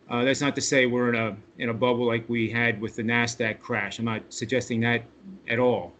Uh, 0.08 0.22
that's 0.22 0.40
not 0.40 0.54
to 0.54 0.60
say 0.60 0.86
we're 0.86 1.08
in 1.08 1.16
a 1.16 1.36
in 1.58 1.70
a 1.70 1.74
bubble 1.74 2.06
like 2.06 2.28
we 2.28 2.48
had 2.48 2.80
with 2.80 2.94
the 2.94 3.02
Nasdaq 3.02 3.58
crash. 3.58 3.98
I'm 3.98 4.04
not 4.04 4.22
suggesting 4.28 4.80
that 4.82 5.02
at 5.48 5.58
all. 5.58 5.92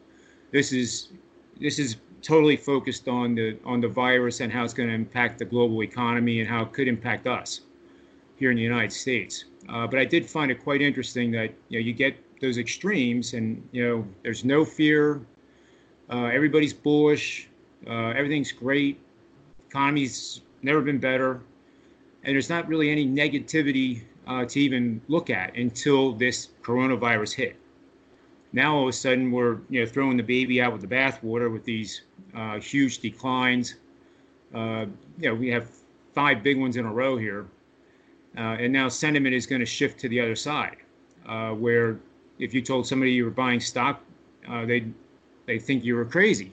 This 0.53 0.73
is 0.73 1.09
this 1.61 1.81
is 1.81 1.97
totally 2.23 2.57
focused 2.57 3.09
on 3.09 3.35
the 3.35 3.59
on 3.65 3.81
the 3.81 3.89
virus 3.89 4.41
and 4.41 4.53
how 4.53 4.65
it's 4.65 4.75
going 4.75 4.89
to 4.89 4.95
impact 4.95 5.39
the 5.39 5.45
global 5.45 5.83
economy 5.83 6.41
and 6.41 6.49
how 6.49 6.63
it 6.63 6.73
could 6.73 6.89
impact 6.89 7.27
us 7.27 7.61
here 8.37 8.51
in 8.51 8.57
the 8.57 8.63
United 8.63 8.93
States. 8.93 9.45
Uh, 9.69 9.87
but 9.87 9.99
I 9.99 10.05
did 10.05 10.29
find 10.29 10.51
it 10.51 10.63
quite 10.63 10.83
interesting 10.83 11.31
that 11.33 11.53
you 11.69 11.79
know 11.79 11.85
you 11.87 11.93
get 11.93 12.17
those 12.41 12.59
extremes 12.59 13.35
and 13.35 13.67
you 13.73 13.87
know 13.87 14.07
there's 14.23 14.45
no 14.45 14.65
fear 14.65 15.23
uh, 16.11 16.27
everybody's 16.27 16.73
bullish. 16.73 17.49
Uh, 17.87 18.11
everything's 18.11 18.53
great. 18.53 19.01
Economy's 19.69 20.43
never 20.63 20.81
been 20.81 20.99
better, 20.99 21.41
and 22.25 22.35
there's 22.35 22.49
not 22.49 22.67
really 22.69 22.91
any 22.91 23.07
negativity 23.07 24.03
uh, 24.27 24.45
to 24.45 24.61
even 24.61 25.01
look 25.09 25.31
at 25.31 25.57
until 25.57 26.13
this 26.13 26.49
coronavirus 26.63 27.35
hit. 27.35 27.57
Now 28.53 28.77
all 28.77 28.83
of 28.83 28.89
a 28.89 28.93
sudden 28.93 29.31
we're 29.31 29.59
you 29.69 29.81
know 29.81 29.87
throwing 29.87 30.17
the 30.17 30.23
baby 30.23 30.61
out 30.61 30.73
with 30.73 30.83
the 30.83 30.89
bathwater 30.89 31.53
with 31.53 31.65
these 31.65 32.03
uh, 32.35 32.59
huge 32.59 32.99
declines. 32.99 33.77
Uh, 34.55 34.87
you 35.19 35.29
know 35.29 35.35
we 35.35 35.49
have 35.51 35.71
five 36.15 36.43
big 36.43 36.59
ones 36.59 36.77
in 36.77 36.87
a 36.87 36.93
row 36.93 37.17
here, 37.17 37.47
uh, 38.37 38.57
and 38.59 38.73
now 38.73 38.89
sentiment 38.89 39.35
is 39.35 39.47
going 39.47 39.61
to 39.61 39.67
shift 39.67 40.01
to 40.01 40.09
the 40.09 40.21
other 40.21 40.37
side, 40.37 40.77
where 41.59 41.99
if 42.39 42.55
you 42.55 42.63
told 42.63 42.87
somebody 42.87 43.13
you 43.13 43.25
were 43.25 43.31
buying 43.31 43.61
stock, 43.61 44.03
they'd 44.65 44.93
they 45.47 45.59
think 45.59 45.85
you 45.85 45.95
were 45.95 46.05
crazy. 46.05 46.53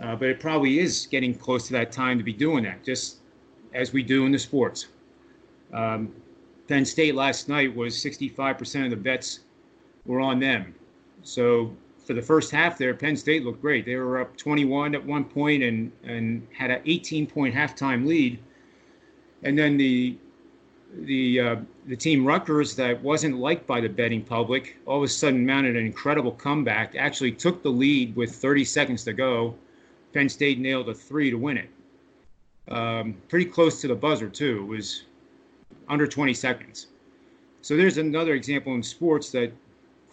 Uh, 0.00 0.14
but 0.14 0.28
it 0.28 0.40
probably 0.40 0.78
is 0.78 1.06
getting 1.10 1.34
close 1.34 1.66
to 1.66 1.72
that 1.72 1.90
time 1.90 2.18
to 2.18 2.24
be 2.24 2.32
doing 2.32 2.64
that, 2.64 2.84
just 2.84 3.18
as 3.74 3.92
we 3.92 4.02
do 4.02 4.26
in 4.26 4.32
the 4.32 4.38
sports. 4.38 4.88
Um, 5.72 6.12
Penn 6.68 6.84
State 6.84 7.14
last 7.14 7.48
night 7.48 7.74
was 7.74 7.94
65% 7.94 8.84
of 8.84 8.90
the 8.90 8.96
bets 8.96 9.40
were 10.04 10.20
on 10.20 10.38
them. 10.38 10.74
So 11.26 11.74
for 12.04 12.14
the 12.14 12.22
first 12.22 12.52
half 12.52 12.78
there, 12.78 12.94
Penn 12.94 13.16
State 13.16 13.44
looked 13.44 13.60
great. 13.60 13.84
They 13.84 13.96
were 13.96 14.20
up 14.20 14.36
21 14.36 14.94
at 14.94 15.04
one 15.04 15.24
point 15.24 15.62
and, 15.62 15.90
and 16.04 16.46
had 16.52 16.70
an 16.70 16.80
18 16.86 17.26
point 17.26 17.54
halftime 17.54 18.06
lead. 18.06 18.38
And 19.42 19.58
then 19.58 19.76
the 19.76 20.16
the 21.00 21.40
uh, 21.40 21.56
the 21.86 21.96
team 21.96 22.24
Rutgers 22.24 22.76
that 22.76 23.02
wasn't 23.02 23.38
liked 23.38 23.66
by 23.66 23.80
the 23.80 23.88
betting 23.88 24.22
public 24.22 24.76
all 24.86 24.98
of 24.98 25.02
a 25.02 25.08
sudden 25.08 25.44
mounted 25.44 25.76
an 25.76 25.84
incredible 25.84 26.30
comeback. 26.30 26.94
Actually 26.94 27.32
took 27.32 27.62
the 27.62 27.68
lead 27.68 28.14
with 28.14 28.34
30 28.34 28.64
seconds 28.64 29.04
to 29.04 29.12
go. 29.12 29.54
Penn 30.14 30.28
State 30.28 30.58
nailed 30.58 30.88
a 30.88 30.94
three 30.94 31.30
to 31.30 31.36
win 31.36 31.58
it. 31.58 31.68
Um, 32.68 33.16
pretty 33.28 33.46
close 33.46 33.80
to 33.80 33.88
the 33.88 33.94
buzzer 33.94 34.28
too. 34.28 34.62
It 34.62 34.68
was 34.68 35.02
under 35.88 36.06
20 36.06 36.32
seconds. 36.34 36.86
So 37.62 37.76
there's 37.76 37.98
another 37.98 38.34
example 38.34 38.74
in 38.74 38.82
sports 38.82 39.30
that 39.32 39.52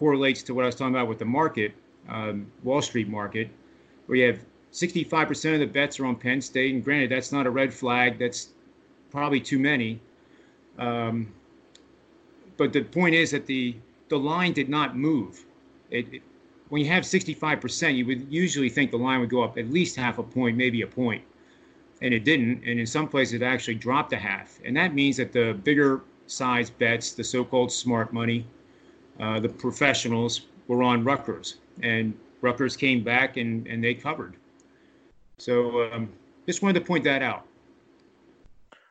correlates 0.04 0.44
to 0.44 0.54
what 0.54 0.63
I 0.63 0.66
was 0.66 0.76
talking 0.76 0.94
about 0.94 1.08
with 1.08 1.20
the 1.20 1.24
market, 1.24 1.74
um, 2.10 2.52
Wall 2.62 2.82
Street 2.82 3.08
market, 3.08 3.50
where 4.06 4.18
you 4.18 4.28
have 4.28 4.39
65% 4.74 5.54
of 5.54 5.62
the 5.62 5.66
bets 5.66 5.98
are 5.98 6.06
on 6.06 6.18
Penn 6.18 6.42
State. 6.42 6.74
And 6.74 6.84
granted, 6.84 7.10
that's 7.10 7.32
not 7.32 7.48
a 7.48 7.50
red 7.50 7.74
flag. 7.74 8.20
That's 8.20 8.50
probably 9.12 9.39
too 9.39 9.60
many. 9.60 10.02
Um, 10.78 11.32
but 12.58 12.74
the 12.74 12.82
point 12.82 13.16
is 13.16 13.32
that 13.32 13.46
the 13.46 13.78
the 14.10 14.20
line 14.20 14.52
did 14.52 14.68
not 14.68 14.98
move. 14.98 15.46
It, 15.89 16.13
it, 16.16 16.22
when 16.68 16.82
you 16.82 16.89
have 16.89 17.04
65%, 17.04 17.96
you 17.96 18.06
would 18.06 18.28
usually 18.30 18.70
think 18.70 18.92
the 18.92 18.98
line 18.98 19.22
would 19.22 19.30
go 19.30 19.42
up 19.42 19.58
at 19.58 19.70
least 19.70 19.96
half 19.96 20.18
a 20.18 20.24
point, 20.24 20.58
maybe 20.58 20.82
a 20.82 20.88
point, 20.88 21.24
and 22.02 22.13
it 22.13 22.26
didn't. 22.26 22.62
And 22.68 22.78
in 22.78 22.86
some 22.86 23.08
places, 23.08 23.36
it 23.36 23.42
actually 23.42 23.76
dropped 23.76 24.12
a 24.12 24.18
half. 24.18 24.60
And 24.66 24.76
that 24.76 24.94
means 24.94 25.16
that 25.16 25.32
the 25.32 25.54
bigger 25.63 26.02
size 26.28 26.70
bets, 26.70 27.13
the 27.13 27.24
so-called 27.24 27.72
smart 27.72 28.12
money, 28.12 28.46
uh, 29.19 29.39
the 29.39 29.49
professionals, 29.49 30.47
were 30.67 30.84
on 30.84 31.04
Rutgers, 31.04 31.58
and 31.82 32.13
Rutgers 32.41 32.76
came 32.76 33.04
back 33.04 33.38
and 33.38 33.67
and 33.67 33.84
they 33.84 33.93
covered. 33.93 34.36
So 35.38 35.91
um, 35.91 36.10
just 36.45 36.62
wanted 36.62 36.80
to 36.80 36.86
point 36.86 37.04
that 37.04 37.21
out. 37.21 37.45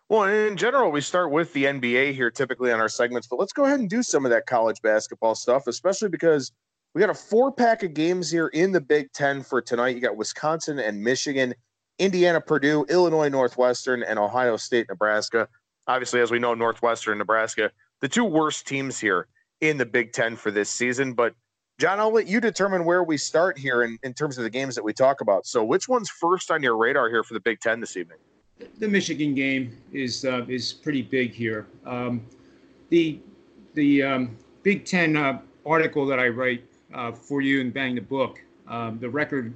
Well, 0.09 0.25
in 0.25 0.57
general, 0.59 0.91
we 0.91 1.01
start 1.01 1.31
with 1.31 1.53
the 1.55 1.65
NBA 1.65 2.13
here 2.13 2.31
typically 2.31 2.71
on 2.71 2.81
our 2.81 2.89
segments, 2.89 3.27
but 3.27 3.39
let's 3.39 3.53
go 3.53 3.65
ahead 3.65 3.81
and 3.81 3.89
do 3.89 4.03
some 4.03 4.27
of 4.27 4.31
that 4.31 4.45
college 4.45 4.83
basketball 4.83 5.35
stuff, 5.35 5.67
especially 5.67 6.11
because 6.11 6.53
we 6.95 7.01
got 7.01 7.09
a 7.09 7.15
four 7.15 7.51
pack 7.51 7.83
of 7.83 7.95
games 7.95 8.31
here 8.31 8.49
in 8.49 8.73
the 8.73 8.81
Big 8.81 9.11
Ten 9.13 9.43
for 9.43 9.63
tonight. 9.63 9.95
You 9.95 10.03
got 10.03 10.17
Wisconsin 10.17 10.79
and 10.79 11.03
Michigan, 11.03 11.55
Indiana, 11.99 12.43
Purdue, 12.43 12.85
Illinois, 12.91 13.31
Northwestern, 13.31 14.03
and 14.03 14.19
Ohio 14.19 14.59
State, 14.59 14.87
Nebraska. 14.91 15.49
Obviously, 15.87 16.21
as 16.21 16.31
we 16.31 16.39
know, 16.39 16.53
Northwestern, 16.53 17.17
Nebraska, 17.17 17.71
the 18.01 18.09
two 18.09 18.25
worst 18.25 18.67
teams 18.67 19.01
here 19.01 19.29
in 19.63 19.79
the 19.79 19.87
Big 19.87 20.13
Ten 20.13 20.37
for 20.37 20.51
this 20.51 20.69
season. 20.69 21.15
But 21.15 21.35
John, 21.79 21.99
I'll 21.99 22.13
let 22.13 22.27
you 22.27 22.41
determine 22.41 22.85
where 22.85 23.03
we 23.03 23.17
start 23.17 23.59
here 23.59 23.83
in, 23.83 23.99
in 24.03 24.13
terms 24.13 24.37
of 24.37 24.45
the 24.45 24.51
games 24.51 24.75
that 24.75 24.85
we 24.85 24.93
talk 24.93 25.23
about. 25.23 25.47
So, 25.47 25.65
which 25.65 25.89
one's 25.89 26.11
first 26.11 26.51
on 26.51 26.63
your 26.63 26.77
radar 26.77 27.09
here 27.09 27.25
for 27.25 27.33
the 27.33 27.41
Big 27.41 27.61
Ten 27.61 27.81
this 27.81 27.97
evening? 27.97 28.19
the 28.79 28.89
Michigan 28.89 29.35
game 29.35 29.77
is 29.93 30.25
uh, 30.25 30.45
is 30.49 30.73
pretty 30.73 31.03
big 31.03 31.33
here. 31.33 31.67
Um, 31.87 32.25
the 32.91 33.21
the 33.75 34.03
um, 34.03 34.37
Big 34.63 34.85
Ten 34.85 35.17
uh, 35.17 35.41
article 35.65 36.07
that 36.07 36.19
I 36.19 36.29
write 36.29 36.65
uh, 36.95 37.13
for 37.13 37.41
you 37.41 37.61
and 37.61 37.73
Bang 37.73 37.95
the 37.95 38.01
Book, 38.01 38.43
um, 38.69 38.99
the 38.99 39.09
record 39.09 39.55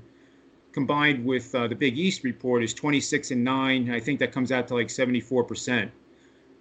combined 0.72 1.24
with 1.24 1.54
uh, 1.54 1.66
the 1.66 1.74
Big 1.74 1.98
East 1.98 2.22
report 2.22 2.62
is 2.62 2.74
26 2.74 3.30
and 3.30 3.42
nine. 3.42 3.90
I 3.90 4.00
think 4.00 4.18
that 4.20 4.32
comes 4.32 4.52
out 4.52 4.68
to 4.68 4.74
like 4.74 4.90
74 4.90 5.44
percent. 5.44 5.90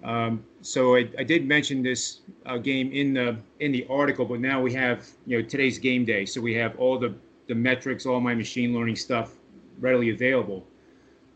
Um, 0.03 0.43
so 0.61 0.95
I, 0.95 1.09
I, 1.17 1.23
did 1.23 1.47
mention 1.47 1.81
this 1.81 2.19
uh, 2.45 2.57
game 2.57 2.91
in 2.91 3.13
the 3.13 3.37
in 3.59 3.71
the 3.71 3.87
article, 3.89 4.25
but 4.25 4.39
now 4.39 4.61
we 4.61 4.71
have 4.73 5.07
you 5.25 5.37
know 5.37 5.47
today's 5.47 5.79
game 5.79 6.05
day, 6.05 6.25
so 6.25 6.39
we 6.41 6.53
have 6.55 6.77
all 6.77 6.99
the 6.99 7.15
the 7.47 7.55
metrics, 7.55 8.05
all 8.05 8.19
my 8.19 8.35
machine 8.35 8.73
learning 8.73 8.97
stuff 8.97 9.33
readily 9.79 10.11
available. 10.11 10.65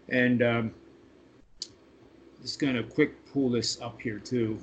And 0.10 0.44
um, 0.44 0.74
just 2.42 2.60
to 2.60 2.84
quick 2.84 3.26
pull 3.32 3.50
this 3.50 3.80
up 3.82 4.00
here 4.02 4.20
too. 4.20 4.60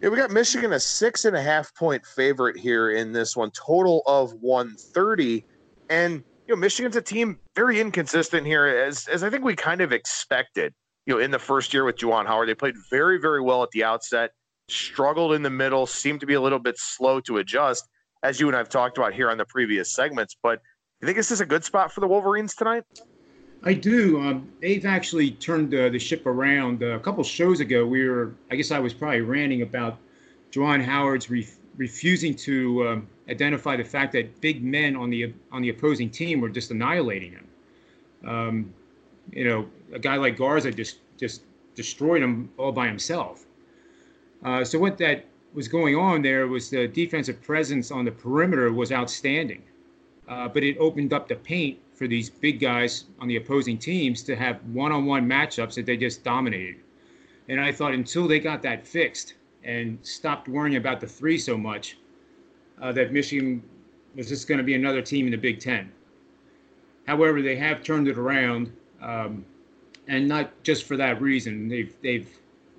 Yeah, 0.00 0.08
we 0.08 0.16
got 0.16 0.30
Michigan 0.30 0.72
a 0.72 0.80
six 0.80 1.26
and 1.26 1.36
a 1.36 1.42
half 1.42 1.74
point 1.74 2.04
favorite 2.06 2.56
here 2.56 2.92
in 2.92 3.12
this 3.12 3.36
one, 3.36 3.50
total 3.50 4.02
of 4.06 4.32
130. 4.40 5.44
And 5.90 6.24
you 6.46 6.54
know, 6.54 6.56
Michigan's 6.56 6.96
a 6.96 7.02
team 7.02 7.38
very 7.54 7.80
inconsistent 7.80 8.46
here, 8.46 8.66
as 8.66 9.06
as 9.08 9.22
I 9.22 9.30
think 9.30 9.44
we 9.44 9.54
kind 9.54 9.80
of 9.80 9.92
expected. 9.92 10.72
You 11.10 11.16
know, 11.16 11.24
in 11.24 11.32
the 11.32 11.40
first 11.40 11.74
year 11.74 11.84
with 11.84 11.96
Juwan 11.96 12.24
Howard, 12.26 12.48
they 12.48 12.54
played 12.54 12.76
very, 12.88 13.18
very 13.18 13.40
well 13.40 13.64
at 13.64 13.72
the 13.72 13.82
outset, 13.82 14.30
struggled 14.68 15.32
in 15.32 15.42
the 15.42 15.50
middle, 15.50 15.84
seemed 15.84 16.20
to 16.20 16.26
be 16.26 16.34
a 16.34 16.40
little 16.40 16.60
bit 16.60 16.76
slow 16.78 17.18
to 17.22 17.38
adjust, 17.38 17.88
as 18.22 18.38
you 18.38 18.46
and 18.46 18.56
I've 18.56 18.68
talked 18.68 18.96
about 18.96 19.12
here 19.12 19.28
on 19.28 19.36
the 19.36 19.44
previous 19.44 19.92
segments. 19.92 20.36
But 20.40 20.60
you 21.00 21.06
think 21.06 21.16
this 21.16 21.32
is 21.32 21.40
a 21.40 21.46
good 21.46 21.64
spot 21.64 21.90
for 21.90 21.98
the 21.98 22.06
Wolverines 22.06 22.54
tonight? 22.54 22.84
I 23.64 23.74
do. 23.74 24.20
Um, 24.20 24.52
they've 24.62 24.86
actually 24.86 25.32
turned 25.32 25.74
uh, 25.74 25.88
the 25.88 25.98
ship 25.98 26.26
around. 26.26 26.84
Uh, 26.84 26.90
a 26.90 27.00
couple 27.00 27.24
shows 27.24 27.58
ago, 27.58 27.84
we 27.84 28.08
were, 28.08 28.32
I 28.52 28.54
guess 28.54 28.70
I 28.70 28.78
was 28.78 28.94
probably 28.94 29.22
ranting 29.22 29.62
about 29.62 29.98
Juwan 30.52 30.80
Howard's 30.80 31.28
re- 31.28 31.48
refusing 31.76 32.36
to 32.36 32.86
um, 32.86 33.08
identify 33.28 33.74
the 33.74 33.82
fact 33.82 34.12
that 34.12 34.40
big 34.40 34.62
men 34.62 34.94
on 34.94 35.10
the 35.10 35.34
on 35.50 35.60
the 35.60 35.70
opposing 35.70 36.08
team 36.08 36.40
were 36.40 36.50
just 36.50 36.70
annihilating 36.70 37.32
him. 37.32 37.48
Um, 38.24 38.74
you 39.32 39.44
know, 39.44 39.68
a 39.92 39.98
guy 39.98 40.16
like 40.16 40.36
Garza 40.36 40.70
just 40.70 40.98
just 41.16 41.42
destroyed 41.74 42.22
him 42.22 42.50
all 42.56 42.72
by 42.72 42.86
himself. 42.86 43.46
Uh, 44.44 44.64
so 44.64 44.78
what 44.78 44.98
that 44.98 45.26
was 45.52 45.68
going 45.68 45.96
on 45.96 46.22
there 46.22 46.46
was 46.46 46.70
the 46.70 46.86
defensive 46.88 47.42
presence 47.42 47.90
on 47.90 48.04
the 48.04 48.12
perimeter 48.12 48.72
was 48.72 48.92
outstanding, 48.92 49.62
uh, 50.28 50.48
but 50.48 50.62
it 50.62 50.78
opened 50.78 51.12
up 51.12 51.28
the 51.28 51.36
paint 51.36 51.78
for 51.92 52.06
these 52.06 52.30
big 52.30 52.60
guys 52.60 53.04
on 53.20 53.28
the 53.28 53.36
opposing 53.36 53.76
teams 53.76 54.22
to 54.22 54.34
have 54.34 54.64
one-on-one 54.72 55.28
matchups 55.28 55.74
that 55.74 55.84
they 55.84 55.96
just 55.96 56.24
dominated. 56.24 56.76
And 57.48 57.60
I 57.60 57.72
thought 57.72 57.92
until 57.92 58.26
they 58.26 58.38
got 58.38 58.62
that 58.62 58.86
fixed 58.86 59.34
and 59.64 59.98
stopped 60.02 60.48
worrying 60.48 60.76
about 60.76 61.00
the 61.00 61.06
three 61.06 61.36
so 61.36 61.58
much, 61.58 61.98
uh, 62.80 62.92
that 62.92 63.12
Michigan 63.12 63.62
was 64.16 64.28
just 64.28 64.48
going 64.48 64.58
to 64.58 64.64
be 64.64 64.74
another 64.74 65.02
team 65.02 65.26
in 65.26 65.32
the 65.32 65.38
Big 65.38 65.60
Ten. 65.60 65.92
However, 67.06 67.42
they 67.42 67.56
have 67.56 67.82
turned 67.82 68.08
it 68.08 68.16
around, 68.16 68.72
um, 69.00 69.44
and 70.08 70.26
not 70.26 70.50
just 70.62 70.84
for 70.84 70.96
that 70.96 71.20
reason. 71.20 71.68
They've 71.68 71.94
they've 72.02 72.28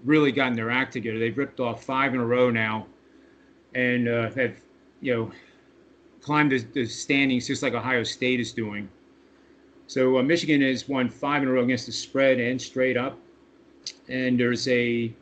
really 0.03 0.31
gotten 0.31 0.55
their 0.55 0.71
act 0.71 0.93
together. 0.93 1.19
They've 1.19 1.37
ripped 1.37 1.59
off 1.59 1.83
five 1.83 2.13
in 2.13 2.19
a 2.19 2.25
row 2.25 2.49
now, 2.49 2.87
and 3.75 4.07
uh, 4.07 4.31
have 4.31 4.55
you 5.01 5.15
know 5.15 5.31
climbed 6.21 6.51
the, 6.51 6.59
the 6.73 6.85
standings 6.85 7.47
just 7.47 7.63
like 7.63 7.73
Ohio 7.73 8.03
State 8.03 8.39
is 8.39 8.51
doing. 8.51 8.87
So 9.87 10.17
uh, 10.19 10.23
Michigan 10.23 10.61
has 10.61 10.87
won 10.87 11.09
five 11.09 11.41
in 11.41 11.49
a 11.49 11.51
row 11.51 11.63
against 11.63 11.85
the 11.85 11.91
spread 11.91 12.39
and 12.39 12.61
straight 12.61 12.95
up. 12.95 13.17
And 14.07 14.39
there's 14.39 14.67
a 14.67 15.13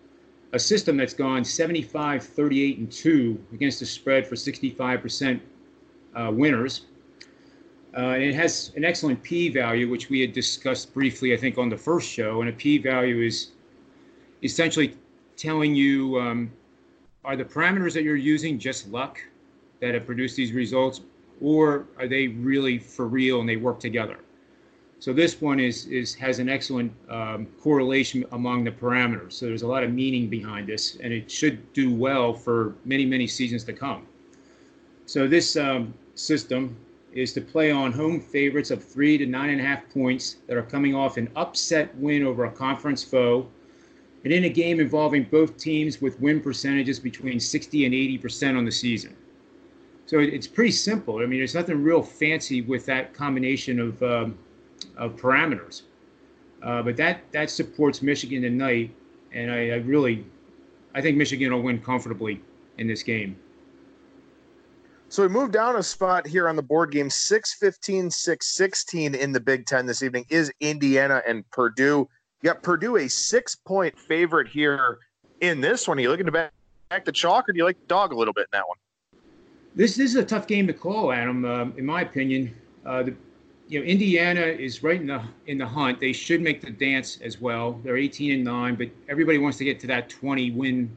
a 0.53 0.59
system 0.59 0.97
that's 0.97 1.13
gone 1.13 1.45
75, 1.45 2.23
38, 2.23 2.77
and 2.79 2.91
2 2.91 3.45
against 3.53 3.79
the 3.79 3.85
spread 3.85 4.25
for 4.25 4.35
65% 4.35 5.39
uh, 6.15 6.31
winners. 6.33 6.85
Uh, 7.97 8.11
and 8.11 8.23
it 8.23 8.35
has 8.35 8.71
an 8.75 8.85
excellent 8.85 9.21
p 9.23 9.49
value, 9.49 9.89
which 9.89 10.09
we 10.09 10.21
had 10.21 10.31
discussed 10.31 10.93
briefly, 10.93 11.33
I 11.33 11.37
think, 11.37 11.57
on 11.57 11.69
the 11.69 11.77
first 11.77 12.09
show. 12.09 12.41
And 12.41 12.49
a 12.49 12.53
p 12.53 12.77
value 12.77 13.21
is 13.21 13.51
essentially 14.43 14.95
telling 15.35 15.73
you 15.75 16.19
um, 16.19 16.51
are 17.25 17.35
the 17.35 17.45
parameters 17.45 17.93
that 17.93 18.03
you're 18.03 18.15
using 18.15 18.59
just 18.59 18.87
luck 18.89 19.19
that 19.81 19.93
have 19.93 20.05
produced 20.05 20.35
these 20.35 20.51
results, 20.51 21.01
or 21.41 21.87
are 21.97 22.07
they 22.07 22.27
really 22.27 22.77
for 22.77 23.07
real 23.07 23.39
and 23.39 23.49
they 23.49 23.55
work 23.55 23.79
together? 23.79 24.19
So 24.99 25.13
this 25.13 25.39
one 25.41 25.61
is, 25.61 25.85
is 25.87 26.13
has 26.15 26.39
an 26.39 26.49
excellent 26.49 26.91
um, 27.09 27.47
correlation 27.61 28.25
among 28.33 28.65
the 28.65 28.71
parameters. 28.71 29.33
So 29.33 29.45
there's 29.45 29.61
a 29.61 29.67
lot 29.67 29.83
of 29.83 29.93
meaning 29.93 30.27
behind 30.27 30.67
this, 30.67 30.97
and 31.01 31.13
it 31.13 31.31
should 31.31 31.71
do 31.73 31.93
well 31.93 32.33
for 32.33 32.75
many, 32.83 33.05
many 33.05 33.25
seasons 33.25 33.63
to 33.63 33.73
come. 33.73 34.05
So 35.05 35.27
this 35.27 35.55
um, 35.55 35.93
system 36.15 36.75
is 37.13 37.33
to 37.33 37.41
play 37.41 37.71
on 37.71 37.91
home 37.91 38.19
favorites 38.19 38.71
of 38.71 38.83
three 38.83 39.17
to 39.17 39.25
nine 39.25 39.49
and 39.49 39.59
a 39.59 39.63
half 39.63 39.89
points 39.89 40.37
that 40.47 40.57
are 40.57 40.63
coming 40.63 40.95
off 40.95 41.17
an 41.17 41.29
upset 41.35 41.95
win 41.95 42.23
over 42.23 42.45
a 42.45 42.51
conference 42.51 43.03
foe, 43.03 43.47
and 44.23 44.33
in 44.33 44.43
a 44.43 44.49
game 44.49 44.79
involving 44.79 45.23
both 45.23 45.57
teams 45.57 46.01
with 46.01 46.19
win 46.19 46.41
percentages 46.41 46.99
between 46.99 47.39
60 47.39 47.85
and 47.85 47.93
80 47.93 48.17
percent 48.17 48.57
on 48.57 48.65
the 48.65 48.71
season. 48.71 49.15
So 50.05 50.19
it's 50.19 50.47
pretty 50.47 50.71
simple. 50.71 51.17
I 51.17 51.25
mean, 51.27 51.39
there's 51.39 51.53
nothing 51.53 51.83
real 51.83 52.01
fancy 52.01 52.61
with 52.61 52.85
that 52.87 53.13
combination 53.13 53.79
of 53.79 54.01
um, 54.01 54.37
of 54.97 55.15
parameters. 55.15 55.83
Uh, 56.61 56.81
but 56.81 56.97
that 56.97 57.31
that 57.31 57.49
supports 57.49 58.01
Michigan 58.01 58.41
tonight, 58.41 58.91
and 59.31 59.51
I, 59.51 59.69
I, 59.69 59.75
really, 59.75 60.25
I 60.93 61.01
think 61.01 61.15
Michigan 61.15 61.53
will 61.53 61.61
win 61.61 61.79
comfortably 61.79 62.41
in 62.77 62.87
this 62.87 63.03
game. 63.03 63.37
So 65.11 65.23
we 65.23 65.29
moved 65.29 65.53
down 65.53 65.75
a 65.75 65.81
spot 65.81 66.27
here 66.27 66.47
on 66.47 66.55
the 66.55 66.61
board 66.61 66.91
game 66.91 67.09
615, 67.09 68.11
616 68.11 69.15
in 69.15 69.31
the 69.31 69.39
Big 69.39 69.65
Ten 69.65 69.87
this 69.87 70.03
evening 70.03 70.23
is 70.29 70.51
Indiana 70.59 71.23
and 71.27 71.49
Purdue. 71.49 72.07
You 72.43 72.53
got 72.53 72.61
Purdue 72.61 72.97
a 72.97 73.07
six 73.07 73.55
point 73.55 73.97
favorite 73.97 74.47
here 74.47 74.99
in 75.41 75.61
this 75.61 75.87
one. 75.87 75.97
Are 75.97 76.01
you 76.01 76.09
looking 76.09 76.27
to 76.27 76.31
back, 76.31 76.51
back 76.91 77.05
the 77.05 77.11
chalk 77.11 77.49
or 77.49 77.53
do 77.53 77.57
you 77.57 77.63
like 77.63 77.79
the 77.79 77.87
dog 77.87 78.13
a 78.13 78.15
little 78.15 78.35
bit 78.35 78.41
in 78.41 78.59
that 78.59 78.67
one? 78.67 78.77
This, 79.73 79.95
this 79.95 80.11
is 80.11 80.15
a 80.15 80.23
tough 80.23 80.45
game 80.45 80.67
to 80.67 80.73
call, 80.73 81.11
Adam, 81.11 81.43
um, 81.43 81.73
in 81.75 81.87
my 81.87 82.01
opinion. 82.01 82.55
Uh, 82.85 83.01
the, 83.01 83.15
you 83.67 83.79
know, 83.79 83.85
Indiana 83.87 84.41
is 84.41 84.83
right 84.83 85.01
in 85.01 85.07
the 85.07 85.23
in 85.47 85.57
the 85.57 85.65
hunt. 85.65 85.99
They 85.99 86.13
should 86.13 86.41
make 86.41 86.61
the 86.61 86.69
dance 86.69 87.17
as 87.23 87.41
well. 87.41 87.81
They're 87.83 87.97
18 87.97 88.31
and 88.31 88.43
nine, 88.43 88.75
but 88.75 88.89
everybody 89.09 89.39
wants 89.39 89.57
to 89.57 89.63
get 89.63 89.79
to 89.79 89.87
that 89.87 90.07
20 90.07 90.51
win 90.51 90.95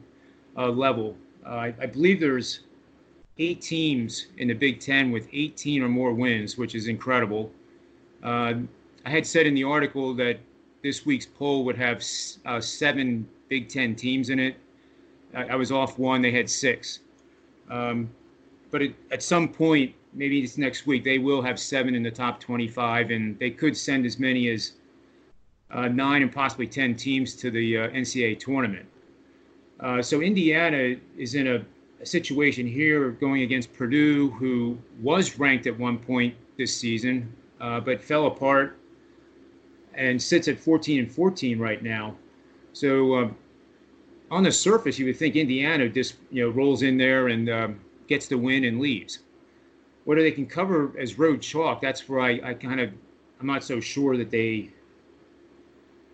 uh, 0.55 0.69
level. 0.69 1.17
Uh, 1.43 1.49
I, 1.49 1.73
I, 1.81 1.85
believe 1.87 2.19
there's 2.19 2.61
eight 3.37 3.61
teams 3.61 4.27
in 4.37 4.47
the 4.47 4.53
Big 4.53 4.79
Ten 4.79 5.11
with 5.11 5.27
18 5.31 5.81
or 5.81 5.89
more 5.89 6.13
wins, 6.13 6.57
which 6.57 6.75
is 6.75 6.87
incredible. 6.87 7.51
Uh, 8.21 8.53
I 9.05 9.09
had 9.09 9.25
said 9.25 9.47
in 9.47 9.53
the 9.53 9.63
article 9.63 10.13
that 10.15 10.39
this 10.81 11.05
week's 11.05 11.25
poll 11.25 11.65
would 11.65 11.77
have 11.77 12.03
uh, 12.45 12.59
seven 12.61 13.27
Big 13.49 13.69
Ten 13.69 13.95
teams 13.95 14.29
in 14.29 14.39
it. 14.39 14.55
I, 15.33 15.43
I, 15.43 15.55
was 15.55 15.71
off 15.71 15.97
one; 15.97 16.21
they 16.21 16.31
had 16.31 16.49
six. 16.49 16.99
Um, 17.69 18.09
but 18.71 18.81
it, 18.81 18.95
at 19.11 19.23
some 19.23 19.49
point, 19.49 19.93
maybe 20.13 20.41
this 20.41 20.57
next 20.57 20.85
week, 20.85 21.03
they 21.03 21.17
will 21.17 21.41
have 21.41 21.59
seven 21.59 21.95
in 21.95 22.03
the 22.03 22.11
top 22.11 22.39
25, 22.39 23.11
and 23.11 23.37
they 23.39 23.49
could 23.49 23.75
send 23.75 24.05
as 24.05 24.19
many 24.19 24.49
as 24.49 24.73
uh, 25.71 25.87
nine 25.87 26.21
and 26.21 26.31
possibly 26.31 26.67
10 26.67 26.95
teams 26.95 27.35
to 27.35 27.51
the 27.51 27.77
uh, 27.77 27.87
NCAA 27.89 28.39
tournament. 28.39 28.85
Uh, 29.79 30.01
so 30.01 30.21
Indiana 30.21 30.95
is 31.17 31.35
in 31.35 31.47
a, 31.47 31.65
a, 32.03 32.05
situation 32.05 32.67
here 32.67 33.11
going 33.11 33.41
against 33.41 33.73
Purdue, 33.73 34.31
who 34.31 34.77
was 35.01 35.39
ranked 35.39 35.67
at 35.67 35.77
one 35.77 35.97
point 35.97 36.35
this 36.57 36.75
season, 36.75 37.33
uh, 37.61 37.79
but 37.79 38.01
fell 38.01 38.27
apart 38.27 38.77
and 39.95 40.21
sits 40.21 40.47
at 40.47 40.59
14 40.59 40.99
and 40.99 41.11
14 41.11 41.59
right 41.59 41.83
now. 41.83 42.15
So 42.73 43.15
um, 43.15 43.35
on 44.31 44.43
the 44.43 44.51
surface, 44.51 44.97
you 44.97 45.05
would 45.05 45.17
think 45.17 45.35
Indiana 45.35 45.89
just 45.89 46.15
you 46.31 46.43
know 46.43 46.49
rolls 46.49 46.81
in 46.81 46.97
there 46.97 47.27
and 47.27 47.49
um, 47.49 47.79
gets 48.07 48.27
the 48.27 48.37
win 48.37 48.63
and 48.63 48.79
leaves 48.79 49.19
whether 50.05 50.21
they 50.21 50.31
can 50.31 50.45
cover 50.45 50.91
as 50.99 51.17
road 51.17 51.41
chalk, 51.41 51.81
that's 51.81 52.07
where 52.09 52.19
I, 52.19 52.39
I 52.43 52.53
kind 52.53 52.79
of 52.79 52.91
I'm 53.39 53.47
not 53.47 53.63
so 53.63 53.79
sure 53.79 54.17
that 54.17 54.31
they 54.31 54.69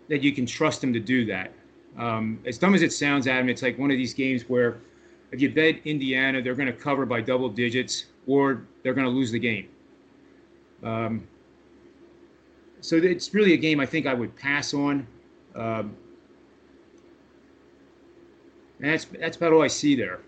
that 0.08 0.22
you 0.22 0.32
can 0.32 0.46
trust 0.46 0.80
them 0.80 0.92
to 0.92 1.00
do 1.00 1.24
that. 1.26 1.52
Um, 1.96 2.40
as 2.44 2.58
dumb 2.58 2.74
as 2.74 2.82
it 2.82 2.92
sounds, 2.92 3.26
Adam, 3.26 3.48
it's 3.48 3.62
like 3.62 3.78
one 3.78 3.90
of 3.90 3.96
these 3.96 4.14
games 4.14 4.42
where 4.48 4.78
if 5.32 5.40
you 5.40 5.50
bet 5.50 5.76
Indiana, 5.84 6.42
they're 6.42 6.54
going 6.54 6.66
to 6.66 6.72
cover 6.72 7.06
by 7.06 7.20
double 7.20 7.48
digits 7.48 8.06
or 8.26 8.66
they're 8.82 8.94
going 8.94 9.06
to 9.06 9.12
lose 9.12 9.30
the 9.30 9.38
game. 9.38 9.68
Um, 10.82 11.26
so 12.80 12.96
it's 12.96 13.34
really 13.34 13.52
a 13.52 13.56
game 13.56 13.80
I 13.80 13.86
think 13.86 14.06
I 14.06 14.14
would 14.14 14.34
pass 14.36 14.74
on. 14.74 15.06
Um, 15.54 15.96
and 18.80 18.92
that's 18.92 19.04
that's 19.04 19.36
about 19.36 19.52
all 19.52 19.62
I 19.62 19.66
see 19.68 19.94
there. 19.94 20.20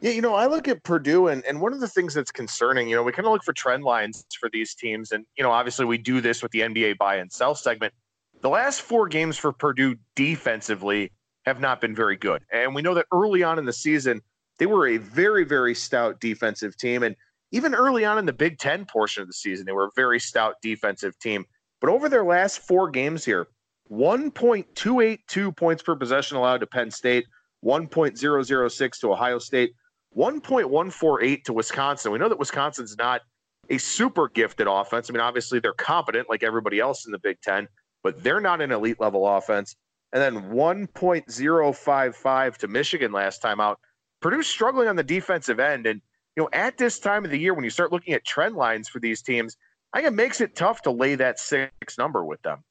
Yeah, 0.00 0.10
you 0.10 0.20
know, 0.20 0.34
I 0.34 0.46
look 0.46 0.68
at 0.68 0.82
Purdue, 0.82 1.28
and, 1.28 1.44
and 1.46 1.58
one 1.58 1.72
of 1.72 1.80
the 1.80 1.88
things 1.88 2.12
that's 2.12 2.30
concerning, 2.30 2.86
you 2.86 2.96
know, 2.96 3.02
we 3.02 3.12
kind 3.12 3.24
of 3.24 3.32
look 3.32 3.42
for 3.42 3.54
trend 3.54 3.82
lines 3.82 4.26
for 4.38 4.50
these 4.52 4.74
teams. 4.74 5.12
And, 5.12 5.24
you 5.38 5.42
know, 5.42 5.50
obviously 5.50 5.86
we 5.86 5.96
do 5.96 6.20
this 6.20 6.42
with 6.42 6.52
the 6.52 6.60
NBA 6.60 6.98
buy 6.98 7.16
and 7.16 7.32
sell 7.32 7.54
segment. 7.54 7.94
The 8.42 8.50
last 8.50 8.82
four 8.82 9.08
games 9.08 9.38
for 9.38 9.52
Purdue 9.52 9.96
defensively 10.14 11.12
have 11.46 11.60
not 11.60 11.80
been 11.80 11.94
very 11.94 12.16
good. 12.16 12.42
And 12.52 12.74
we 12.74 12.82
know 12.82 12.94
that 12.94 13.06
early 13.12 13.42
on 13.42 13.58
in 13.58 13.64
the 13.64 13.72
season, 13.72 14.20
they 14.58 14.66
were 14.66 14.88
a 14.88 14.96
very, 14.96 15.44
very 15.44 15.74
stout 15.74 16.20
defensive 16.20 16.76
team. 16.76 17.02
And 17.02 17.14
even 17.52 17.74
early 17.74 18.04
on 18.04 18.18
in 18.18 18.26
the 18.26 18.32
Big 18.32 18.58
Ten 18.58 18.84
portion 18.84 19.22
of 19.22 19.28
the 19.28 19.34
season, 19.34 19.64
they 19.64 19.72
were 19.72 19.86
a 19.86 19.90
very 19.94 20.18
stout 20.18 20.56
defensive 20.60 21.18
team. 21.18 21.44
But 21.80 21.90
over 21.90 22.08
their 22.08 22.24
last 22.24 22.60
four 22.66 22.90
games 22.90 23.24
here, 23.24 23.46
1.282 23.90 25.56
points 25.56 25.82
per 25.82 25.94
possession 25.94 26.36
allowed 26.36 26.58
to 26.58 26.66
Penn 26.66 26.90
State, 26.90 27.26
1.006 27.64 29.00
to 29.00 29.12
Ohio 29.12 29.38
State, 29.38 29.72
1.148 30.16 31.44
to 31.44 31.52
Wisconsin. 31.52 32.10
We 32.10 32.18
know 32.18 32.28
that 32.28 32.38
Wisconsin's 32.38 32.96
not 32.96 33.20
a 33.70 33.78
super 33.78 34.28
gifted 34.28 34.66
offense. 34.66 35.08
I 35.08 35.12
mean, 35.12 35.20
obviously 35.20 35.60
they're 35.60 35.72
competent 35.74 36.28
like 36.28 36.42
everybody 36.42 36.80
else 36.80 37.06
in 37.06 37.12
the 37.12 37.18
Big 37.18 37.40
Ten, 37.42 37.68
but 38.02 38.22
they're 38.22 38.40
not 38.40 38.60
an 38.60 38.72
elite 38.72 39.00
level 39.00 39.26
offense. 39.28 39.76
And 40.12 40.22
then 40.22 40.50
1.055 40.50 42.56
to 42.56 42.68
Michigan 42.68 43.10
last 43.12 43.42
time 43.42 43.60
out. 43.60 43.78
Purdue's 44.20 44.46
struggling 44.46 44.88
on 44.88 44.96
the 44.96 45.02
defensive 45.02 45.60
end. 45.60 45.86
And, 45.86 46.00
you 46.36 46.42
know, 46.42 46.48
at 46.52 46.78
this 46.78 46.98
time 46.98 47.24
of 47.24 47.30
the 47.30 47.38
year, 47.38 47.54
when 47.54 47.64
you 47.64 47.70
start 47.70 47.92
looking 47.92 48.14
at 48.14 48.24
trend 48.24 48.56
lines 48.56 48.88
for 48.88 49.00
these 49.00 49.22
teams, 49.22 49.56
I 49.92 49.98
think 49.98 50.08
it 50.08 50.14
makes 50.14 50.40
it 50.40 50.56
tough 50.56 50.82
to 50.82 50.90
lay 50.90 51.14
that 51.16 51.38
six 51.38 51.98
number 51.98 52.24
with 52.24 52.40
them. 52.42 52.64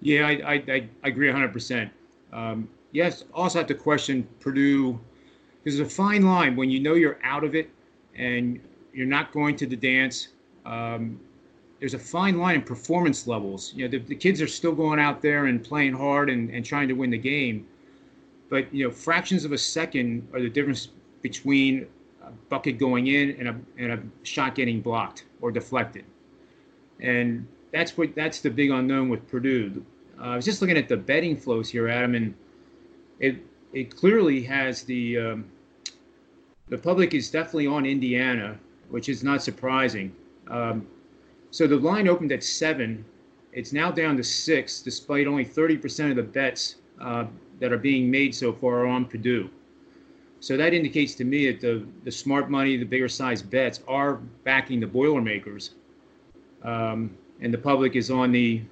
Yeah, 0.00 0.26
I, 0.26 0.32
I, 0.46 0.88
I 1.04 1.08
agree 1.08 1.28
100%. 1.28 1.90
Um, 2.32 2.68
yes, 2.92 3.24
also 3.34 3.58
have 3.58 3.68
to 3.68 3.74
question 3.74 4.26
Purdue 4.40 4.98
there's 5.64 5.80
a 5.80 5.84
fine 5.84 6.22
line 6.22 6.56
when 6.56 6.70
you 6.70 6.80
know 6.80 6.94
you're 6.94 7.18
out 7.22 7.44
of 7.44 7.54
it 7.54 7.70
and 8.14 8.60
you're 8.92 9.06
not 9.06 9.32
going 9.32 9.56
to 9.56 9.66
the 9.66 9.76
dance. 9.76 10.28
Um, 10.64 11.20
there's 11.80 11.94
a 11.94 11.98
fine 11.98 12.38
line 12.38 12.56
in 12.56 12.62
performance 12.62 13.26
levels. 13.26 13.72
You 13.74 13.86
know, 13.86 13.90
the, 13.90 13.98
the, 13.98 14.14
kids 14.14 14.42
are 14.42 14.46
still 14.46 14.74
going 14.74 15.00
out 15.00 15.22
there 15.22 15.46
and 15.46 15.64
playing 15.64 15.94
hard 15.94 16.28
and, 16.28 16.50
and 16.50 16.64
trying 16.64 16.88
to 16.88 16.94
win 16.94 17.10
the 17.10 17.18
game. 17.18 17.66
But, 18.50 18.72
you 18.72 18.84
know, 18.84 18.90
fractions 18.90 19.46
of 19.46 19.52
a 19.52 19.58
second 19.58 20.28
are 20.34 20.40
the 20.40 20.50
difference 20.50 20.88
between 21.22 21.86
a 22.22 22.30
bucket 22.50 22.78
going 22.78 23.06
in 23.06 23.30
and 23.38 23.48
a, 23.48 23.56
and 23.78 23.92
a 23.92 24.02
shot 24.24 24.54
getting 24.54 24.82
blocked 24.82 25.24
or 25.40 25.50
deflected. 25.50 26.04
And 27.00 27.46
that's 27.72 27.96
what 27.96 28.14
that's 28.14 28.40
the 28.40 28.50
big 28.50 28.70
unknown 28.70 29.08
with 29.08 29.26
Purdue. 29.28 29.84
Uh, 30.20 30.24
I 30.24 30.36
was 30.36 30.44
just 30.44 30.60
looking 30.60 30.76
at 30.76 30.88
the 30.88 30.96
betting 30.96 31.36
flows 31.36 31.70
here, 31.70 31.88
Adam, 31.88 32.14
and 32.14 32.34
it 33.20 33.36
it 33.72 33.96
clearly 33.96 34.42
has 34.42 34.82
the 34.82 35.18
um, 35.18 35.44
the 36.68 36.76
public 36.76 37.14
is 37.14 37.30
definitely 37.30 37.68
on 37.68 37.86
Indiana, 37.86 38.58
which 38.90 39.08
is 39.08 39.24
not 39.24 39.42
surprising. 39.42 40.14
Um, 40.48 40.86
so 41.50 41.66
the 41.66 41.76
line 41.76 42.08
opened 42.08 42.32
at 42.32 42.42
seven. 42.42 43.04
It's 43.52 43.72
now 43.72 43.90
down 43.90 44.16
to 44.16 44.24
six, 44.24 44.80
despite 44.80 45.26
only 45.26 45.44
30% 45.44 46.10
of 46.10 46.16
the 46.16 46.22
bets 46.22 46.76
uh, 47.00 47.26
that 47.58 47.72
are 47.72 47.78
being 47.78 48.10
made 48.10 48.34
so 48.34 48.52
far 48.52 48.80
are 48.80 48.86
on 48.86 49.04
Purdue. 49.04 49.50
So 50.38 50.56
that 50.56 50.72
indicates 50.72 51.14
to 51.16 51.24
me 51.24 51.50
that 51.50 51.60
the, 51.60 51.86
the 52.04 52.10
smart 52.10 52.50
money, 52.50 52.76
the 52.76 52.84
bigger 52.84 53.08
size 53.08 53.42
bets 53.42 53.80
are 53.86 54.14
backing 54.44 54.80
the 54.80 54.86
Boilermakers. 54.86 55.74
Um, 56.62 57.16
and 57.40 57.52
the 57.52 57.58
public 57.58 57.96
is 57.96 58.10
on 58.10 58.32
the 58.32 58.62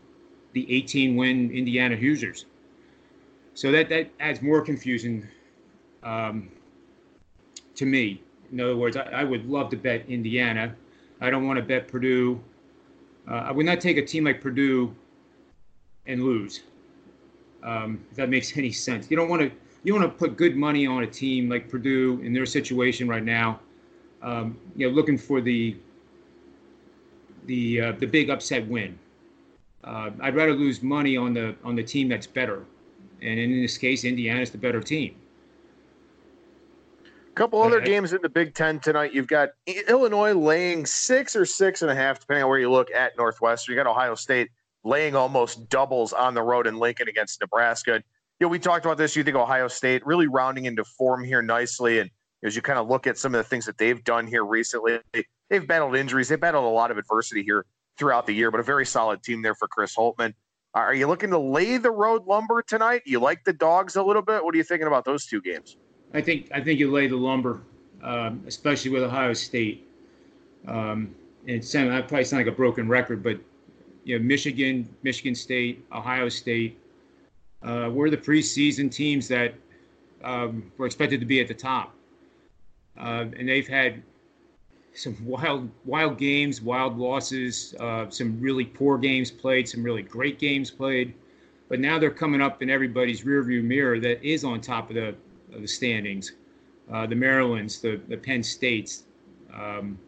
the 0.52 0.66
18 0.74 1.14
win 1.14 1.50
Indiana 1.50 1.94
Hoosiers. 1.94 2.46
So 3.54 3.70
that, 3.72 3.88
that 3.90 4.10
adds 4.18 4.40
more 4.40 4.62
confusion 4.62 5.28
um, 6.02 6.48
to 7.74 7.84
me. 7.84 8.22
In 8.50 8.60
other 8.60 8.76
words, 8.76 8.96
I, 8.96 9.02
I, 9.02 9.24
would 9.24 9.46
love 9.46 9.68
to 9.70 9.76
bet 9.76 10.08
Indiana. 10.08 10.74
I 11.20 11.28
don't 11.28 11.46
want 11.46 11.58
to 11.58 11.64
bet 11.64 11.86
Purdue. 11.86 12.40
Uh, 13.28 13.34
I 13.34 13.52
would 13.52 13.66
not 13.66 13.80
take 13.80 13.96
a 13.98 14.04
team 14.04 14.24
like 14.24 14.40
Purdue 14.40 14.94
and 16.06 16.24
lose. 16.24 16.62
Um, 17.62 18.04
if 18.10 18.16
that 18.16 18.30
makes 18.30 18.56
any 18.56 18.72
sense. 18.72 19.10
You 19.10 19.16
don't 19.16 19.28
want 19.28 19.42
to 19.42 19.50
you 19.84 19.94
want 19.94 20.04
to 20.04 20.18
put 20.18 20.36
good 20.36 20.56
money 20.56 20.86
on 20.86 21.04
a 21.04 21.06
team 21.06 21.48
like 21.48 21.68
Purdue 21.68 22.20
in 22.22 22.32
their 22.32 22.46
situation 22.46 23.06
right 23.08 23.22
now. 23.22 23.60
Um, 24.22 24.58
you 24.74 24.88
know, 24.88 24.94
looking 24.94 25.16
for 25.16 25.40
the 25.40 25.76
the 27.46 27.80
uh, 27.80 27.92
the 27.92 28.06
big 28.06 28.30
upset 28.30 28.66
win. 28.68 28.98
Uh, 29.84 30.10
I'd 30.20 30.34
rather 30.34 30.52
lose 30.52 30.82
money 30.82 31.16
on 31.16 31.34
the 31.34 31.54
on 31.64 31.76
the 31.76 31.82
team 31.82 32.08
that's 32.08 32.26
better, 32.26 32.64
and 33.22 33.38
in 33.38 33.62
this 33.62 33.78
case, 33.78 34.04
Indiana's 34.04 34.50
the 34.50 34.58
better 34.58 34.80
team. 34.80 35.14
A 37.38 37.40
couple 37.40 37.62
other 37.62 37.80
games 37.80 38.12
in 38.12 38.20
the 38.20 38.28
Big 38.28 38.52
Ten 38.52 38.80
tonight. 38.80 39.14
You've 39.14 39.28
got 39.28 39.50
Illinois 39.64 40.32
laying 40.32 40.84
six 40.84 41.36
or 41.36 41.46
six 41.46 41.82
and 41.82 41.90
a 41.90 41.94
half, 41.94 42.18
depending 42.18 42.42
on 42.42 42.50
where 42.50 42.58
you 42.58 42.68
look 42.68 42.90
at 42.90 43.16
Northwestern. 43.16 43.76
You 43.76 43.80
got 43.80 43.88
Ohio 43.88 44.16
State 44.16 44.48
laying 44.82 45.14
almost 45.14 45.68
doubles 45.68 46.12
on 46.12 46.34
the 46.34 46.42
road 46.42 46.66
in 46.66 46.80
Lincoln 46.80 47.06
against 47.06 47.40
Nebraska. 47.40 48.02
You 48.40 48.46
know, 48.46 48.48
we 48.48 48.58
talked 48.58 48.84
about 48.84 48.98
this. 48.98 49.14
You 49.14 49.22
think 49.22 49.36
Ohio 49.36 49.68
State 49.68 50.04
really 50.04 50.26
rounding 50.26 50.64
into 50.64 50.82
form 50.82 51.22
here 51.22 51.40
nicely, 51.40 52.00
and 52.00 52.10
as 52.42 52.56
you 52.56 52.62
kind 52.62 52.76
of 52.76 52.88
look 52.88 53.06
at 53.06 53.16
some 53.16 53.36
of 53.36 53.38
the 53.38 53.48
things 53.48 53.66
that 53.66 53.78
they've 53.78 54.02
done 54.02 54.26
here 54.26 54.44
recently, 54.44 54.98
they've 55.48 55.64
battled 55.64 55.94
injuries, 55.94 56.28
they've 56.28 56.40
battled 56.40 56.64
a 56.64 56.68
lot 56.68 56.90
of 56.90 56.98
adversity 56.98 57.44
here 57.44 57.64
throughout 58.00 58.26
the 58.26 58.34
year, 58.34 58.50
but 58.50 58.58
a 58.58 58.64
very 58.64 58.84
solid 58.84 59.22
team 59.22 59.42
there 59.42 59.54
for 59.54 59.68
Chris 59.68 59.94
Holtmann. 59.94 60.34
Are 60.74 60.92
you 60.92 61.06
looking 61.06 61.30
to 61.30 61.38
lay 61.38 61.76
the 61.76 61.92
road 61.92 62.26
lumber 62.26 62.62
tonight? 62.62 63.02
You 63.06 63.20
like 63.20 63.44
the 63.44 63.52
dogs 63.52 63.94
a 63.94 64.02
little 64.02 64.22
bit? 64.22 64.42
What 64.42 64.56
are 64.56 64.58
you 64.58 64.64
thinking 64.64 64.88
about 64.88 65.04
those 65.04 65.24
two 65.24 65.40
games? 65.40 65.76
I 66.14 66.20
think 66.20 66.50
I 66.52 66.60
think 66.60 66.80
you 66.80 66.90
lay 66.90 67.06
the 67.06 67.16
lumber, 67.16 67.60
um, 68.02 68.42
especially 68.46 68.90
with 68.90 69.02
Ohio 69.02 69.32
State. 69.32 69.86
Um, 70.66 71.14
and 71.46 71.56
it 71.56 71.64
sound, 71.64 71.92
I 71.92 72.00
probably 72.00 72.24
sound 72.24 72.44
like 72.44 72.52
a 72.52 72.56
broken 72.56 72.88
record, 72.88 73.22
but 73.22 73.38
you 74.04 74.18
know, 74.18 74.24
Michigan, 74.24 74.88
Michigan 75.02 75.34
State, 75.34 75.84
Ohio 75.92 76.28
State, 76.28 76.78
uh, 77.62 77.90
were 77.92 78.10
the 78.10 78.16
preseason 78.16 78.90
teams 78.90 79.28
that 79.28 79.54
um, 80.22 80.70
were 80.76 80.86
expected 80.86 81.20
to 81.20 81.26
be 81.26 81.40
at 81.40 81.48
the 81.48 81.54
top, 81.54 81.94
uh, 82.98 83.26
and 83.38 83.48
they've 83.48 83.68
had 83.68 84.02
some 84.94 85.16
wild, 85.24 85.70
wild 85.84 86.18
games, 86.18 86.60
wild 86.60 86.98
losses, 86.98 87.74
uh, 87.78 88.10
some 88.10 88.40
really 88.40 88.64
poor 88.64 88.98
games 88.98 89.30
played, 89.30 89.68
some 89.68 89.82
really 89.82 90.02
great 90.02 90.38
games 90.38 90.70
played. 90.70 91.14
But 91.68 91.80
now 91.80 91.98
they're 91.98 92.10
coming 92.10 92.40
up 92.40 92.62
in 92.62 92.70
everybody's 92.70 93.22
rearview 93.22 93.62
mirror 93.62 94.00
that 94.00 94.22
is 94.24 94.42
on 94.42 94.60
top 94.60 94.88
of 94.88 94.96
the, 94.96 95.14
of 95.54 95.62
the 95.62 95.68
standings. 95.68 96.32
Uh, 96.92 97.06
the 97.06 97.14
Marylands, 97.14 97.80
the, 97.80 98.00
the 98.08 98.16
Penn 98.16 98.42
States. 98.42 99.04
Um, 99.54 99.98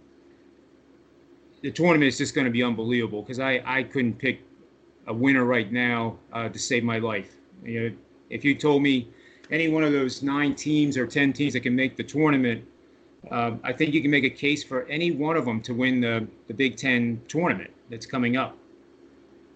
the 1.63 1.71
tournament 1.71 2.09
is 2.09 2.17
just 2.17 2.35
going 2.35 2.47
to 2.47 2.51
be 2.51 2.63
unbelievable 2.63 3.23
because 3.23 3.39
I, 3.39 3.63
I 3.67 3.83
couldn't 3.83 4.15
pick 4.15 4.41
a 5.07 5.13
winner 5.13 5.45
right 5.45 5.71
now 5.71 6.17
uh, 6.33 6.49
to 6.49 6.59
save 6.59 6.85
my 6.85 6.99
life. 6.99 7.35
You 7.65 7.81
know, 7.81 7.97
if 8.31 8.45
you 8.45 8.55
told 8.55 8.83
me 8.83 9.09
any 9.51 9.69
one 9.69 9.85
of 9.85 9.93
those 9.93 10.23
nine 10.23 10.55
teams 10.55 10.97
or 10.97 11.07
10 11.07 11.33
teams 11.33 11.53
that 11.53 11.61
can 11.61 11.77
make 11.77 11.97
the 11.97 12.05
tournament 12.05 12.65
uh, 13.31 13.53
I 13.63 13.73
think 13.73 13.93
you 13.93 14.01
can 14.01 14.11
make 14.11 14.25
a 14.25 14.31
case 14.31 14.65
for 14.65 14.85
any 14.87 15.11
one 15.11 15.37
of 15.37 15.45
them 15.45 15.61
to 15.63 15.75
win 15.75 16.01
the, 16.01 16.27
the 16.49 16.55
Big 16.55 16.77
Ten 16.77 17.21
tournament 17.29 17.71
that's 17.91 18.07
coming 18.07 18.37
up. 18.37 18.57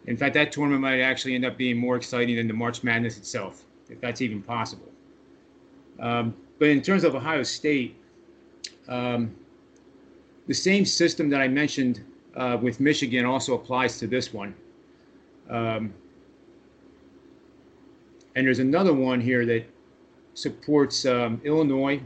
In 0.07 0.17
fact, 0.17 0.35
that 0.35 0.53
tournament 0.53 0.83
might 0.83 1.01
actually 1.01 1.35
end 1.35 1.47
up 1.47 1.57
being 1.57 1.79
more 1.79 1.97
exciting 1.97 2.37
than 2.37 2.47
the 2.47 2.55
March 2.55 2.83
Madness 2.83 3.17
itself, 3.17 3.65
if 3.89 4.01
that's 4.01 4.21
even 4.21 4.43
possible. 4.43 4.89
Um, 6.01 6.35
but 6.59 6.69
in 6.69 6.83
terms 6.83 7.05
of 7.05 7.15
Ohio 7.15 7.43
State, 7.43 7.97
um, 8.89 9.35
the 10.47 10.55
same 10.55 10.85
system 10.85 11.29
that 11.31 11.41
I 11.41 11.49
mentioned 11.49 12.05
uh, 12.37 12.59
with 12.61 12.81
Michigan 12.81 13.25
also 13.25 13.55
applies 13.55 13.99
to 13.99 14.07
this 14.07 14.33
one. 14.33 14.55
Um, 15.49 15.95
and 18.35 18.47
there's 18.47 18.59
another 18.59 18.93
one 18.93 19.21
here 19.21 19.47
that 19.47 19.65
supports 20.35 21.07
um, 21.07 21.41
Illinois 21.45 22.01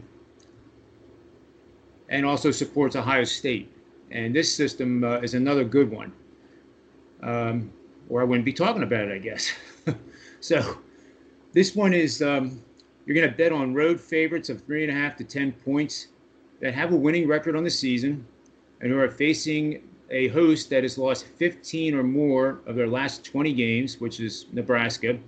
and 2.11 2.25
also 2.25 2.51
supports 2.51 2.97
Ohio 2.97 3.25
State. 3.25 3.73
And 4.11 4.35
this 4.35 4.55
system 4.55 5.05
uh, 5.05 5.19
is 5.19 5.35
another 5.35 5.65
good 5.65 5.91
one, 5.91 6.13
um, 7.23 7.71
or 8.09 8.23
I 8.23 8.25
wouldn't 8.25 8.45
be 8.45 8.53
talking 8.53 8.83
about 8.83 9.09
it, 9.09 9.13
I 9.13 9.19
guess. 9.19 9.53
so 10.41 10.79
this 11.53 11.75
one 11.75 11.93
is 11.93 12.23
um, 12.23 12.63
you're 13.09 13.15
going 13.15 13.29
to 13.29 13.35
bet 13.35 13.53
on 13.53 13.73
road 13.73 13.99
favorites 13.99 14.51
of 14.51 14.63
three 14.63 14.83
and 14.87 14.93
a 14.93 14.95
half 14.95 15.17
to 15.17 15.25
10 15.25 15.53
points 15.53 16.09
that 16.61 16.75
have 16.75 16.93
a 16.93 16.97
winning 16.97 17.27
record 17.27 17.57
on 17.57 17.65
the 17.65 17.71
season 17.71 18.27
and 18.83 18.93
who 18.93 18.99
are 18.99 19.09
facing 19.09 19.83
a 20.11 20.29
host 20.29 20.69
that 20.69 20.83
has 20.83 20.99
lost 20.99 21.25
15 21.25 21.95
or 21.95 22.03
more 22.03 22.61
of 22.67 22.77
their 22.77 22.87
last 22.87 23.25
20 23.25 23.55
games, 23.55 23.99
which 23.99 24.21
is 24.21 24.45
Nebraska, 24.53 25.19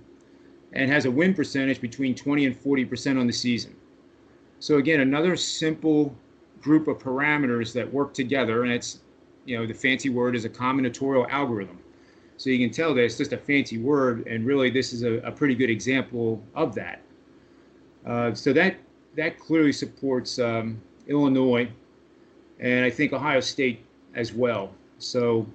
and 0.73 0.91
has 0.91 1.05
a 1.05 1.11
win 1.11 1.33
percentage 1.33 1.81
between 1.81 2.13
20 2.13 2.45
and 2.45 2.63
40% 2.63 3.19
on 3.19 3.25
the 3.25 3.33
season. 3.33 3.75
So, 4.59 4.77
again, 4.77 4.99
another 4.99 5.35
simple 5.35 6.15
group 6.61 6.87
of 6.87 6.99
parameters 6.99 7.73
that 7.73 7.91
work 7.91 8.13
together, 8.13 8.61
and 8.61 8.71
it's, 8.71 8.99
you 9.45 9.57
know, 9.57 9.65
the 9.65 9.73
fancy 9.73 10.09
word 10.09 10.35
is 10.35 10.45
a 10.45 10.49
combinatorial 10.49 11.27
algorithm. 11.31 11.79
So 12.37 12.51
you 12.51 12.59
can 12.59 12.71
tell 12.71 12.93
that 12.93 13.03
it's 13.03 13.17
just 13.17 13.33
a 13.33 13.37
fancy 13.37 13.79
word, 13.79 14.27
and 14.27 14.45
really 14.45 14.69
this 14.69 14.93
is 14.93 15.01
a, 15.01 15.13
a 15.21 15.31
pretty 15.31 15.55
good 15.55 15.71
example 15.71 16.43
of 16.53 16.75
that. 16.75 17.01
Uh, 18.05 18.33
so 18.33 18.53
that 18.53 18.77
that 19.15 19.39
clearly 19.39 19.71
supports 19.71 20.39
um, 20.39 20.81
Illinois, 21.07 21.69
and 22.59 22.85
I 22.85 22.89
think 22.89 23.13
Ohio 23.13 23.39
State 23.39 23.85
as 24.15 24.33
well. 24.33 24.71
So 24.97 25.45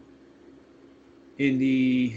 in 1.38 1.58
the 1.58 2.16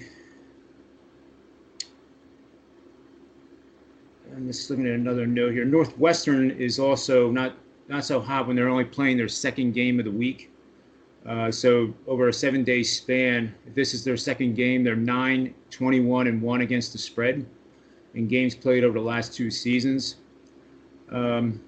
I'm 4.35 4.47
just 4.47 4.69
looking 4.69 4.87
at 4.87 4.93
another 4.93 5.25
note 5.25 5.53
here. 5.53 5.65
Northwestern 5.65 6.51
is 6.51 6.79
also 6.79 7.31
not 7.31 7.55
not 7.87 8.05
so 8.05 8.21
hot 8.21 8.47
when 8.47 8.55
they're 8.55 8.69
only 8.69 8.85
playing 8.85 9.17
their 9.17 9.27
second 9.27 9.73
game 9.73 9.99
of 9.99 10.05
the 10.05 10.11
week. 10.11 10.51
Uh, 11.25 11.51
so 11.51 11.93
over 12.07 12.29
a 12.29 12.33
seven 12.33 12.63
day 12.63 12.83
span, 12.83 13.53
if 13.67 13.73
this 13.73 13.93
is 13.93 14.03
their 14.03 14.15
second 14.15 14.55
game, 14.55 14.83
they're 14.83 14.95
9, 14.95 15.53
21, 15.69 16.27
and 16.27 16.41
1 16.41 16.61
against 16.61 16.93
the 16.93 16.97
spread 16.97 17.45
in 18.13 18.27
games 18.27 18.55
played 18.55 18.83
over 18.83 18.97
the 18.97 19.05
last 19.05 19.33
two 19.33 19.51
seasons. 19.51 20.17
Um, 21.11 21.61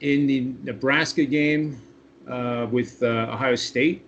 in 0.00 0.26
the 0.26 0.52
Nebraska 0.62 1.24
game 1.24 1.80
uh, 2.28 2.66
with 2.70 3.02
uh, 3.02 3.30
Ohio 3.32 3.56
State, 3.56 4.04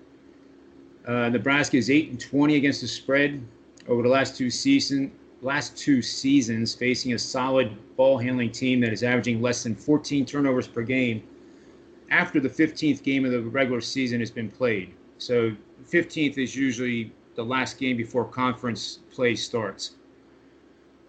uh, 1.07 1.29
Nebraska 1.31 1.77
is 1.77 1.91
8 1.91 2.11
and 2.11 2.21
20 2.21 2.57
against 2.57 2.81
the 2.81 2.87
spread 2.87 3.43
over 3.89 4.03
the 4.03 4.09
last 4.09 4.37
two 4.37 4.51
season 4.51 5.11
last 5.43 5.77
two 5.77 6.03
seasons, 6.03 6.75
facing 6.75 7.15
a 7.15 7.19
solid 7.19 7.75
ball 7.97 8.19
handling 8.19 8.51
team 8.51 8.81
that 8.81 8.93
is 8.93 9.03
averaging 9.03 9.41
less 9.41 9.63
than 9.63 9.75
14 9.75 10.25
turnovers 10.27 10.69
per 10.69 10.83
game 10.83 11.23
after 12.11 12.41
the 12.41 12.49
15th 12.49 13.03
game 13.03 13.25
of 13.25 13.31
the 13.31 13.41
regular 13.41 13.81
season 13.81 14.21
has 14.21 14.31
been 14.31 14.51
played. 14.51 14.93
So 15.19 15.53
15th 15.89 16.39
is 16.39 16.57
usually 16.57 17.13
the 17.37 17.45
last 17.45 17.79
game 17.79 17.97
before 17.97 18.25
conference 18.25 18.99
play 19.11 19.35
starts. 19.35 19.93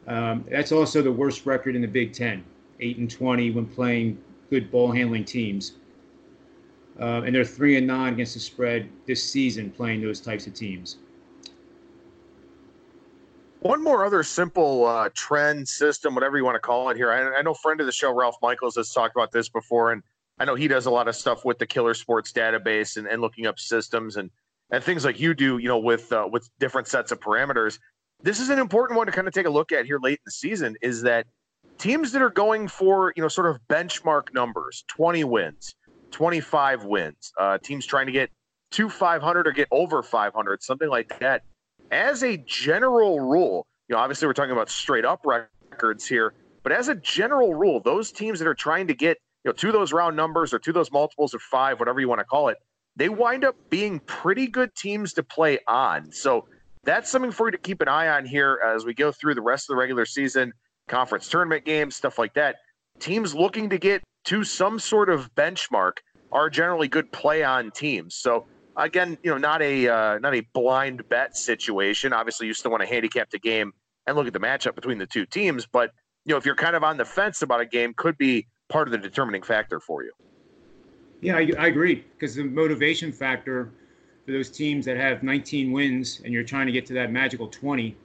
Um, 0.07 0.45
that's 0.49 0.71
also 0.71 1.01
the 1.01 1.11
worst 1.11 1.45
record 1.45 1.75
in 1.75 1.81
the 1.81 1.87
Big 1.87 2.13
Ten, 2.13 2.43
8 2.79 2.97
and 2.97 3.09
20 3.09 3.51
when 3.51 3.65
playing 3.65 4.17
good 4.49 4.71
ball 4.71 4.91
handling 4.91 5.25
teams. 5.25 5.73
Uh, 6.99 7.21
and 7.25 7.33
they're 7.33 7.45
3 7.45 7.77
and 7.77 7.87
9 7.87 8.13
against 8.13 8.33
the 8.33 8.39
spread 8.39 8.89
this 9.05 9.23
season 9.23 9.71
playing 9.71 10.01
those 10.01 10.19
types 10.19 10.47
of 10.47 10.53
teams. 10.53 10.97
One 13.61 13.83
more 13.83 14.03
other 14.03 14.23
simple 14.23 14.85
uh, 14.85 15.09
trend 15.13 15.67
system, 15.67 16.15
whatever 16.15 16.35
you 16.35 16.43
want 16.43 16.55
to 16.55 16.59
call 16.59 16.89
it 16.89 16.97
here. 16.97 17.11
I, 17.11 17.39
I 17.39 17.41
know 17.43 17.53
friend 17.53 17.79
of 17.79 17.85
the 17.85 17.91
show, 17.91 18.11
Ralph 18.11 18.37
Michaels, 18.41 18.75
has 18.75 18.91
talked 18.91 19.15
about 19.15 19.31
this 19.31 19.49
before, 19.49 19.91
and 19.91 20.01
I 20.39 20.45
know 20.45 20.55
he 20.55 20.67
does 20.67 20.87
a 20.87 20.91
lot 20.91 21.07
of 21.07 21.15
stuff 21.15 21.45
with 21.45 21.59
the 21.59 21.67
Killer 21.67 21.93
Sports 21.93 22.31
database 22.31 22.97
and, 22.97 23.07
and 23.07 23.21
looking 23.21 23.45
up 23.45 23.59
systems 23.59 24.17
and 24.17 24.31
and 24.71 24.83
things 24.83 25.05
like 25.05 25.19
you 25.19 25.33
do, 25.33 25.57
you 25.59 25.67
know, 25.67 25.77
with 25.77 26.11
uh, 26.11 26.27
with 26.31 26.49
different 26.59 26.87
sets 26.87 27.11
of 27.11 27.19
parameters. 27.19 27.77
This 28.23 28.39
is 28.39 28.49
an 28.49 28.59
important 28.59 28.97
one 28.97 29.07
to 29.07 29.11
kind 29.11 29.27
of 29.27 29.33
take 29.33 29.47
a 29.47 29.49
look 29.49 29.71
at 29.71 29.85
here 29.85 29.99
late 30.01 30.13
in 30.13 30.23
the 30.25 30.31
season. 30.31 30.75
Is 30.81 31.01
that 31.03 31.25
teams 31.79 32.11
that 32.11 32.21
are 32.21 32.29
going 32.29 32.67
for 32.67 33.13
you 33.15 33.21
know 33.21 33.27
sort 33.27 33.47
of 33.47 33.59
benchmark 33.67 34.33
numbers, 34.33 34.83
twenty 34.87 35.23
wins, 35.23 35.73
twenty 36.11 36.39
five 36.39 36.85
wins, 36.85 37.33
uh, 37.39 37.57
teams 37.57 37.85
trying 37.85 38.05
to 38.05 38.11
get 38.11 38.29
to 38.71 38.89
five 38.89 39.23
hundred 39.23 39.47
or 39.47 39.51
get 39.51 39.67
over 39.71 40.03
five 40.03 40.33
hundred, 40.33 40.61
something 40.61 40.89
like 40.89 41.17
that. 41.19 41.43
As 41.89 42.23
a 42.23 42.37
general 42.37 43.19
rule, 43.19 43.65
you 43.89 43.95
know, 43.95 44.01
obviously 44.01 44.27
we're 44.27 44.33
talking 44.33 44.51
about 44.51 44.69
straight 44.69 45.03
up 45.03 45.25
records 45.25 46.07
here, 46.07 46.33
but 46.63 46.71
as 46.71 46.89
a 46.89 46.95
general 46.95 47.55
rule, 47.55 47.79
those 47.79 48.11
teams 48.11 48.37
that 48.39 48.47
are 48.47 48.53
trying 48.53 48.87
to 48.87 48.93
get 48.93 49.17
you 49.43 49.49
know, 49.49 49.53
to 49.53 49.71
those 49.71 49.91
round 49.91 50.15
numbers 50.15 50.53
or 50.53 50.59
to 50.59 50.71
those 50.71 50.91
multiples 50.91 51.33
of 51.33 51.41
five, 51.41 51.79
whatever 51.79 51.99
you 51.99 52.07
want 52.07 52.19
to 52.19 52.25
call 52.25 52.49
it, 52.49 52.57
they 52.95 53.09
wind 53.09 53.43
up 53.43 53.55
being 53.71 53.99
pretty 54.01 54.45
good 54.45 54.75
teams 54.75 55.13
to 55.13 55.23
play 55.23 55.57
on. 55.67 56.11
So 56.11 56.45
that's 56.83 57.09
something 57.09 57.31
for 57.31 57.47
you 57.47 57.51
to 57.51 57.57
keep 57.57 57.81
an 57.81 57.87
eye 57.87 58.07
on 58.09 58.25
here 58.25 58.59
as 58.65 58.85
we 58.85 58.93
go 58.93 59.11
through 59.11 59.35
the 59.35 59.41
rest 59.41 59.69
of 59.69 59.73
the 59.73 59.79
regular 59.79 60.05
season, 60.05 60.53
conference 60.87 61.29
tournament 61.29 61.65
games, 61.65 61.95
stuff 61.95 62.17
like 62.17 62.33
that. 62.33 62.57
Teams 62.99 63.35
looking 63.35 63.69
to 63.69 63.77
get 63.77 64.01
to 64.25 64.43
some 64.43 64.79
sort 64.79 65.09
of 65.09 65.33
benchmark 65.35 65.93
are 66.31 66.49
generally 66.49 66.87
good 66.87 67.11
play 67.11 67.43
on 67.43 67.71
teams. 67.71 68.15
So 68.15 68.45
again, 68.77 69.17
you 69.23 69.31
know, 69.31 69.37
not 69.37 69.61
a 69.61 69.87
uh, 69.87 70.19
not 70.19 70.35
a 70.35 70.41
blind 70.53 71.07
bet 71.09 71.37
situation. 71.37 72.13
Obviously, 72.13 72.47
you 72.47 72.53
still 72.53 72.71
want 72.71 72.81
to 72.81 72.87
handicap 72.87 73.29
the 73.29 73.39
game 73.39 73.73
and 74.07 74.15
look 74.15 74.27
at 74.27 74.33
the 74.33 74.39
matchup 74.39 74.75
between 74.75 74.97
the 74.97 75.05
two 75.05 75.25
teams, 75.25 75.67
but 75.71 75.91
you 76.25 76.33
know, 76.33 76.37
if 76.37 76.45
you're 76.45 76.55
kind 76.55 76.75
of 76.75 76.83
on 76.83 76.97
the 76.97 77.05
fence 77.05 77.41
about 77.41 77.61
a 77.61 77.65
game, 77.65 77.93
could 77.95 78.17
be 78.17 78.47
part 78.69 78.87
of 78.87 78.91
the 78.91 78.97
determining 78.97 79.41
factor 79.41 79.79
for 79.79 80.03
you. 80.03 80.11
Yeah, 81.21 81.35
I, 81.35 81.51
I 81.57 81.67
agree 81.67 82.03
because 82.17 82.35
the 82.35 82.43
motivation 82.43 83.11
factor 83.11 83.71
for 84.31 84.37
those 84.37 84.49
teams 84.49 84.85
that 84.85 84.95
have 84.95 85.23
19 85.23 85.71
wins 85.71 86.21
and 86.23 86.33
you're 86.33 86.43
trying 86.43 86.65
to 86.65 86.71
get 86.71 86.85
to 86.85 86.93
that 86.93 87.11
magical 87.11 87.47
20 87.47 87.95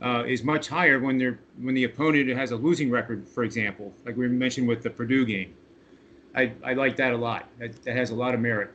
uh, 0.00 0.24
is 0.26 0.42
much 0.42 0.68
higher 0.68 0.98
when 0.98 1.18
they're 1.18 1.40
when 1.60 1.74
the 1.74 1.84
opponent 1.84 2.30
has 2.30 2.52
a 2.52 2.56
losing 2.56 2.90
record, 2.90 3.28
for 3.28 3.44
example, 3.44 3.92
like 4.06 4.16
we 4.16 4.28
mentioned 4.28 4.66
with 4.66 4.82
the 4.82 4.90
Purdue 4.90 5.26
game. 5.26 5.54
I, 6.34 6.52
I 6.64 6.72
like 6.74 6.96
that 6.96 7.12
a 7.12 7.16
lot. 7.16 7.48
That, 7.58 7.82
that 7.82 7.96
has 7.96 8.10
a 8.10 8.14
lot 8.14 8.34
of 8.34 8.40
merit. 8.40 8.70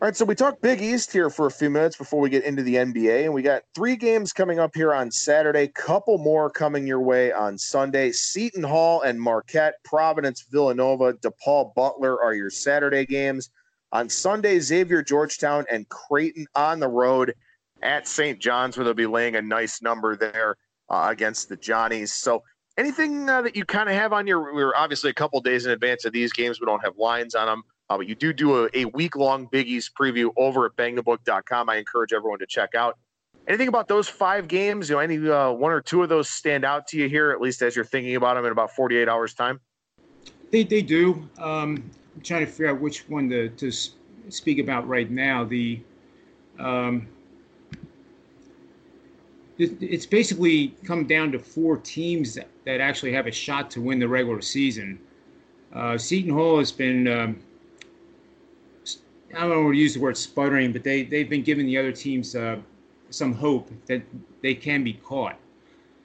All 0.00 0.06
right, 0.06 0.16
so 0.16 0.24
we 0.24 0.34
talked 0.34 0.62
Big 0.62 0.80
East 0.80 1.12
here 1.12 1.28
for 1.30 1.46
a 1.46 1.50
few 1.50 1.68
minutes 1.68 1.96
before 1.96 2.20
we 2.20 2.30
get 2.30 2.44
into 2.44 2.62
the 2.62 2.76
NBA, 2.76 3.24
and 3.24 3.34
we 3.34 3.42
got 3.42 3.62
three 3.74 3.96
games 3.96 4.32
coming 4.32 4.58
up 4.58 4.74
here 4.74 4.94
on 4.94 5.10
Saturday. 5.10 5.68
Couple 5.68 6.16
more 6.18 6.48
coming 6.48 6.86
your 6.86 7.00
way 7.00 7.32
on 7.32 7.58
Sunday. 7.58 8.12
Seton 8.12 8.62
Hall 8.62 9.02
and 9.02 9.20
Marquette, 9.20 9.74
Providence, 9.84 10.46
Villanova, 10.50 11.14
DePaul, 11.14 11.74
Butler 11.74 12.22
are 12.22 12.34
your 12.34 12.50
Saturday 12.50 13.04
games. 13.04 13.50
On 13.92 14.08
Sunday, 14.08 14.58
Xavier, 14.60 15.02
Georgetown, 15.02 15.64
and 15.70 15.88
Creighton 15.88 16.46
on 16.54 16.80
the 16.80 16.88
road 16.88 17.34
at 17.82 18.06
St. 18.06 18.38
John's, 18.38 18.76
where 18.76 18.84
they'll 18.84 18.94
be 18.94 19.06
laying 19.06 19.36
a 19.36 19.42
nice 19.42 19.82
number 19.82 20.16
there 20.16 20.56
uh, 20.88 21.08
against 21.10 21.48
the 21.48 21.56
Johnnies. 21.56 22.12
So, 22.12 22.42
anything 22.76 23.28
uh, 23.28 23.42
that 23.42 23.56
you 23.56 23.64
kind 23.64 23.88
of 23.88 23.94
have 23.94 24.12
on 24.12 24.26
your? 24.26 24.54
We're 24.54 24.74
obviously 24.76 25.10
a 25.10 25.14
couple 25.14 25.40
days 25.40 25.66
in 25.66 25.72
advance 25.72 26.04
of 26.04 26.12
these 26.12 26.32
games. 26.32 26.60
We 26.60 26.66
don't 26.66 26.84
have 26.84 26.96
lines 26.98 27.34
on 27.34 27.46
them. 27.46 27.62
Uh, 27.90 27.96
but 27.96 28.06
you 28.06 28.14
do 28.14 28.32
do 28.32 28.64
a, 28.64 28.68
a 28.72 28.84
week 28.86 29.16
long 29.16 29.48
Biggies 29.48 29.90
preview 29.92 30.30
over 30.36 30.64
at 30.64 30.76
bangthebook.com. 30.76 31.68
I 31.68 31.76
encourage 31.76 32.12
everyone 32.12 32.38
to 32.38 32.46
check 32.46 32.76
out. 32.76 32.96
Anything 33.48 33.66
about 33.66 33.88
those 33.88 34.08
five 34.08 34.46
games? 34.46 34.88
You 34.88 34.94
know, 34.94 35.00
any 35.00 35.28
uh, 35.28 35.50
one 35.50 35.72
or 35.72 35.80
two 35.80 36.04
of 36.04 36.08
those 36.08 36.30
stand 36.30 36.64
out 36.64 36.86
to 36.88 36.96
you 36.96 37.08
here, 37.08 37.32
at 37.32 37.40
least 37.40 37.62
as 37.62 37.74
you're 37.74 37.84
thinking 37.84 38.14
about 38.14 38.34
them 38.34 38.44
in 38.44 38.52
about 38.52 38.70
48 38.76 39.08
hours 39.08 39.34
time? 39.34 39.58
They, 40.52 40.62
they 40.62 40.82
do. 40.82 41.28
Um, 41.36 41.90
I'm 42.20 42.24
trying 42.24 42.44
to 42.44 42.52
figure 42.52 42.68
out 42.68 42.82
which 42.82 43.08
one 43.08 43.30
to, 43.30 43.48
to 43.48 43.72
speak 44.28 44.58
about 44.58 44.86
right 44.86 45.10
now. 45.10 45.42
The 45.42 45.80
um, 46.58 47.08
it's 49.56 50.04
basically 50.04 50.74
come 50.84 51.06
down 51.06 51.32
to 51.32 51.38
four 51.38 51.78
teams 51.78 52.34
that, 52.34 52.48
that, 52.66 52.78
actually 52.82 53.12
have 53.12 53.26
a 53.26 53.32
shot 53.32 53.70
to 53.70 53.80
win 53.80 53.98
the 53.98 54.06
regular 54.08 54.42
season. 54.42 54.98
Uh, 55.74 55.96
Seton 55.96 56.30
Hall 56.30 56.58
has 56.58 56.70
been 56.70 57.08
um, 57.08 57.40
I 59.34 59.40
don't 59.48 59.64
want 59.64 59.74
to 59.74 59.80
use 59.80 59.94
the 59.94 60.00
word 60.00 60.18
sputtering, 60.18 60.74
but 60.74 60.84
they 60.84 61.04
they've 61.04 61.30
been 61.30 61.42
giving 61.42 61.64
the 61.64 61.78
other 61.78 61.92
teams 61.92 62.36
uh, 62.36 62.58
some 63.08 63.32
hope 63.32 63.70
that 63.86 64.02
they 64.42 64.54
can 64.54 64.84
be 64.84 64.92
caught. 64.92 65.38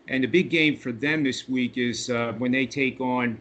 And 0.08 0.24
the 0.24 0.28
big 0.28 0.50
game 0.50 0.78
for 0.78 0.94
them 0.94 1.26
this 1.26 1.50
week 1.50 1.78
is 1.78 2.10
uh, 2.10 2.36
when 2.38 2.54
they 2.54 2.66
take 2.66 3.02
on 3.02 3.38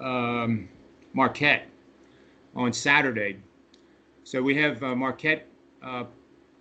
um, 0.00 0.68
Marquette 1.12 1.66
on 2.54 2.72
Saturday. 2.72 3.38
So 4.24 4.42
we 4.42 4.54
have 4.56 4.82
uh, 4.82 4.94
Marquette 4.94 5.46
uh, 5.82 6.04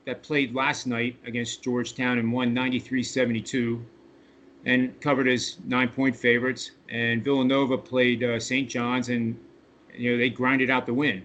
that 0.05 0.23
played 0.23 0.55
last 0.55 0.87
night 0.87 1.17
against 1.25 1.63
Georgetown 1.63 2.17
and 2.17 2.31
won 2.31 2.55
93-72 2.55 3.83
and 4.65 4.99
covered 5.01 5.27
as 5.27 5.57
nine-point 5.65 6.15
favorites. 6.15 6.71
And 6.89 7.23
Villanova 7.23 7.77
played 7.77 8.23
uh, 8.23 8.39
St. 8.39 8.69
John's 8.69 9.09
and 9.09 9.37
you 9.93 10.11
know 10.11 10.17
they 10.17 10.29
grinded 10.29 10.69
out 10.69 10.85
the 10.85 10.93
win. 10.93 11.23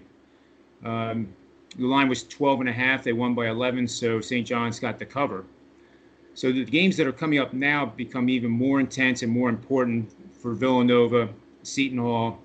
Um, 0.83 1.33
the 1.77 1.87
line 1.87 2.09
was 2.09 2.23
12 2.23 2.61
and 2.61 2.69
a 2.69 2.73
half. 2.73 3.03
They 3.03 3.13
won 3.13 3.33
by 3.33 3.49
11, 3.49 3.87
so 3.87 4.21
St. 4.21 4.45
John's 4.45 4.79
got 4.79 4.99
the 4.99 5.05
cover. 5.05 5.45
So 6.35 6.51
the 6.51 6.65
games 6.65 6.97
that 6.97 7.07
are 7.07 7.13
coming 7.13 7.39
up 7.39 7.53
now 7.53 7.85
become 7.85 8.29
even 8.29 8.51
more 8.51 8.79
intense 8.79 9.21
and 9.21 9.31
more 9.31 9.49
important 9.49 10.11
for 10.33 10.53
Villanova, 10.53 11.29
Seton 11.61 11.99
Hall, 11.99 12.42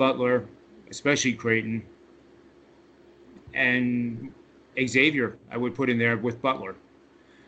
Butler, 0.00 0.46
especially 0.90 1.34
Creighton, 1.34 1.84
and 3.52 4.32
Xavier, 4.82 5.36
I 5.50 5.58
would 5.58 5.74
put 5.74 5.90
in 5.90 5.98
there 5.98 6.16
with 6.16 6.40
Butler. 6.40 6.74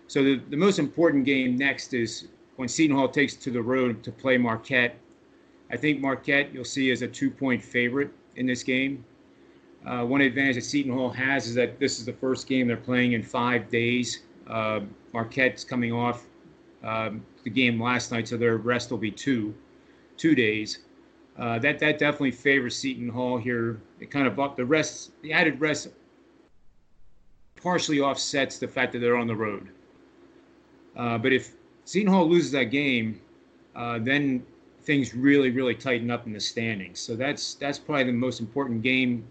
So 0.07 0.22
the, 0.22 0.36
the 0.50 0.57
most 0.59 0.78
important 0.78 1.24
game 1.24 1.57
next 1.57 1.94
is 1.94 2.28
when 2.57 2.68
Seton 2.68 2.94
Hall 2.94 3.09
takes 3.09 3.36
to 3.36 3.50
the 3.50 3.62
road 3.62 4.03
to 4.03 4.12
play 4.12 4.36
Marquette. 4.36 4.98
I 5.70 5.78
think 5.78 6.03
Marquette 6.03 6.53
you'll 6.53 6.66
see 6.66 6.90
as 6.90 7.00
a 7.00 7.09
two 7.09 7.30
point 7.30 7.62
favorite 7.62 8.11
in 8.36 8.44
this 8.44 8.62
game. 8.62 9.03
Uh, 9.86 10.05
one 10.05 10.20
advantage 10.20 10.57
that 10.57 10.64
Seton 10.64 10.92
Hall 10.92 11.09
has 11.09 11.46
is 11.46 11.55
that 11.55 11.80
this 11.80 11.98
is 11.98 12.05
the 12.05 12.12
first 12.12 12.46
game 12.46 12.68
they're 12.68 12.76
playing 12.76 13.12
in 13.12 13.22
five 13.22 13.70
days. 13.70 14.24
Uh, 14.46 14.80
Marquette's 15.14 15.64
coming 15.64 15.90
off 15.94 16.26
um, 16.84 17.24
the 17.44 17.50
game 17.50 17.82
last 17.82 18.12
night, 18.12 18.28
so 18.28 18.36
their 18.36 18.59
rest 18.59 18.90
will 18.90 18.98
be 18.98 19.11
two, 19.11 19.55
two 20.18 20.34
days. 20.34 20.80
Uh, 21.39 21.59
that 21.59 21.78
that 21.78 21.99
definitely 21.99 22.30
favors 22.30 22.76
Seton 22.76 23.09
Hall 23.09 23.39
here. 23.39 23.80
It 24.01 24.11
kind 24.11 24.26
of 24.26 24.39
up 24.39 24.57
the 24.57 24.64
rest, 24.64 25.12
the 25.22 25.33
added 25.33 25.61
rest, 25.61 25.89
partially 27.57 28.01
offsets 28.01 28.59
the 28.59 28.68
fact 28.68 28.93
that 28.93 28.99
they're 28.99 29.16
on 29.16 29.26
the 29.26 29.37
road. 29.37 29.68
Uh, 30.95 31.16
but 31.16 31.33
if 31.33 31.53
Seton 31.85 32.12
Hall 32.12 32.28
loses 32.28 32.51
that 32.53 32.64
game, 32.64 33.20
uh, 33.74 33.99
then 33.99 34.45
things 34.83 35.14
really 35.14 35.51
really 35.51 35.74
tighten 35.74 36.11
up 36.11 36.26
in 36.26 36.33
the 36.33 36.41
standings. 36.41 37.01
So 37.01 37.16
that's 37.16 37.55
that's 37.55 37.78
probably 37.78 38.05
the 38.05 38.12
most 38.12 38.41
important 38.41 38.83
game 38.83 39.24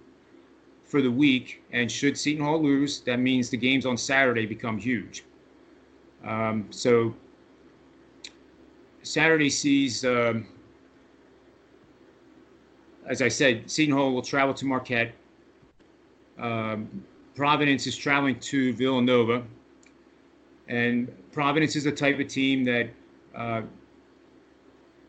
for 0.92 1.02
the 1.02 1.12
week. 1.12 1.64
And 1.72 1.90
should 1.90 2.18
Seton 2.18 2.44
Hall 2.44 2.62
lose, 2.62 3.00
that 3.02 3.18
means 3.18 3.50
the 3.50 3.58
games 3.58 3.86
on 3.86 3.96
Saturday 3.96 4.46
become 4.46 4.78
huge. 4.78 5.24
Um, 6.26 6.68
so 6.70 7.16
Saturday 9.02 9.50
sees, 9.50 10.06
um, 10.06 10.46
as 13.08 13.22
I 13.22 13.28
said, 13.28 13.70
Seton 13.70 13.96
Hall 13.96 14.14
will 14.14 14.22
travel 14.22 14.54
to 14.54 14.66
Marquette. 14.66 15.14
Um, 16.40 17.04
Providence 17.36 17.88
is 17.88 17.96
traveling 17.96 18.40
to 18.40 18.74
Villanova. 18.74 19.44
And 20.68 21.12
Providence 21.32 21.76
is 21.76 21.84
the 21.84 21.92
type 21.92 22.20
of 22.20 22.28
team 22.28 22.64
that 22.66 22.90
uh, 23.36 23.62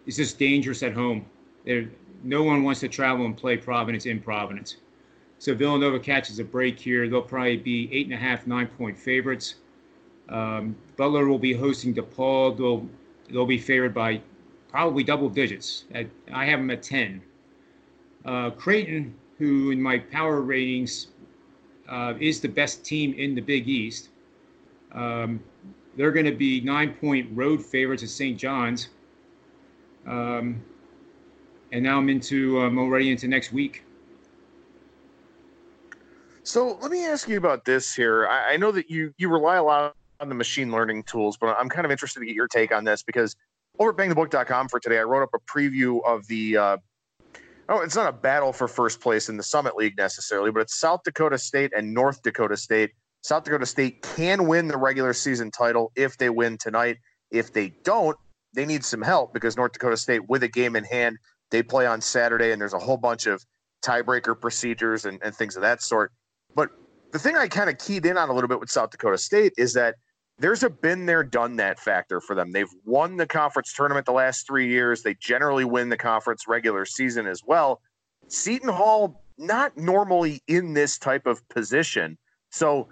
is 0.06 0.16
just 0.16 0.38
dangerous 0.38 0.82
at 0.82 0.92
home. 0.92 1.26
They're, 1.64 1.88
no 2.24 2.42
one 2.42 2.62
wants 2.62 2.80
to 2.80 2.88
travel 2.88 3.26
and 3.26 3.36
play 3.36 3.56
Providence 3.56 4.06
in 4.06 4.20
Providence. 4.20 4.76
So 5.38 5.54
Villanova 5.54 5.98
catches 5.98 6.38
a 6.38 6.44
break 6.44 6.78
here. 6.78 7.08
They'll 7.08 7.20
probably 7.20 7.56
be 7.56 7.88
eight 7.92 8.06
and 8.06 8.14
a 8.14 8.16
half, 8.16 8.46
nine 8.46 8.68
point 8.68 8.96
favorites. 8.96 9.56
Um, 10.28 10.76
Butler 10.96 11.26
will 11.26 11.38
be 11.38 11.52
hosting 11.52 11.92
DePaul. 11.92 12.56
They'll 12.56 12.88
they'll 13.28 13.46
be 13.46 13.58
favored 13.58 13.92
by 13.92 14.20
probably 14.68 15.02
double 15.02 15.28
digits. 15.28 15.84
I 16.32 16.44
have 16.44 16.60
them 16.60 16.70
at 16.70 16.82
ten. 16.82 17.20
Uh, 18.24 18.50
Creighton, 18.50 19.14
who 19.38 19.70
in 19.70 19.80
my 19.80 19.98
power 19.98 20.40
ratings 20.40 21.08
uh, 21.88 22.14
is 22.20 22.40
the 22.40 22.48
best 22.48 22.84
team 22.84 23.14
in 23.14 23.34
the 23.34 23.40
Big 23.40 23.68
East, 23.68 24.10
um, 24.92 25.42
they're 25.96 26.12
going 26.12 26.26
to 26.26 26.32
be 26.32 26.60
nine 26.60 26.94
point 26.94 27.28
road 27.32 27.64
favorites 27.64 28.02
at 28.02 28.08
St. 28.08 28.38
John's. 28.38 28.88
Um, 30.06 30.62
and 31.72 31.82
now 31.82 31.98
I'm 31.98 32.08
into 32.08 32.60
I'm 32.60 32.78
already 32.78 33.10
into 33.10 33.28
next 33.28 33.52
week. 33.52 33.84
So 36.44 36.78
let 36.82 36.90
me 36.90 37.06
ask 37.06 37.28
you 37.28 37.38
about 37.38 37.64
this 37.64 37.94
here. 37.94 38.26
I, 38.26 38.54
I, 38.54 38.56
know 38.56 38.72
that 38.72 38.90
you 38.90 39.14
you 39.16 39.28
rely 39.28 39.56
a 39.56 39.62
lot 39.62 39.94
on 40.20 40.28
the 40.28 40.34
machine 40.34 40.72
learning 40.72 41.04
tools, 41.04 41.36
but 41.36 41.56
I'm 41.58 41.68
kind 41.68 41.84
of 41.84 41.92
interested 41.92 42.20
to 42.20 42.26
get 42.26 42.34
your 42.34 42.48
take 42.48 42.72
on 42.72 42.84
this 42.84 43.02
because 43.02 43.36
over 43.78 43.90
at 43.90 43.96
bangthebook.com 43.96 44.68
for 44.68 44.80
today, 44.80 44.98
I 44.98 45.02
wrote 45.02 45.22
up 45.22 45.30
a 45.34 45.38
preview 45.50 46.00
of 46.04 46.26
the. 46.26 46.56
Uh, 46.56 46.76
oh, 47.68 47.80
it's 47.80 47.96
not 47.96 48.08
a 48.08 48.12
battle 48.12 48.52
for 48.52 48.68
first 48.68 49.00
place 49.00 49.28
in 49.28 49.36
the 49.36 49.42
Summit 49.42 49.76
League 49.76 49.96
necessarily, 49.96 50.50
but 50.50 50.60
it's 50.60 50.78
South 50.78 51.00
Dakota 51.04 51.38
State 51.38 51.72
and 51.76 51.92
North 51.92 52.22
Dakota 52.22 52.56
State. 52.56 52.90
South 53.22 53.44
Dakota 53.44 53.66
State 53.66 54.02
can 54.02 54.46
win 54.46 54.68
the 54.68 54.76
regular 54.76 55.12
season 55.12 55.50
title 55.50 55.92
if 55.94 56.18
they 56.18 56.28
win 56.30 56.58
tonight. 56.58 56.98
If 57.30 57.52
they 57.52 57.72
don't, 57.84 58.16
they 58.54 58.66
need 58.66 58.84
some 58.84 59.00
help 59.00 59.32
because 59.32 59.56
North 59.56 59.72
Dakota 59.72 59.96
State, 59.96 60.28
with 60.28 60.42
a 60.42 60.48
game 60.48 60.76
in 60.76 60.84
hand, 60.84 61.18
they 61.50 61.62
play 61.62 61.86
on 61.86 62.00
Saturday, 62.00 62.52
and 62.52 62.60
there's 62.60 62.74
a 62.74 62.78
whole 62.78 62.96
bunch 62.96 63.26
of 63.26 63.44
tiebreaker 63.84 64.38
procedures 64.38 65.04
and, 65.04 65.18
and 65.22 65.34
things 65.34 65.56
of 65.56 65.62
that 65.62 65.82
sort. 65.82 66.12
But 66.54 66.70
the 67.12 67.18
thing 67.18 67.36
I 67.36 67.48
kind 67.48 67.70
of 67.70 67.78
keyed 67.78 68.06
in 68.06 68.16
on 68.16 68.28
a 68.28 68.32
little 68.32 68.48
bit 68.48 68.60
with 68.60 68.70
South 68.70 68.90
Dakota 68.90 69.18
State 69.18 69.52
is 69.56 69.74
that 69.74 69.96
there's 70.42 70.64
a 70.64 70.70
been 70.70 71.06
there, 71.06 71.22
done 71.22 71.56
that 71.56 71.78
factor 71.78 72.20
for 72.20 72.34
them. 72.34 72.50
They've 72.50 72.68
won 72.84 73.16
the 73.16 73.26
conference 73.26 73.72
tournament 73.72 74.06
the 74.06 74.12
last 74.12 74.44
three 74.44 74.68
years. 74.68 75.02
They 75.02 75.14
generally 75.14 75.64
win 75.64 75.88
the 75.88 75.96
conference 75.96 76.48
regular 76.48 76.84
season 76.84 77.28
as 77.28 77.42
well. 77.46 77.80
Seton 78.26 78.68
Hall, 78.68 79.22
not 79.38 79.76
normally 79.76 80.42
in 80.48 80.74
this 80.74 80.98
type 80.98 81.26
of 81.26 81.48
position. 81.48 82.18
So, 82.50 82.88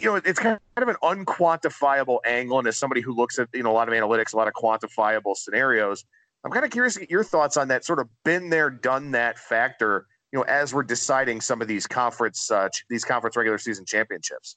you 0.00 0.06
know, 0.06 0.16
it's 0.16 0.40
kind 0.40 0.58
of 0.76 0.88
an 0.88 0.96
unquantifiable 1.04 2.18
angle. 2.26 2.58
And 2.58 2.66
as 2.66 2.76
somebody 2.76 3.00
who 3.00 3.14
looks 3.14 3.38
at, 3.38 3.48
you 3.54 3.62
know, 3.62 3.70
a 3.70 3.72
lot 3.72 3.86
of 3.86 3.94
analytics, 3.94 4.34
a 4.34 4.36
lot 4.36 4.48
of 4.48 4.54
quantifiable 4.54 5.36
scenarios, 5.36 6.04
I'm 6.44 6.50
kind 6.50 6.64
of 6.64 6.72
curious 6.72 6.94
to 6.94 7.00
get 7.00 7.10
your 7.10 7.24
thoughts 7.24 7.56
on 7.56 7.68
that 7.68 7.84
sort 7.84 8.00
of 8.00 8.08
been 8.24 8.50
there, 8.50 8.70
done 8.70 9.12
that 9.12 9.38
factor 9.38 10.06
you 10.32 10.40
know, 10.40 10.44
as 10.48 10.74
we're 10.74 10.82
deciding 10.82 11.40
some 11.40 11.62
of 11.62 11.68
these 11.68 11.86
conference 11.86 12.50
uh, 12.50 12.68
these 12.90 13.04
conference 13.04 13.36
regular 13.36 13.58
season 13.58 13.84
championships. 13.86 14.56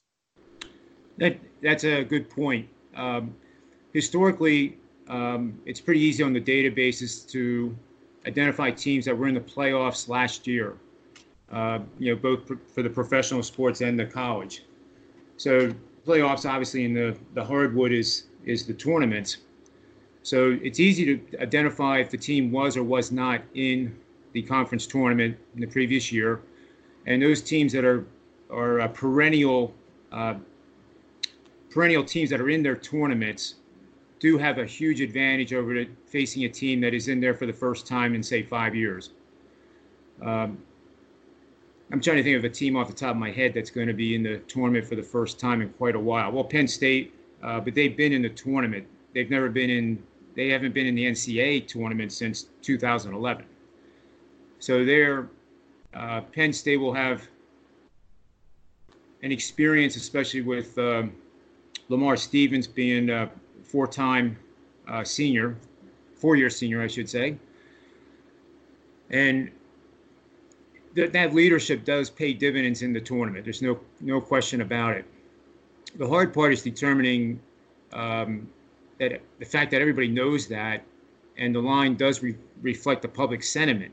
That 1.20 1.38
that's 1.62 1.84
a 1.84 2.02
good 2.02 2.28
point. 2.30 2.66
Um, 2.96 3.34
historically, 3.92 4.78
um, 5.08 5.60
it's 5.66 5.80
pretty 5.80 6.00
easy 6.00 6.22
on 6.22 6.32
the 6.32 6.40
databases 6.40 7.30
to 7.30 7.76
identify 8.26 8.70
teams 8.70 9.04
that 9.04 9.16
were 9.16 9.28
in 9.28 9.34
the 9.34 9.40
playoffs 9.40 10.08
last 10.08 10.46
year. 10.46 10.78
Uh, 11.52 11.80
you 11.98 12.14
know, 12.14 12.20
both 12.20 12.50
for 12.72 12.82
the 12.82 12.88
professional 12.88 13.42
sports 13.42 13.80
and 13.80 13.98
the 13.98 14.06
college. 14.06 14.62
So 15.36 15.74
playoffs, 16.06 16.48
obviously, 16.48 16.84
in 16.84 16.94
the 16.94 17.16
the 17.34 17.44
hardwood 17.44 17.92
is 17.92 18.24
is 18.44 18.66
the 18.66 18.74
tournaments. 18.74 19.38
So 20.22 20.58
it's 20.62 20.80
easy 20.80 21.04
to 21.04 21.38
identify 21.38 21.98
if 21.98 22.10
the 22.10 22.18
team 22.18 22.50
was 22.50 22.76
or 22.76 22.82
was 22.82 23.10
not 23.12 23.42
in 23.54 23.96
the 24.32 24.42
conference 24.42 24.86
tournament 24.86 25.36
in 25.54 25.60
the 25.60 25.66
previous 25.66 26.12
year, 26.12 26.40
and 27.06 27.20
those 27.22 27.42
teams 27.42 27.72
that 27.72 27.84
are 27.84 28.06
are 28.48 28.80
uh, 28.80 28.88
perennial 28.88 29.74
uh, 30.12 30.34
perennial 31.70 32.04
teams 32.04 32.30
that 32.30 32.40
are 32.40 32.50
in 32.50 32.62
their 32.62 32.76
tournaments 32.76 33.54
do 34.18 34.36
have 34.36 34.58
a 34.58 34.66
huge 34.66 35.00
advantage 35.00 35.54
over 35.54 35.72
the, 35.72 35.88
facing 36.06 36.44
a 36.44 36.48
team 36.48 36.80
that 36.80 36.92
is 36.92 37.08
in 37.08 37.20
there 37.20 37.34
for 37.34 37.46
the 37.46 37.52
first 37.52 37.86
time 37.86 38.14
in 38.14 38.22
say 38.22 38.42
five 38.42 38.74
years. 38.74 39.10
Um, 40.20 40.58
I'm 41.92 42.00
trying 42.00 42.18
to 42.18 42.22
think 42.22 42.36
of 42.36 42.44
a 42.44 42.48
team 42.48 42.76
off 42.76 42.86
the 42.86 42.94
top 42.94 43.12
of 43.12 43.16
my 43.16 43.30
head 43.30 43.54
that's 43.54 43.70
going 43.70 43.88
to 43.88 43.94
be 43.94 44.14
in 44.14 44.22
the 44.22 44.38
tournament 44.40 44.86
for 44.86 44.94
the 44.94 45.02
first 45.02 45.40
time 45.40 45.62
in 45.62 45.70
quite 45.70 45.96
a 45.96 46.00
while. 46.00 46.30
Well, 46.30 46.44
Penn 46.44 46.68
State, 46.68 47.14
uh, 47.42 47.58
but 47.60 47.74
they've 47.74 47.96
been 47.96 48.12
in 48.12 48.22
the 48.22 48.28
tournament. 48.28 48.86
They've 49.14 49.30
never 49.30 49.48
been 49.48 49.70
in. 49.70 50.02
They 50.36 50.48
haven't 50.48 50.72
been 50.72 50.86
in 50.86 50.94
the 50.94 51.06
NCAA 51.06 51.66
tournament 51.66 52.12
since 52.12 52.46
2011. 52.62 53.44
So 54.60 54.84
there, 54.84 55.28
uh, 55.94 56.20
Penn 56.20 56.52
State 56.52 56.76
will 56.76 56.94
have 56.94 57.26
an 59.22 59.32
experience, 59.32 59.96
especially 59.96 60.42
with 60.42 60.78
um, 60.78 61.12
Lamar 61.90 62.16
Stevens 62.16 62.66
being 62.68 63.10
a 63.10 63.28
four-time 63.64 64.38
uh, 64.88 65.04
senior, 65.04 65.56
four-year 66.14 66.48
senior, 66.48 66.80
I 66.80 66.86
should 66.86 67.08
say, 67.08 67.36
and 69.10 69.50
th- 70.94 71.10
that 71.10 71.34
leadership 71.34 71.84
does 71.84 72.08
pay 72.08 72.32
dividends 72.32 72.82
in 72.82 72.92
the 72.92 73.00
tournament. 73.00 73.44
There's 73.44 73.60
no 73.60 73.78
no 74.00 74.20
question 74.20 74.60
about 74.60 74.96
it. 74.96 75.04
The 75.96 76.06
hard 76.06 76.32
part 76.32 76.52
is 76.52 76.62
determining 76.62 77.40
um, 77.92 78.48
that 79.00 79.20
the 79.40 79.44
fact 79.44 79.72
that 79.72 79.80
everybody 79.80 80.08
knows 80.08 80.46
that, 80.46 80.84
and 81.38 81.52
the 81.52 81.60
line 81.60 81.96
does 81.96 82.22
re- 82.22 82.36
reflect 82.62 83.02
the 83.02 83.08
public 83.08 83.42
sentiment. 83.42 83.92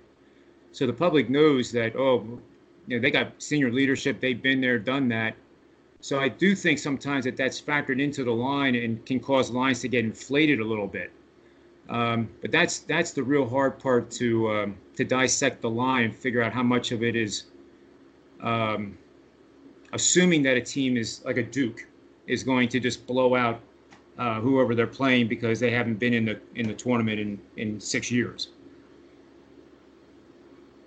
So 0.72 0.86
the 0.86 0.94
public 0.94 1.32
knows 1.32 1.72
that, 1.72 1.96
oh, 1.96 2.40
you 2.86 2.98
know, 2.98 3.02
they 3.02 3.10
got 3.10 3.42
senior 3.42 3.72
leadership, 3.72 4.20
they've 4.20 4.42
been 4.42 4.62
there, 4.62 4.78
done 4.78 5.08
that. 5.10 5.36
So 6.00 6.20
I 6.20 6.30
do 6.30 6.56
think 6.56 6.80
sometimes 6.80 7.26
that 7.26 7.38
that's 7.38 7.60
factored 7.60 8.02
into 8.02 8.24
the 8.24 8.32
line 8.32 8.76
and 8.76 9.04
can 9.06 9.20
cause 9.20 9.52
lines 9.52 9.82
to 9.82 9.88
get 9.88 10.06
inflated 10.06 10.60
a 10.60 10.66
little 10.66 10.88
bit. 10.88 11.12
Um, 11.90 12.30
but 12.42 12.52
that's 12.52 12.80
that's 12.80 13.12
the 13.12 13.24
real 13.24 13.48
hard 13.48 13.80
part 13.80 14.12
to 14.12 14.52
um, 14.52 14.76
to 14.96 15.06
dissect 15.06 15.62
the 15.62 15.70
line 15.70 16.06
and 16.06 16.16
figure 16.16 16.42
out 16.44 16.52
how 16.52 16.64
much 16.64 16.92
of 16.92 17.02
it 17.02 17.16
is 17.16 17.46
um, 18.42 18.98
assuming 19.94 20.44
that 20.44 20.58
a 20.58 20.62
team 20.62 20.98
is 20.98 21.24
like 21.26 21.38
a 21.38 21.44
Duke 21.44 21.88
is 22.28 22.44
going 22.44 22.70
to 22.70 22.80
just 22.80 23.08
blow 23.08 23.36
out 23.36 23.62
uh, 24.18 24.40
whoever 24.42 24.76
they're 24.76 24.88
playing 24.88 25.28
because 25.28 25.60
they 25.60 25.72
haven't 25.72 25.96
been 25.96 26.14
in 26.14 26.26
the 26.26 26.40
in 26.56 26.68
the 26.68 26.74
tournament 26.74 27.20
in 27.20 27.40
in 27.56 27.80
six 27.80 28.12
years. 28.12 28.50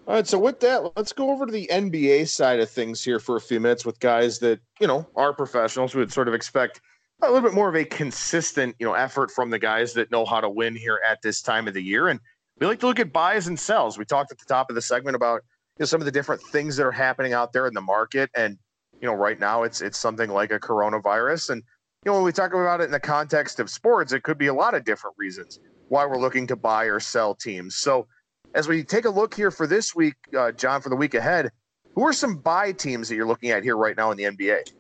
All 0.07 0.15
right, 0.15 0.27
so 0.27 0.39
with 0.39 0.61
that, 0.61 0.97
let's 0.97 1.13
go 1.13 1.31
over 1.31 1.47
to 1.47 1.53
the 1.53 1.69
NBA 1.71 2.29
side 2.29 2.59
of 2.59 2.71
things 2.71 3.05
here 3.05 3.21
for 3.21 3.37
a 3.37 3.41
few 3.41 3.61
minutes 3.61 3.85
with 3.85 4.01
guys 4.01 4.39
that 4.41 4.59
you 4.81 4.87
know 4.87 5.07
are 5.15 5.33
professionals. 5.33 5.95
We 5.95 6.01
would 6.01 6.13
sort 6.13 6.27
of 6.27 6.35
expect 6.35 6.81
a 7.23 7.27
little 7.31 7.49
bit 7.49 7.55
more 7.55 7.69
of 7.69 7.77
a 7.77 7.85
consistent, 7.85 8.75
you 8.79 8.87
know, 8.87 8.95
effort 8.95 9.31
from 9.31 9.51
the 9.51 9.59
guys 9.59 9.93
that 9.93 10.11
know 10.11 10.25
how 10.25 10.41
to 10.41 10.49
win 10.49 10.75
here 10.75 11.01
at 11.09 11.21
this 11.23 11.43
time 11.43 11.69
of 11.69 11.75
the 11.75 11.83
year. 11.83 12.09
And 12.09 12.19
we 12.59 12.67
like 12.67 12.81
to 12.81 12.87
look 12.87 12.99
at 12.99 13.13
buys 13.13 13.47
and 13.47 13.59
sells. 13.59 13.99
We 13.99 14.05
talked 14.05 14.33
at 14.33 14.39
the 14.39 14.47
top 14.47 14.71
of 14.71 14.75
the 14.75 14.83
segment 14.83 15.17
about 15.17 15.43
you 15.79 15.83
know, 15.83 15.87
some 15.87 16.01
of 16.01 16.07
the 16.07 16.13
different 16.13 16.43
things 16.43 16.77
that 16.77 16.87
are 16.87 16.93
happening 16.93 17.33
out 17.33 17.53
there 17.53 17.67
in 17.67 17.75
the 17.75 17.81
market, 17.81 18.31
and 18.35 18.59
you 19.01 19.07
know, 19.07 19.15
right 19.15 19.39
now 19.39 19.63
it's 19.63 19.81
it's 19.81 19.99
something 19.99 20.31
like 20.31 20.51
a 20.51 20.59
coronavirus. 20.59 21.51
And 21.51 21.63
you 22.05 22.11
know, 22.11 22.15
when 22.15 22.25
we 22.25 22.33
talk 22.33 22.55
about 22.55 22.81
it 22.81 22.85
in 22.85 22.91
the 22.91 23.01
context 23.01 23.61
of 23.61 23.69
sports, 23.69 24.13
it 24.13 24.23
could 24.23 24.39
be 24.39 24.47
a 24.47 24.55
lot 24.55 24.75
of 24.75 24.85
different 24.85 25.17
reasons 25.19 25.61
why 25.89 26.07
we're 26.07 26.21
looking 26.21 26.47
to 26.47 26.57
buy 26.57 26.85
or 26.85 27.01
sell 27.01 27.35
teams. 27.35 27.77
So 27.77 28.07
as 28.55 28.69
we 28.69 28.83
take 28.83 29.05
a 29.05 29.11
look 29.11 29.35
here 29.35 29.51
for 29.51 29.67
this 29.67 29.95
week, 29.95 30.15
uh, 30.37 30.53
John, 30.53 30.81
for 30.81 30.89
the 30.89 30.97
week 30.97 31.15
ahead, 31.15 31.51
who 31.95 32.07
are 32.07 32.13
some 32.13 32.37
buy 32.37 32.73
teams 32.73 33.09
that 33.09 33.17
you're 33.17 33.27
looking 33.27 33.51
at 33.51 33.63
here 33.63 33.77
right 33.77 33.97
now 33.97 34.11
in 34.11 34.17
the 34.17 34.25
NBA? 34.25 34.73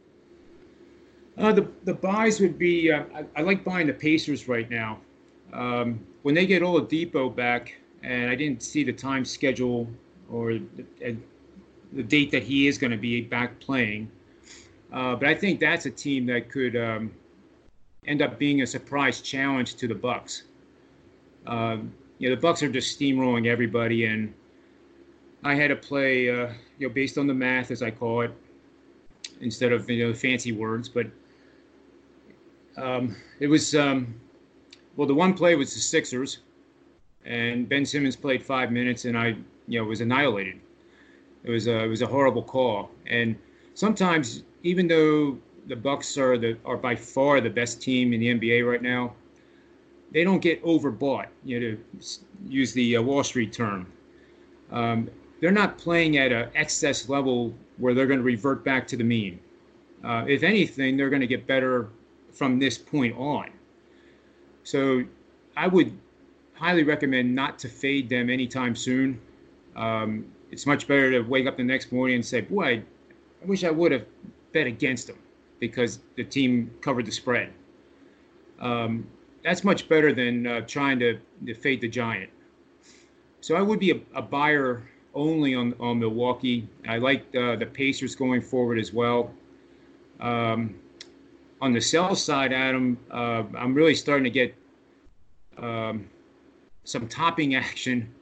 Uh, 1.38 1.52
the 1.52 1.68
the 1.84 1.94
buys 1.94 2.40
would 2.40 2.58
be 2.58 2.92
uh, 2.92 3.04
I, 3.14 3.24
I, 3.36 3.42
like 3.42 3.64
buying 3.64 3.86
the 3.86 3.94
Pacers 3.94 4.48
right 4.48 4.68
now. 4.68 4.98
Um, 5.52 6.00
when 6.22 6.34
they 6.34 6.46
get 6.46 6.62
Oladipo 6.62 7.34
back, 7.34 7.74
and 8.02 8.28
I 8.30 8.34
didn't 8.34 8.62
see 8.62 8.84
the 8.84 8.92
time 8.92 9.24
schedule 9.24 9.88
or 10.30 10.54
the, 10.54 11.16
the 11.92 12.02
date 12.02 12.30
that 12.30 12.42
he 12.42 12.66
is 12.66 12.78
going 12.78 12.90
to 12.90 12.96
be 12.96 13.22
back 13.22 13.58
playing, 13.58 14.10
uh, 14.92 15.16
but 15.16 15.28
I 15.28 15.34
think 15.34 15.60
that's 15.60 15.86
a 15.86 15.90
team 15.90 16.26
that 16.26 16.50
could 16.50 16.76
um, 16.76 17.10
end 18.06 18.22
up 18.22 18.38
being 18.38 18.62
a 18.62 18.66
surprise 18.66 19.20
challenge 19.20 19.76
to 19.76 19.88
the 19.88 19.94
Bucks. 19.94 20.44
Um, 21.46 21.92
you 22.20 22.28
know, 22.28 22.34
the 22.34 22.40
Bucks 22.40 22.62
are 22.62 22.68
just 22.68 23.00
steamrolling 23.00 23.46
everybody, 23.46 24.04
and 24.04 24.32
I 25.42 25.54
had 25.54 25.68
to 25.68 25.76
play, 25.76 26.28
uh, 26.28 26.52
you 26.78 26.86
know, 26.86 26.92
based 26.92 27.16
on 27.16 27.26
the 27.26 27.32
math, 27.32 27.70
as 27.70 27.82
I 27.82 27.90
call 27.90 28.20
it, 28.20 28.30
instead 29.40 29.72
of 29.72 29.88
you 29.88 30.06
know 30.06 30.14
fancy 30.14 30.52
words. 30.52 30.86
But 30.86 31.06
um, 32.76 33.16
it 33.40 33.46
was 33.46 33.74
um, 33.74 34.20
well, 34.96 35.08
the 35.08 35.14
one 35.14 35.32
play 35.32 35.56
was 35.56 35.72
the 35.72 35.80
Sixers, 35.80 36.40
and 37.24 37.66
Ben 37.66 37.86
Simmons 37.86 38.16
played 38.16 38.42
five 38.44 38.70
minutes, 38.70 39.06
and 39.06 39.16
I, 39.16 39.36
you 39.66 39.80
know, 39.80 39.84
was 39.84 40.02
annihilated. 40.02 40.60
It 41.42 41.50
was 41.50 41.68
a 41.68 41.84
it 41.84 41.88
was 41.88 42.02
a 42.02 42.06
horrible 42.06 42.42
call, 42.42 42.90
and 43.06 43.34
sometimes 43.72 44.42
even 44.62 44.86
though 44.86 45.38
the 45.68 45.76
Bucks 45.76 46.18
are 46.18 46.36
the 46.36 46.58
are 46.66 46.76
by 46.76 46.96
far 46.96 47.40
the 47.40 47.48
best 47.48 47.80
team 47.80 48.12
in 48.12 48.20
the 48.20 48.34
NBA 48.34 48.70
right 48.70 48.82
now, 48.82 49.14
they 50.12 50.24
don't 50.24 50.40
get 50.40 50.62
overbought, 50.64 51.26
you 51.44 51.60
know, 51.60 51.76
to 51.76 52.06
use 52.46 52.72
the 52.72 52.96
uh, 52.96 53.02
Wall 53.02 53.22
Street 53.22 53.52
term. 53.52 53.86
Um, 54.70 55.08
they're 55.40 55.50
not 55.50 55.78
playing 55.78 56.18
at 56.18 56.32
an 56.32 56.50
excess 56.54 57.08
level 57.08 57.54
where 57.78 57.94
they're 57.94 58.06
going 58.06 58.18
to 58.18 58.24
revert 58.24 58.64
back 58.64 58.86
to 58.88 58.96
the 58.96 59.04
mean. 59.04 59.40
Uh, 60.04 60.24
if 60.28 60.42
anything, 60.42 60.96
they're 60.96 61.10
going 61.10 61.20
to 61.20 61.26
get 61.26 61.46
better 61.46 61.88
from 62.32 62.58
this 62.58 62.78
point 62.78 63.16
on. 63.16 63.50
So 64.64 65.02
I 65.56 65.66
would 65.66 65.96
highly 66.54 66.82
recommend 66.82 67.34
not 67.34 67.58
to 67.60 67.68
fade 67.68 68.08
them 68.08 68.30
anytime 68.30 68.76
soon. 68.76 69.20
Um, 69.76 70.26
it's 70.50 70.66
much 70.66 70.86
better 70.86 71.10
to 71.10 71.20
wake 71.20 71.46
up 71.46 71.56
the 71.56 71.64
next 71.64 71.92
morning 71.92 72.16
and 72.16 72.26
say, 72.26 72.42
boy, 72.42 72.64
I, 72.64 72.72
I 73.42 73.46
wish 73.46 73.64
I 73.64 73.70
would 73.70 73.92
have 73.92 74.04
bet 74.52 74.66
against 74.66 75.06
them 75.06 75.18
because 75.58 76.00
the 76.16 76.24
team 76.24 76.70
covered 76.80 77.06
the 77.06 77.12
spread. 77.12 77.52
Um, 78.60 79.06
that's 79.42 79.64
much 79.64 79.88
better 79.88 80.12
than 80.12 80.46
uh, 80.46 80.60
trying 80.62 80.98
to, 81.00 81.18
to 81.46 81.54
fade 81.54 81.80
the 81.80 81.88
giant. 81.88 82.30
So 83.40 83.56
I 83.56 83.62
would 83.62 83.78
be 83.78 83.90
a, 83.92 84.00
a 84.14 84.22
buyer 84.22 84.82
only 85.14 85.54
on, 85.54 85.74
on 85.80 85.98
Milwaukee. 85.98 86.68
I 86.86 86.98
like 86.98 87.22
uh, 87.34 87.56
the 87.56 87.66
Pacers 87.66 88.14
going 88.14 88.42
forward 88.42 88.78
as 88.78 88.92
well. 88.92 89.32
Um, 90.20 90.74
on 91.60 91.72
the 91.72 91.80
sell 91.80 92.14
side, 92.14 92.52
Adam, 92.52 92.98
uh, 93.10 93.44
I'm 93.56 93.74
really 93.74 93.94
starting 93.94 94.24
to 94.24 94.30
get 94.30 94.54
um, 95.58 96.08
some 96.84 97.08
topping 97.08 97.54
action 97.66 98.12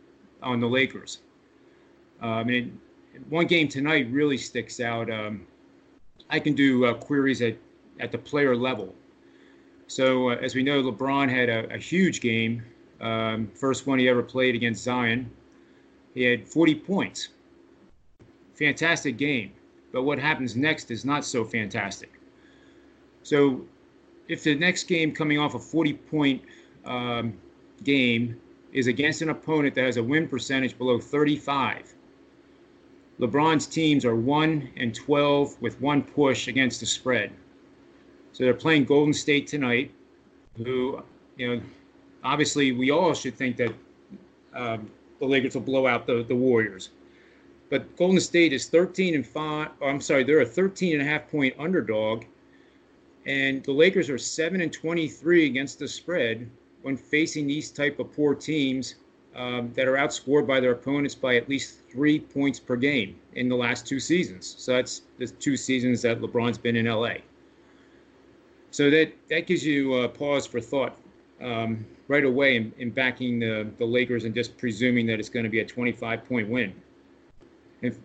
on 0.42 0.60
the 0.60 0.66
Lakers. 0.66 1.18
I 2.20 2.42
mean, 2.42 2.80
one 3.28 3.46
game 3.46 3.68
tonight 3.68 4.08
really 4.10 4.36
sticks 4.38 4.80
out. 4.80 5.10
Um, 5.10 5.46
I 6.30 6.40
can 6.40 6.54
do 6.54 6.84
uh, 6.84 6.94
queries 6.94 7.42
at, 7.42 7.56
at 8.00 8.12
the 8.12 8.18
player 8.18 8.56
level. 8.56 8.94
So, 9.88 10.30
uh, 10.30 10.34
as 10.36 10.54
we 10.54 10.62
know, 10.62 10.82
LeBron 10.82 11.30
had 11.30 11.48
a, 11.48 11.74
a 11.74 11.78
huge 11.78 12.20
game, 12.20 12.62
um, 13.00 13.48
first 13.54 13.86
one 13.86 13.98
he 13.98 14.06
ever 14.06 14.22
played 14.22 14.54
against 14.54 14.84
Zion. 14.84 15.30
He 16.14 16.22
had 16.24 16.46
40 16.46 16.74
points. 16.74 17.28
Fantastic 18.54 19.16
game. 19.16 19.52
But 19.90 20.02
what 20.02 20.18
happens 20.18 20.56
next 20.56 20.90
is 20.90 21.06
not 21.06 21.24
so 21.24 21.42
fantastic. 21.42 22.12
So, 23.22 23.62
if 24.28 24.44
the 24.44 24.54
next 24.54 24.84
game 24.84 25.10
coming 25.12 25.38
off 25.38 25.54
a 25.54 25.58
40 25.58 25.94
point 25.94 26.42
um, 26.84 27.32
game 27.82 28.38
is 28.74 28.88
against 28.88 29.22
an 29.22 29.30
opponent 29.30 29.74
that 29.74 29.84
has 29.84 29.96
a 29.96 30.02
win 30.02 30.28
percentage 30.28 30.76
below 30.76 30.98
35, 30.98 31.94
LeBron's 33.18 33.66
teams 33.66 34.04
are 34.04 34.14
1 34.14 34.70
and 34.76 34.94
12 34.94 35.62
with 35.62 35.80
one 35.80 36.02
push 36.02 36.46
against 36.46 36.80
the 36.80 36.86
spread. 36.86 37.32
So 38.32 38.44
they're 38.44 38.54
playing 38.54 38.84
Golden 38.84 39.14
State 39.14 39.46
tonight, 39.46 39.90
who, 40.56 41.02
you 41.36 41.56
know, 41.56 41.62
obviously 42.22 42.72
we 42.72 42.90
all 42.90 43.14
should 43.14 43.36
think 43.36 43.56
that 43.56 43.72
um, 44.54 44.90
the 45.18 45.26
Lakers 45.26 45.54
will 45.54 45.62
blow 45.62 45.86
out 45.86 46.06
the, 46.06 46.22
the 46.22 46.34
Warriors. 46.34 46.90
But 47.70 47.96
Golden 47.96 48.20
State 48.20 48.52
is 48.52 48.68
13 48.68 49.14
and 49.14 49.26
5. 49.26 49.68
Oh, 49.80 49.86
I'm 49.86 50.00
sorry, 50.00 50.24
they're 50.24 50.40
a 50.40 50.46
13 50.46 50.94
and 50.94 51.02
a 51.02 51.04
half 51.04 51.28
point 51.30 51.54
underdog. 51.58 52.24
And 53.26 53.62
the 53.64 53.72
Lakers 53.72 54.08
are 54.08 54.18
7 54.18 54.60
and 54.60 54.72
23 54.72 55.46
against 55.46 55.78
the 55.78 55.88
spread 55.88 56.48
when 56.82 56.96
facing 56.96 57.46
these 57.46 57.70
type 57.70 57.98
of 57.98 58.12
poor 58.14 58.34
teams 58.34 58.94
um, 59.36 59.70
that 59.74 59.86
are 59.86 59.94
outscored 59.94 60.46
by 60.46 60.60
their 60.60 60.72
opponents 60.72 61.14
by 61.14 61.36
at 61.36 61.48
least 61.48 61.80
three 61.90 62.18
points 62.18 62.58
per 62.58 62.76
game 62.76 63.16
in 63.34 63.48
the 63.48 63.56
last 63.56 63.86
two 63.86 64.00
seasons. 64.00 64.54
So 64.58 64.72
that's 64.72 65.02
the 65.18 65.26
two 65.26 65.56
seasons 65.56 66.02
that 66.02 66.20
LeBron's 66.20 66.58
been 66.58 66.76
in 66.76 66.86
LA. 66.86 67.16
So 68.70 68.90
that 68.90 69.12
that 69.30 69.46
gives 69.46 69.64
you 69.64 69.94
a 69.94 70.08
pause 70.08 70.46
for 70.46 70.60
thought 70.60 70.96
um, 71.42 71.86
right 72.08 72.24
away 72.24 72.56
in, 72.56 72.72
in, 72.78 72.90
backing 72.90 73.38
the, 73.38 73.70
the 73.78 73.84
Lakers 73.84 74.24
and 74.24 74.34
just 74.34 74.58
presuming 74.58 75.06
that 75.06 75.18
it's 75.18 75.28
going 75.28 75.44
to 75.44 75.50
be 75.50 75.60
a 75.60 75.64
25 75.64 76.28
point 76.28 76.48
win. 76.48 76.74
If 77.80 77.96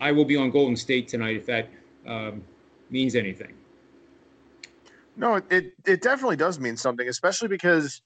I 0.00 0.12
will 0.12 0.24
be 0.24 0.36
on 0.36 0.50
Golden 0.50 0.76
State 0.76 1.08
tonight 1.08 1.36
if 1.36 1.46
that 1.46 1.68
um, 2.06 2.42
means 2.90 3.14
anything. 3.14 3.54
No, 5.16 5.36
it 5.50 5.72
it 5.84 6.02
definitely 6.02 6.36
does 6.36 6.58
mean 6.60 6.76
something, 6.76 7.08
especially 7.08 7.48
because 7.48 8.02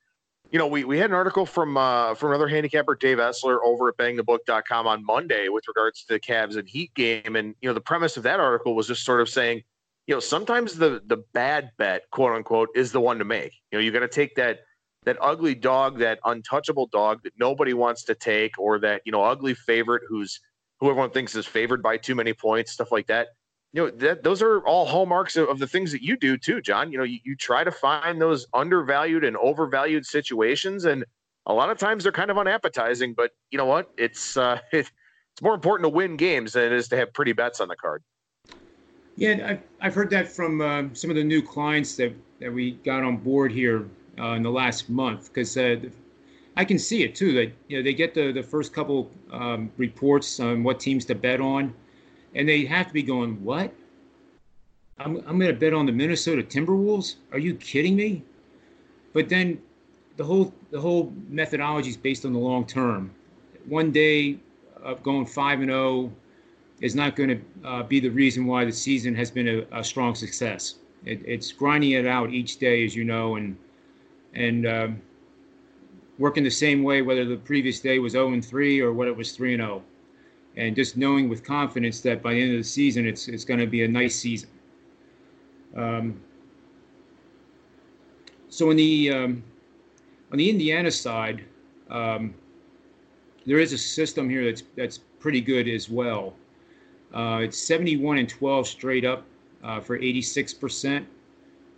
you 0.51 0.59
know, 0.59 0.67
we, 0.67 0.85
we 0.85 0.99
had 0.99 1.11
an 1.11 1.17
article 1.17 1.47
from 1.47 1.77
uh, 1.77 2.15
from 2.15 2.31
another 2.31 2.49
handicapper, 2.49 2.97
Dave 2.97 3.19
Essler, 3.19 3.59
over 3.65 3.89
at 3.89 3.97
bangthebook.com 3.97 4.87
on 4.87 5.05
Monday 5.05 5.49
with 5.49 5.65
regards 5.69 6.05
to 6.05 6.15
the 6.15 6.21
Cavs 6.21 6.57
and 6.57 6.69
Heat 6.69 6.93
game. 6.95 7.37
And, 7.37 7.55
you 7.61 7.69
know, 7.69 7.75
the 7.75 7.81
premise 7.81 8.17
of 8.17 8.25
that 8.25 8.41
article 8.41 8.75
was 8.75 8.89
just 8.89 9.05
sort 9.05 9.21
of 9.21 9.29
saying, 9.29 9.63
you 10.07 10.14
know, 10.14 10.20
sometimes 10.20 10.74
the 10.74 11.03
the 11.07 11.18
bad 11.32 11.70
bet, 11.78 12.03
quote 12.11 12.34
unquote, 12.34 12.68
is 12.74 12.92
the 12.92 13.01
one 13.01 13.18
to 13.18 13.24
make. 13.24 13.53
You 13.70 13.78
know, 13.78 13.84
you 13.84 13.92
got 13.92 14.01
to 14.01 14.09
take 14.09 14.34
that 14.36 14.61
that 15.05 15.16
ugly 15.20 15.55
dog, 15.55 15.98
that 15.98 16.18
untouchable 16.24 16.86
dog 16.88 17.22
that 17.22 17.32
nobody 17.38 17.72
wants 17.72 18.05
to 18.05 18.14
take, 18.14 18.59
or 18.59 18.78
that, 18.80 19.03
you 19.05 19.12
know, 19.12 19.22
ugly 19.22 19.55
favorite 19.55 20.03
who's 20.09 20.40
who 20.80 20.88
everyone 20.90 21.11
thinks 21.11 21.34
is 21.34 21.46
favored 21.46 21.82
by 21.82 21.96
too 21.96 22.14
many 22.14 22.32
points, 22.32 22.72
stuff 22.72 22.90
like 22.90 23.07
that. 23.07 23.28
You 23.72 23.84
know 23.84 23.90
that 23.98 24.24
those 24.24 24.42
are 24.42 24.61
all 24.66 24.84
hallmarks 24.84 25.36
of, 25.36 25.48
of, 25.48 25.61
the 25.61 25.66
things 25.66 25.92
that 25.92 26.03
you 26.03 26.16
do 26.16 26.36
too 26.36 26.61
john. 26.61 26.90
You 26.90 26.98
know 26.98 27.05
you, 27.05 27.20
you 27.22 27.36
try 27.36 27.62
to 27.62 27.70
find 27.70 28.20
those 28.20 28.46
undervalued 28.53 29.22
and 29.22 29.36
overvalued 29.36 30.05
situations 30.05 30.86
and 30.86 31.05
a 31.46 31.55
lot 31.55 31.70
of 31.70 31.78
times 31.78 32.03
they're 32.03 32.12
kind 32.12 32.32
of 32.32 32.38
unappetizing 32.38 33.14
but 33.14 33.30
you 33.53 33.59
know 33.59 33.66
what? 33.66 33.90
It's 33.96 34.36
uh 34.36 34.59
it, 34.72 34.90
it's 35.32 35.42
more 35.42 35.55
important 35.55 35.84
to 35.84 35.88
win 35.88 36.16
games 36.16 36.55
than 36.55 36.64
it 36.64 36.72
is 36.72 36.88
to 36.88 36.96
have 36.96 37.12
pretty 37.12 37.32
bets 37.32 37.61
on 37.61 37.68
the 37.68 37.76
card 37.76 38.03
yeah 39.21 39.47
i've, 39.51 39.62
I've 39.81 39.95
heard 39.95 40.11
that 40.11 40.27
from 40.27 40.61
uh, 40.61 40.83
some 40.93 41.11
of 41.11 41.16
the 41.16 41.25
new 41.25 41.41
clients 41.41 41.95
that 41.97 42.12
that 42.41 42.53
we 42.53 42.73
got 42.73 43.05
on 43.05 43.18
board 43.18 43.53
here 43.53 43.87
uh, 44.18 44.33
in 44.33 44.43
the 44.43 44.51
last 44.51 44.91
month 44.91 45.33
because 45.33 45.57
uh, 45.57 45.77
I 46.57 46.64
can 46.64 46.79
see 46.79 47.03
it 47.03 47.14
too. 47.14 47.33
That 47.33 47.53
you 47.68 47.79
know 47.79 47.83
they 47.83 47.95
get 47.95 48.14
the 48.14 48.33
the 48.33 48.43
first 48.43 48.73
couple 48.73 49.11
um, 49.33 49.71
reports 49.77 50.41
on 50.41 50.62
what 50.62 50.81
teams 50.81 51.05
to 51.07 51.14
bet 51.14 51.41
on, 51.41 51.73
and 52.35 52.49
they 52.49 52.64
have 52.64 52.89
to 52.89 52.93
be 52.93 53.03
going, 53.03 53.43
what? 53.45 53.73
I'm, 54.99 55.16
I'm 55.27 55.39
going 55.39 55.51
to 55.51 55.59
bet 55.59 55.73
on 55.73 55.87
the 55.87 55.93
Minnesota 55.93 56.43
Timberwolves? 56.43 57.14
Are 57.33 57.39
you 57.39 57.55
kidding 57.55 57.97
me? 57.97 58.23
But 59.14 59.31
then 59.31 59.61
the 60.18 60.25
whole 60.25 60.53
the 60.71 60.81
whole 60.81 61.12
methodology 61.29 61.89
is 61.89 61.97
based 61.97 62.25
on 62.25 62.33
the 62.33 62.39
long 62.39 62.66
term. 62.66 63.11
One 63.66 63.91
day 63.91 64.39
of 64.83 65.03
going 65.03 65.27
five 65.27 65.61
and 65.61 65.71
zero 65.71 65.81
oh 65.81 66.12
is 66.81 66.95
not 66.95 67.16
going 67.16 67.28
to 67.28 67.68
uh, 67.68 67.83
be 67.83 68.01
the 68.01 68.09
reason 68.09 68.47
why 68.47 68.64
the 68.64 68.72
season 68.72 69.14
has 69.14 69.31
been 69.31 69.49
a, 69.49 69.78
a 69.78 69.85
strong 69.85 70.14
success. 70.14 70.76
It, 71.05 71.20
it's 71.24 71.53
grinding 71.53 71.93
it 71.93 72.07
out 72.07 72.31
each 72.31 72.59
day, 72.59 72.85
as 72.85 72.95
you 72.95 73.05
know, 73.05 73.37
and 73.37 73.57
and 74.35 74.66
um, 74.66 75.03
working 76.18 76.45
the 76.45 76.51
same 76.51 76.83
way 76.83 77.03
whether 77.03 77.24
the 77.24 77.37
previous 77.37 77.81
day 77.81 77.99
was 77.99 78.12
0 78.12 78.33
and 78.33 78.45
3 78.45 78.81
or 78.81 78.93
whether 78.93 79.11
it 79.11 79.16
was 79.16 79.33
3 79.33 79.55
and 79.55 79.62
0 79.62 79.83
and 80.57 80.74
just 80.76 80.97
knowing 80.97 81.28
with 81.28 81.45
confidence 81.45 82.01
that 82.01 82.22
by 82.22 82.35
the 82.35 82.43
end 82.43 82.53
of 82.53 82.59
the 82.59 82.64
season, 82.64 83.07
it's 83.07 83.28
it's 83.28 83.45
going 83.45 83.61
to 83.61 83.66
be 83.66 83.85
a 83.85 83.89
nice 83.89 84.16
season. 84.16 84.49
Um, 85.76 86.20
so 88.49 88.70
on 88.70 88.76
the 88.76 89.11
um, 89.11 89.43
on 90.33 90.39
the 90.39 90.51
Indiana 90.51 90.91
side, 90.91 91.45
um, 91.89 92.35
there 93.47 93.59
is 93.59 93.72
a 93.72 93.78
system 93.78 94.28
here 94.28 94.45
that's 94.45 94.64
that's 94.76 94.99
pretty 94.99 95.41
good 95.41 95.68
as 95.68 95.89
well. 95.89 96.35
Uh, 97.15 97.41
it's 97.43 97.59
71 97.59 98.19
and 98.19 98.29
12 98.29 98.67
straight 98.67 99.05
up 99.05 99.25
uh, 99.63 99.81
for 99.81 99.97
86 99.97 100.55
percent. 100.55 101.07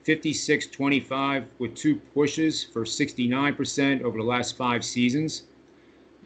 56 0.05 0.66
25 0.66 1.45
with 1.59 1.74
two 1.76 1.97
pushes 1.97 2.64
for 2.64 2.83
69% 2.83 4.03
over 4.03 4.18
the 4.18 4.24
last 4.24 4.57
five 4.57 4.85
seasons. 4.85 5.45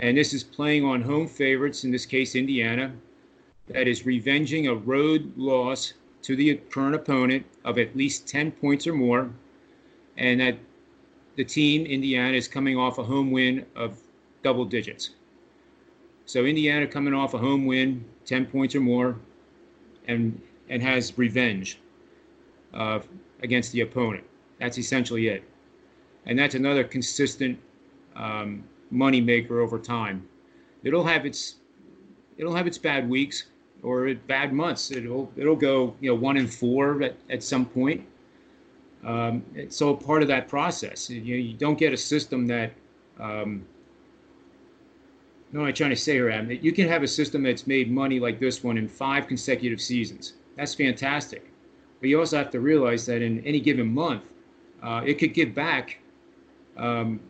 And 0.00 0.16
this 0.16 0.32
is 0.32 0.42
playing 0.42 0.84
on 0.84 1.02
home 1.02 1.28
favorites, 1.28 1.84
in 1.84 1.90
this 1.90 2.06
case, 2.06 2.34
Indiana, 2.34 2.92
that 3.68 3.86
is 3.86 4.06
revenging 4.06 4.68
a 4.68 4.74
road 4.74 5.32
loss 5.36 5.94
to 6.22 6.36
the 6.36 6.56
current 6.70 6.94
opponent 6.94 7.44
of 7.64 7.78
at 7.78 7.96
least 7.96 8.26
10 8.26 8.52
points 8.52 8.86
or 8.86 8.94
more. 8.94 9.30
And 10.16 10.40
that 10.40 10.58
the 11.36 11.44
team, 11.44 11.84
Indiana, 11.84 12.36
is 12.36 12.48
coming 12.48 12.78
off 12.78 12.98
a 12.98 13.04
home 13.04 13.30
win 13.30 13.66
of 13.74 13.98
double 14.42 14.64
digits. 14.64 15.10
So 16.24 16.44
Indiana 16.44 16.86
coming 16.86 17.14
off 17.14 17.34
a 17.34 17.38
home 17.38 17.66
win, 17.66 18.04
10 18.26 18.46
points 18.46 18.74
or 18.74 18.80
more, 18.80 19.16
and 20.08 20.40
and 20.68 20.82
has 20.82 21.16
revenge 21.16 21.78
uh, 22.74 23.00
against 23.42 23.72
the 23.72 23.80
opponent. 23.80 24.24
That's 24.60 24.78
essentially 24.78 25.28
it. 25.28 25.44
And 26.26 26.38
that's 26.38 26.54
another 26.54 26.82
consistent 26.82 27.58
um, 28.16 28.64
money 28.90 29.20
maker 29.20 29.60
over 29.60 29.78
time. 29.78 30.26
It'll 30.82 31.04
have 31.04 31.24
its 31.24 31.56
it'll 32.36 32.54
have 32.54 32.66
its 32.66 32.78
bad 32.78 33.08
weeks 33.08 33.44
or 33.82 34.12
bad 34.26 34.52
months. 34.52 34.90
It'll 34.90 35.30
it'll 35.36 35.56
go 35.56 35.94
you 36.00 36.10
know 36.10 36.16
one 36.16 36.36
and 36.36 36.52
four 36.52 37.02
at, 37.02 37.16
at 37.30 37.42
some 37.42 37.64
point. 37.64 38.04
Um, 39.04 39.44
it's 39.54 39.80
all 39.80 39.96
part 39.96 40.22
of 40.22 40.28
that 40.28 40.48
process. 40.48 41.08
You, 41.08 41.36
you 41.36 41.54
don't 41.54 41.78
get 41.78 41.92
a 41.92 41.96
system 41.96 42.46
that. 42.48 42.72
Um, 43.20 43.64
no, 45.52 45.64
I'm 45.64 45.74
trying 45.74 45.90
to 45.90 45.96
say 45.96 46.14
here, 46.14 46.30
Adam, 46.30 46.48
that 46.48 46.62
you 46.62 46.72
can 46.72 46.88
have 46.88 47.02
a 47.02 47.08
system 47.08 47.42
that's 47.42 47.66
made 47.66 47.90
money 47.90 48.18
like 48.18 48.40
this 48.40 48.64
one 48.64 48.78
in 48.78 48.88
five 48.88 49.26
consecutive 49.26 49.80
seasons. 49.80 50.34
That's 50.56 50.74
fantastic. 50.74 51.50
But 52.00 52.08
you 52.08 52.18
also 52.18 52.36
have 52.36 52.50
to 52.50 52.60
realize 52.60 53.06
that 53.06 53.22
in 53.22 53.44
any 53.46 53.60
given 53.60 53.86
month, 53.86 54.24
uh, 54.82 55.02
it 55.04 55.14
could 55.14 55.34
give 55.34 55.54
back 55.54 55.98
um, 56.76 57.20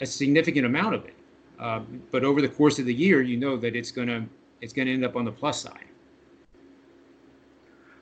a 0.00 0.06
significant 0.06 0.66
amount 0.66 0.94
of 0.94 1.04
it. 1.04 1.14
Uh, 1.58 1.80
but 2.10 2.24
over 2.24 2.40
the 2.40 2.48
course 2.48 2.78
of 2.78 2.86
the 2.86 2.94
year, 2.94 3.22
you 3.22 3.36
know 3.36 3.56
that 3.56 3.76
it's 3.76 3.90
gonna 3.90 4.26
it's 4.62 4.72
gonna 4.72 4.90
end 4.90 5.04
up 5.04 5.14
on 5.14 5.24
the 5.24 5.32
plus 5.32 5.60
side. 5.60 5.84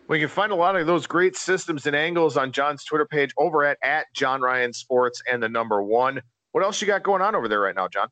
We 0.06 0.18
can 0.18 0.28
find 0.28 0.52
a 0.52 0.54
lot 0.54 0.76
of 0.76 0.86
those 0.86 1.06
great 1.06 1.36
systems 1.36 1.86
and 1.86 1.94
angles 1.94 2.38
on 2.38 2.52
John's 2.52 2.82
Twitter 2.84 3.04
page 3.04 3.30
over 3.36 3.64
at, 3.64 3.76
at 3.82 4.06
John 4.14 4.40
Ryan 4.40 4.72
Sports 4.72 5.20
and 5.30 5.42
the 5.42 5.48
number 5.48 5.82
one. 5.82 6.22
What 6.52 6.64
else 6.64 6.80
you 6.80 6.86
got 6.86 7.02
going 7.02 7.20
on 7.20 7.34
over 7.34 7.46
there 7.46 7.60
right 7.60 7.74
now, 7.74 7.88
John? 7.88 8.08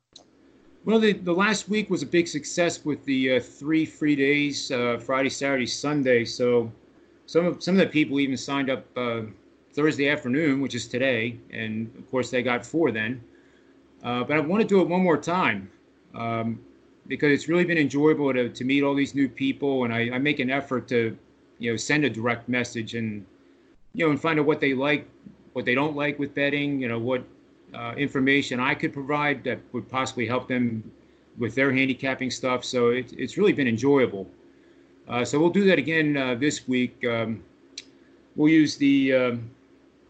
Well, 0.85 0.99
the, 0.99 1.13
the 1.13 1.33
last 1.33 1.67
week 1.67 1.89
was 1.89 2.01
a 2.01 2.05
big 2.05 2.27
success 2.27 2.85
with 2.85 3.03
the 3.05 3.35
uh, 3.35 3.39
three 3.41 3.85
free 3.85 4.15
days 4.15 4.71
uh, 4.71 4.97
Friday, 4.97 5.29
Saturday, 5.29 5.65
Sunday. 5.65 6.23
So 6.23 6.71
some 7.25 7.45
of, 7.45 7.61
some 7.61 7.75
of 7.75 7.79
the 7.79 7.87
people 7.87 8.19
even 8.19 8.37
signed 8.37 8.69
up 8.69 8.85
uh, 8.95 9.21
Thursday 9.73 10.09
afternoon, 10.09 10.61
which 10.61 10.75
is 10.75 10.87
today. 10.87 11.37
And 11.51 11.93
of 11.97 12.09
course, 12.09 12.29
they 12.29 12.41
got 12.41 12.65
four 12.65 12.91
then. 12.91 13.21
Uh, 14.03 14.23
but 14.23 14.37
I 14.37 14.39
want 14.39 14.61
to 14.61 14.67
do 14.67 14.79
it 14.81 14.87
one 14.87 15.01
more 15.01 15.17
time 15.17 15.69
um, 16.15 16.59
because 17.07 17.31
it's 17.31 17.49
really 17.49 17.65
been 17.65 17.77
enjoyable 17.77 18.31
to, 18.31 18.47
to 18.47 18.63
meet 18.63 18.83
all 18.83 18.95
these 18.95 19.13
new 19.13 19.27
people. 19.27 19.83
And 19.83 19.93
I, 19.93 20.11
I 20.13 20.17
make 20.19 20.39
an 20.39 20.49
effort 20.49 20.87
to 20.89 21.17
you 21.59 21.71
know 21.71 21.77
send 21.77 22.05
a 22.05 22.09
direct 22.09 22.47
message 22.47 22.95
and 22.95 23.25
you 23.93 24.05
know 24.05 24.11
and 24.11 24.21
find 24.21 24.39
out 24.39 24.45
what 24.45 24.59
they 24.59 24.73
like 24.73 25.07
what 25.53 25.65
they 25.65 25.75
don't 25.75 25.95
like 25.95 26.19
with 26.19 26.33
betting 26.35 26.79
you 26.79 26.87
know 26.87 26.99
what 26.99 27.23
uh, 27.73 27.93
information 27.97 28.59
i 28.59 28.73
could 28.73 28.93
provide 28.93 29.43
that 29.43 29.59
would 29.73 29.89
possibly 29.89 30.25
help 30.25 30.47
them 30.47 30.83
with 31.37 31.55
their 31.55 31.71
handicapping 31.71 32.31
stuff. 32.31 32.65
So 32.65 32.89
it, 32.89 33.13
it's 33.13 33.37
really 33.37 33.53
been 33.53 33.67
enjoyable. 33.67 34.27
Uh, 35.07 35.23
so 35.23 35.39
we'll 35.39 35.49
do 35.49 35.63
that 35.65 35.79
again 35.79 36.17
uh, 36.17 36.35
this 36.35 36.67
week. 36.67 37.03
Um, 37.05 37.43
we'll 38.35 38.51
use 38.51 38.75
the 38.75 39.13
um, 39.13 39.51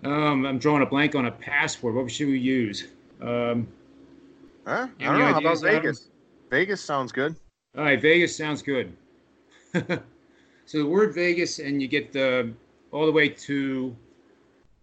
um, 0.03 0.45
i'm 0.45 0.60
drawing 0.60 0.84
a 0.84 0.86
blank 0.86 1.16
on 1.16 1.26
a 1.26 1.32
password 1.32 1.95
what 1.95 2.12
should 2.12 2.28
we 2.28 2.39
use? 2.39 2.88
Um, 3.22 3.68
huh? 4.66 4.88
i 4.99 5.03
don't 5.03 5.20
know. 5.20 5.26
How 5.26 5.39
about 5.39 5.62
vegas? 5.62 6.10
Vegas 6.49 6.82
sounds 6.82 7.12
good. 7.12 7.36
All 7.78 7.84
right 7.84 8.01
vegas 8.01 8.36
sounds 8.36 8.62
good. 8.62 8.95
So 10.66 10.80
the 10.80 10.86
word 10.86 11.16
Vegas, 11.16 11.60
and 11.60 11.82
you 11.82 11.88
get 11.88 12.12
the 12.12 12.51
all 12.91 13.05
the 13.05 13.12
way 13.14 13.30
to 13.30 13.95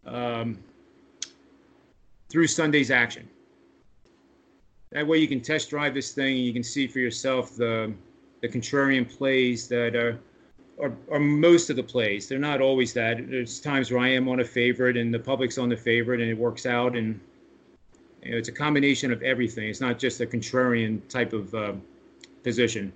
um, 0.07 0.59
through 2.35 2.49
Sunday's 2.49 2.91
action. 2.91 3.29
That 4.91 5.07
way 5.07 5.19
you 5.19 5.29
can 5.29 5.41
test 5.41 5.71
drive 5.71 5.95
this 5.95 6.11
thing 6.11 6.35
and 6.35 6.45
you 6.45 6.53
can 6.53 6.65
see 6.65 6.89
for 6.89 6.99
yourself 6.99 7.55
the 7.55 7.95
the 8.43 8.49
contrarian 8.49 9.09
plays 9.09 9.69
that 9.69 9.95
are, 9.95 10.19
are, 10.83 10.93
are 11.13 11.21
most 11.21 11.71
of 11.71 11.77
the 11.77 11.83
plays. 11.83 12.29
They're 12.29 12.41
not 12.41 12.61
always 12.61 12.93
that. 12.95 13.31
There's 13.31 13.61
times 13.61 13.93
where 13.93 14.01
I 14.01 14.09
am 14.09 14.29
on 14.29 14.41
a 14.41 14.45
favorite 14.45 14.97
and 14.97 15.15
the 15.15 15.19
public's 15.19 15.59
on 15.59 15.69
the 15.69 15.77
favorite 15.77 16.21
and 16.21 16.29
it 16.29 16.37
works 16.37 16.67
out. 16.67 16.97
And 16.97 17.21
you 18.25 18.33
know, 18.33 18.37
it's 18.37 18.49
a 18.49 18.53
combination 18.53 19.13
of 19.13 19.23
everything. 19.23 19.69
It's 19.69 19.81
not 19.81 20.01
just 20.01 20.21
a 20.21 20.27
contrarian 20.27 21.09
type 21.09 21.33
of 21.33 21.55
uh, 21.55 21.75
position. 22.43 22.93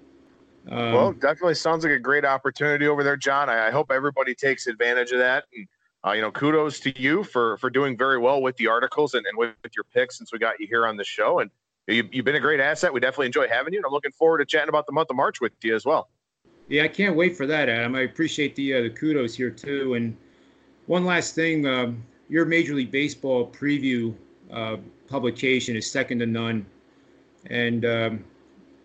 Um, 0.69 0.93
well, 0.93 1.13
definitely 1.13 1.55
sounds 1.55 1.85
like 1.85 1.93
a 1.93 1.99
great 2.01 2.25
opportunity 2.25 2.89
over 2.89 3.05
there, 3.05 3.17
John. 3.17 3.49
I, 3.49 3.69
I 3.69 3.71
hope 3.71 3.93
everybody 3.93 4.35
takes 4.35 4.67
advantage 4.67 5.13
of 5.13 5.21
that. 5.21 5.45
And, 5.55 5.69
uh, 6.09 6.13
you 6.13 6.23
know, 6.23 6.31
kudos 6.31 6.81
to 6.81 7.01
you 7.01 7.23
for 7.23 7.57
for 7.59 7.71
doing 7.71 7.97
very 7.97 8.19
well 8.19 8.41
with 8.41 8.57
the 8.57 8.67
articles 8.67 9.15
and, 9.15 9.27
and 9.27 9.37
with, 9.37 9.55
with, 9.63 9.77
your 9.77 9.85
picks 9.85 10.17
since 10.17 10.33
we 10.33 10.39
got 10.39 10.59
you 10.59 10.67
here 10.67 10.87
on 10.87 10.97
the 10.97 11.05
show. 11.05 11.41
And 11.41 11.51
you, 11.87 12.09
have 12.15 12.25
been 12.25 12.35
a 12.35 12.41
great 12.41 12.61
asset. 12.61 12.93
We 12.93 13.01
definitely 13.01 13.27
enjoy 13.27 13.49
having 13.49 13.73
you. 13.73 13.79
And 13.79 13.87
I'm 13.87 13.93
looking 13.93 14.13
forward 14.13 14.39
to 14.39 14.47
chatting 14.47 14.69
about 14.69 14.87
the 14.87 14.93
month 14.93 15.11
of 15.11 15.17
March 15.17 15.41
with 15.41 15.53
you 15.63 15.75
as 15.75 15.85
well. 15.85 16.09
Yeah, 16.69 16.85
I 16.85 16.89
can't 16.89 17.17
wait 17.17 17.37
for 17.37 17.47
that, 17.47 17.69
Adam. 17.69 17.95
I 17.95 18.01
appreciate 18.01 18.55
the 18.57 18.75
uh, 18.75 18.83
the 18.83 18.91
kudos 18.91 19.35
here 19.35 19.51
too. 19.51 19.95
And 19.95 20.17
one 20.87 21.05
last 21.05 21.35
thing, 21.35 21.67
um, 21.67 22.03
your 22.29 22.45
Major 22.45 22.75
League 22.75 22.91
Baseball 22.91 23.47
preview 23.47 24.15
uh, 24.51 24.77
publication 25.09 25.77
is 25.77 25.91
second 25.91 26.21
to 26.21 26.27
none. 26.27 26.65
And 27.51 27.85
um, 27.85 28.25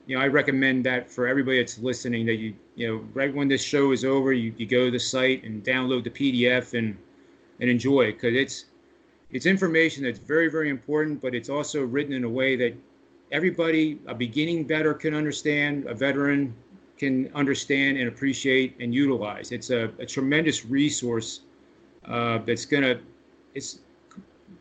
you 0.08 0.18
know, 0.18 0.22
I 0.22 0.28
recommend 0.28 0.86
that 0.86 1.10
for 1.10 1.28
everybody 1.28 1.60
that's 1.60 1.78
listening 1.80 2.26
that 2.26 2.36
you, 2.36 2.54
you 2.76 2.88
know, 2.88 3.06
right 3.14 3.34
when 3.34 3.48
this 3.48 3.64
show 3.64 3.92
is 3.92 4.04
over, 4.04 4.34
you, 4.34 4.54
you 4.58 4.66
go 4.66 4.86
to 4.86 4.92
the 4.92 5.00
site 5.00 5.44
and 5.46 5.64
download 5.64 6.04
the 6.04 6.10
PDF 6.10 6.78
and, 6.78 6.98
and 7.64 7.72
enjoy 7.72 8.12
because 8.12 8.36
it's, 8.36 8.66
it's 9.32 9.48
information 9.48 10.04
that's 10.04 10.20
very, 10.20 10.50
very 10.50 10.70
important, 10.70 11.20
but 11.20 11.34
it's 11.34 11.50
also 11.50 11.82
written 11.82 12.14
in 12.14 12.26
a 12.26 12.30
way 12.30 12.56
that 12.58 12.76
everybody, 13.32 14.00
a 14.06 14.14
beginning 14.14 14.66
bettor 14.66 14.94
can 14.94 15.16
understand, 15.16 15.88
a 15.88 15.96
veteran 15.96 16.54
can 17.00 17.32
understand 17.34 17.98
and 17.98 18.10
appreciate 18.10 18.76
and 18.80 18.94
utilize. 18.94 19.52
It's 19.52 19.70
a, 19.72 19.86
a 19.98 20.06
tremendous 20.06 20.66
resource 20.66 21.42
uh, 22.06 22.40
that's 22.40 22.66
going 22.66 22.84
to, 22.84 23.00
it's 23.56 23.80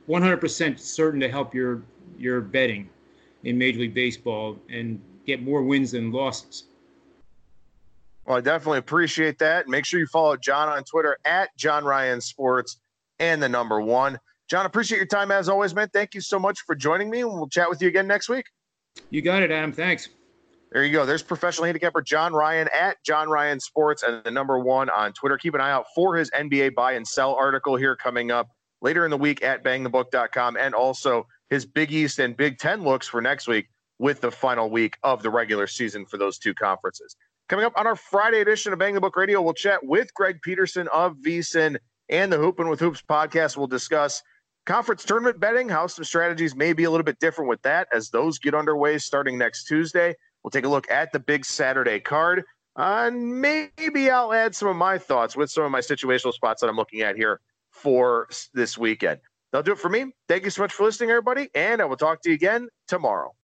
100% 0.09 0.79
certain 0.79 1.21
to 1.21 1.29
help 1.29 1.53
your, 1.53 1.83
your 2.17 2.41
betting 2.41 2.89
in 3.43 3.59
Major 3.59 3.81
League 3.81 3.95
Baseball. 3.95 4.57
And 4.71 5.03
get 5.27 5.43
more 5.43 5.63
wins 5.63 5.93
than 5.93 6.11
losses. 6.13 6.65
Well, 8.27 8.37
I 8.37 8.41
definitely 8.41 8.79
appreciate 8.79 9.39
that. 9.39 9.69
Make 9.69 9.85
sure 9.85 9.99
you 9.99 10.07
follow 10.07 10.37
John 10.37 10.69
on 10.69 10.85
Twitter 10.85 11.19
at 11.25 11.57
John 11.57 11.85
Ryan 11.85 12.21
Sports 12.21 12.79
and 13.23 13.43
the 13.43 13.49
number 13.49 13.81
one. 13.81 14.19
John, 14.51 14.67
appreciate 14.67 14.99
your 14.99 15.07
time 15.07 15.31
as 15.31 15.49
always, 15.49 15.75
man. 15.75 15.89
Thank 15.93 16.15
you 16.15 16.21
so 16.21 16.39
much 16.39 16.61
for 16.67 16.75
joining 16.75 17.09
me, 17.09 17.21
and 17.21 17.33
we'll 17.33 17.49
chat 17.49 17.71
with 17.71 17.81
you 17.81 17.89
again 17.89 18.07
next 18.07 18.29
week. 18.29 18.47
You 19.09 19.23
got 19.23 19.43
it, 19.43 19.51
Adam. 19.51 19.73
Thanks. 19.73 20.09
There 20.73 20.85
you 20.85 20.93
go. 20.93 21.07
There's 21.07 21.23
professional 21.23 21.67
handicapper 21.67 22.03
John 22.03 22.33
Ryan 22.33 22.69
at 22.75 22.97
John 23.05 23.29
Ryan 23.29 23.61
Sports 23.61 24.03
and 24.03 24.25
the 24.25 24.31
number 24.31 24.59
one 24.59 24.91
on 24.91 25.13
Twitter. 25.13 25.39
Keep 25.39 25.55
an 25.55 25.61
eye 25.61 25.71
out 25.71 25.87
for 25.95 26.17
his 26.17 26.31
NBA 26.31 26.75
buy 26.75 26.93
and 26.93 27.07
sell 27.07 27.35
article 27.35 27.77
here 27.77 27.95
coming 27.95 28.31
up 28.31 28.49
later 28.81 29.05
in 29.05 29.11
the 29.11 29.17
week 29.17 29.43
at 29.45 29.63
bangthebook.com 29.63 30.57
and 30.57 30.75
also 30.75 31.27
his 31.51 31.65
Big 31.65 31.93
East 31.93 32.19
and 32.19 32.37
Big 32.37 32.59
Ten 32.59 32.83
looks 32.83 33.07
for 33.07 33.21
next 33.21 33.47
week 33.47 33.69
with 33.99 34.21
the 34.21 34.31
final 34.31 34.69
week 34.71 34.97
of 35.03 35.23
the 35.23 35.31
regular 35.31 35.67
season 35.67 36.05
for 36.07 36.17
those 36.17 36.39
two 36.39 36.55
conferences. 36.55 37.17
Coming 37.49 37.67
up 37.67 37.75
on 37.77 37.87
our 37.87 37.97
Friday 37.97 38.41
edition 38.41 38.73
of 38.73 38.79
Bang 38.79 38.95
the 38.95 39.01
Book 39.01 39.17
Radio, 39.17 39.43
we'll 39.43 39.55
chat 39.55 39.85
with 39.85 40.13
Greg 40.15 40.41
Peterson 40.43 40.89
of 40.89 41.17
VSiN 41.19 41.77
and 42.13 42.31
the 42.31 42.37
Hoopin' 42.37 42.69
with 42.69 42.79
Hoops 42.79 43.03
podcast. 43.03 43.57
We'll 43.57 43.67
discuss 43.67 44.23
conference 44.67 45.03
tournament 45.03 45.41
betting, 45.41 45.69
how 45.69 45.87
some 45.87 46.05
strategies 46.05 46.55
may 46.55 46.75
be 46.75 46.85
a 46.85 46.91
little 46.91 47.05
bit 47.05 47.19
different 47.19 47.49
with 47.49 47.63
that 47.63 47.89
as 47.93 48.11
those 48.11 48.39
get 48.39 48.55
underway 48.55 48.99
starting 48.99 49.39
next 49.39 49.65
Tuesday. 49.65 50.15
We'll 50.45 50.51
take 50.51 50.67
a 50.67 50.69
look 50.69 50.91
at 50.91 51.11
the 51.13 51.19
big 51.19 51.45
Saturday 51.45 52.01
card. 52.01 52.45
Uh, 52.79 53.05
and 53.07 53.41
maybe 53.41 54.11
I'll 54.11 54.33
add 54.33 54.55
some 54.55 54.69
of 54.69 54.77
my 54.77 54.99
thoughts 54.99 55.37
with 55.37 55.51
some 55.51 55.65
of 55.65 55.71
my 55.71 55.81
situational 55.81 56.33
spots 56.33 56.61
that 56.61 56.69
I'm 56.69 56.77
looking 56.77 57.01
at 57.01 57.17
here 57.17 57.41
for 57.71 58.29
this 58.53 58.77
weekend. 58.77 59.21
That'll 59.51 59.65
do 59.65 59.73
it 59.73 59.79
for 59.79 59.89
me. 59.89 60.13
Thank 60.29 60.45
you 60.45 60.51
so 60.51 60.63
much 60.63 60.73
for 60.73 60.85
listening, 60.85 61.11
everybody, 61.11 61.49
and 61.55 61.81
I 61.81 61.87
will 61.87 61.97
talk 61.97 62.23
to 62.23 62.29
you 62.29 62.35
again 62.35 62.69
tomorrow. 62.89 63.35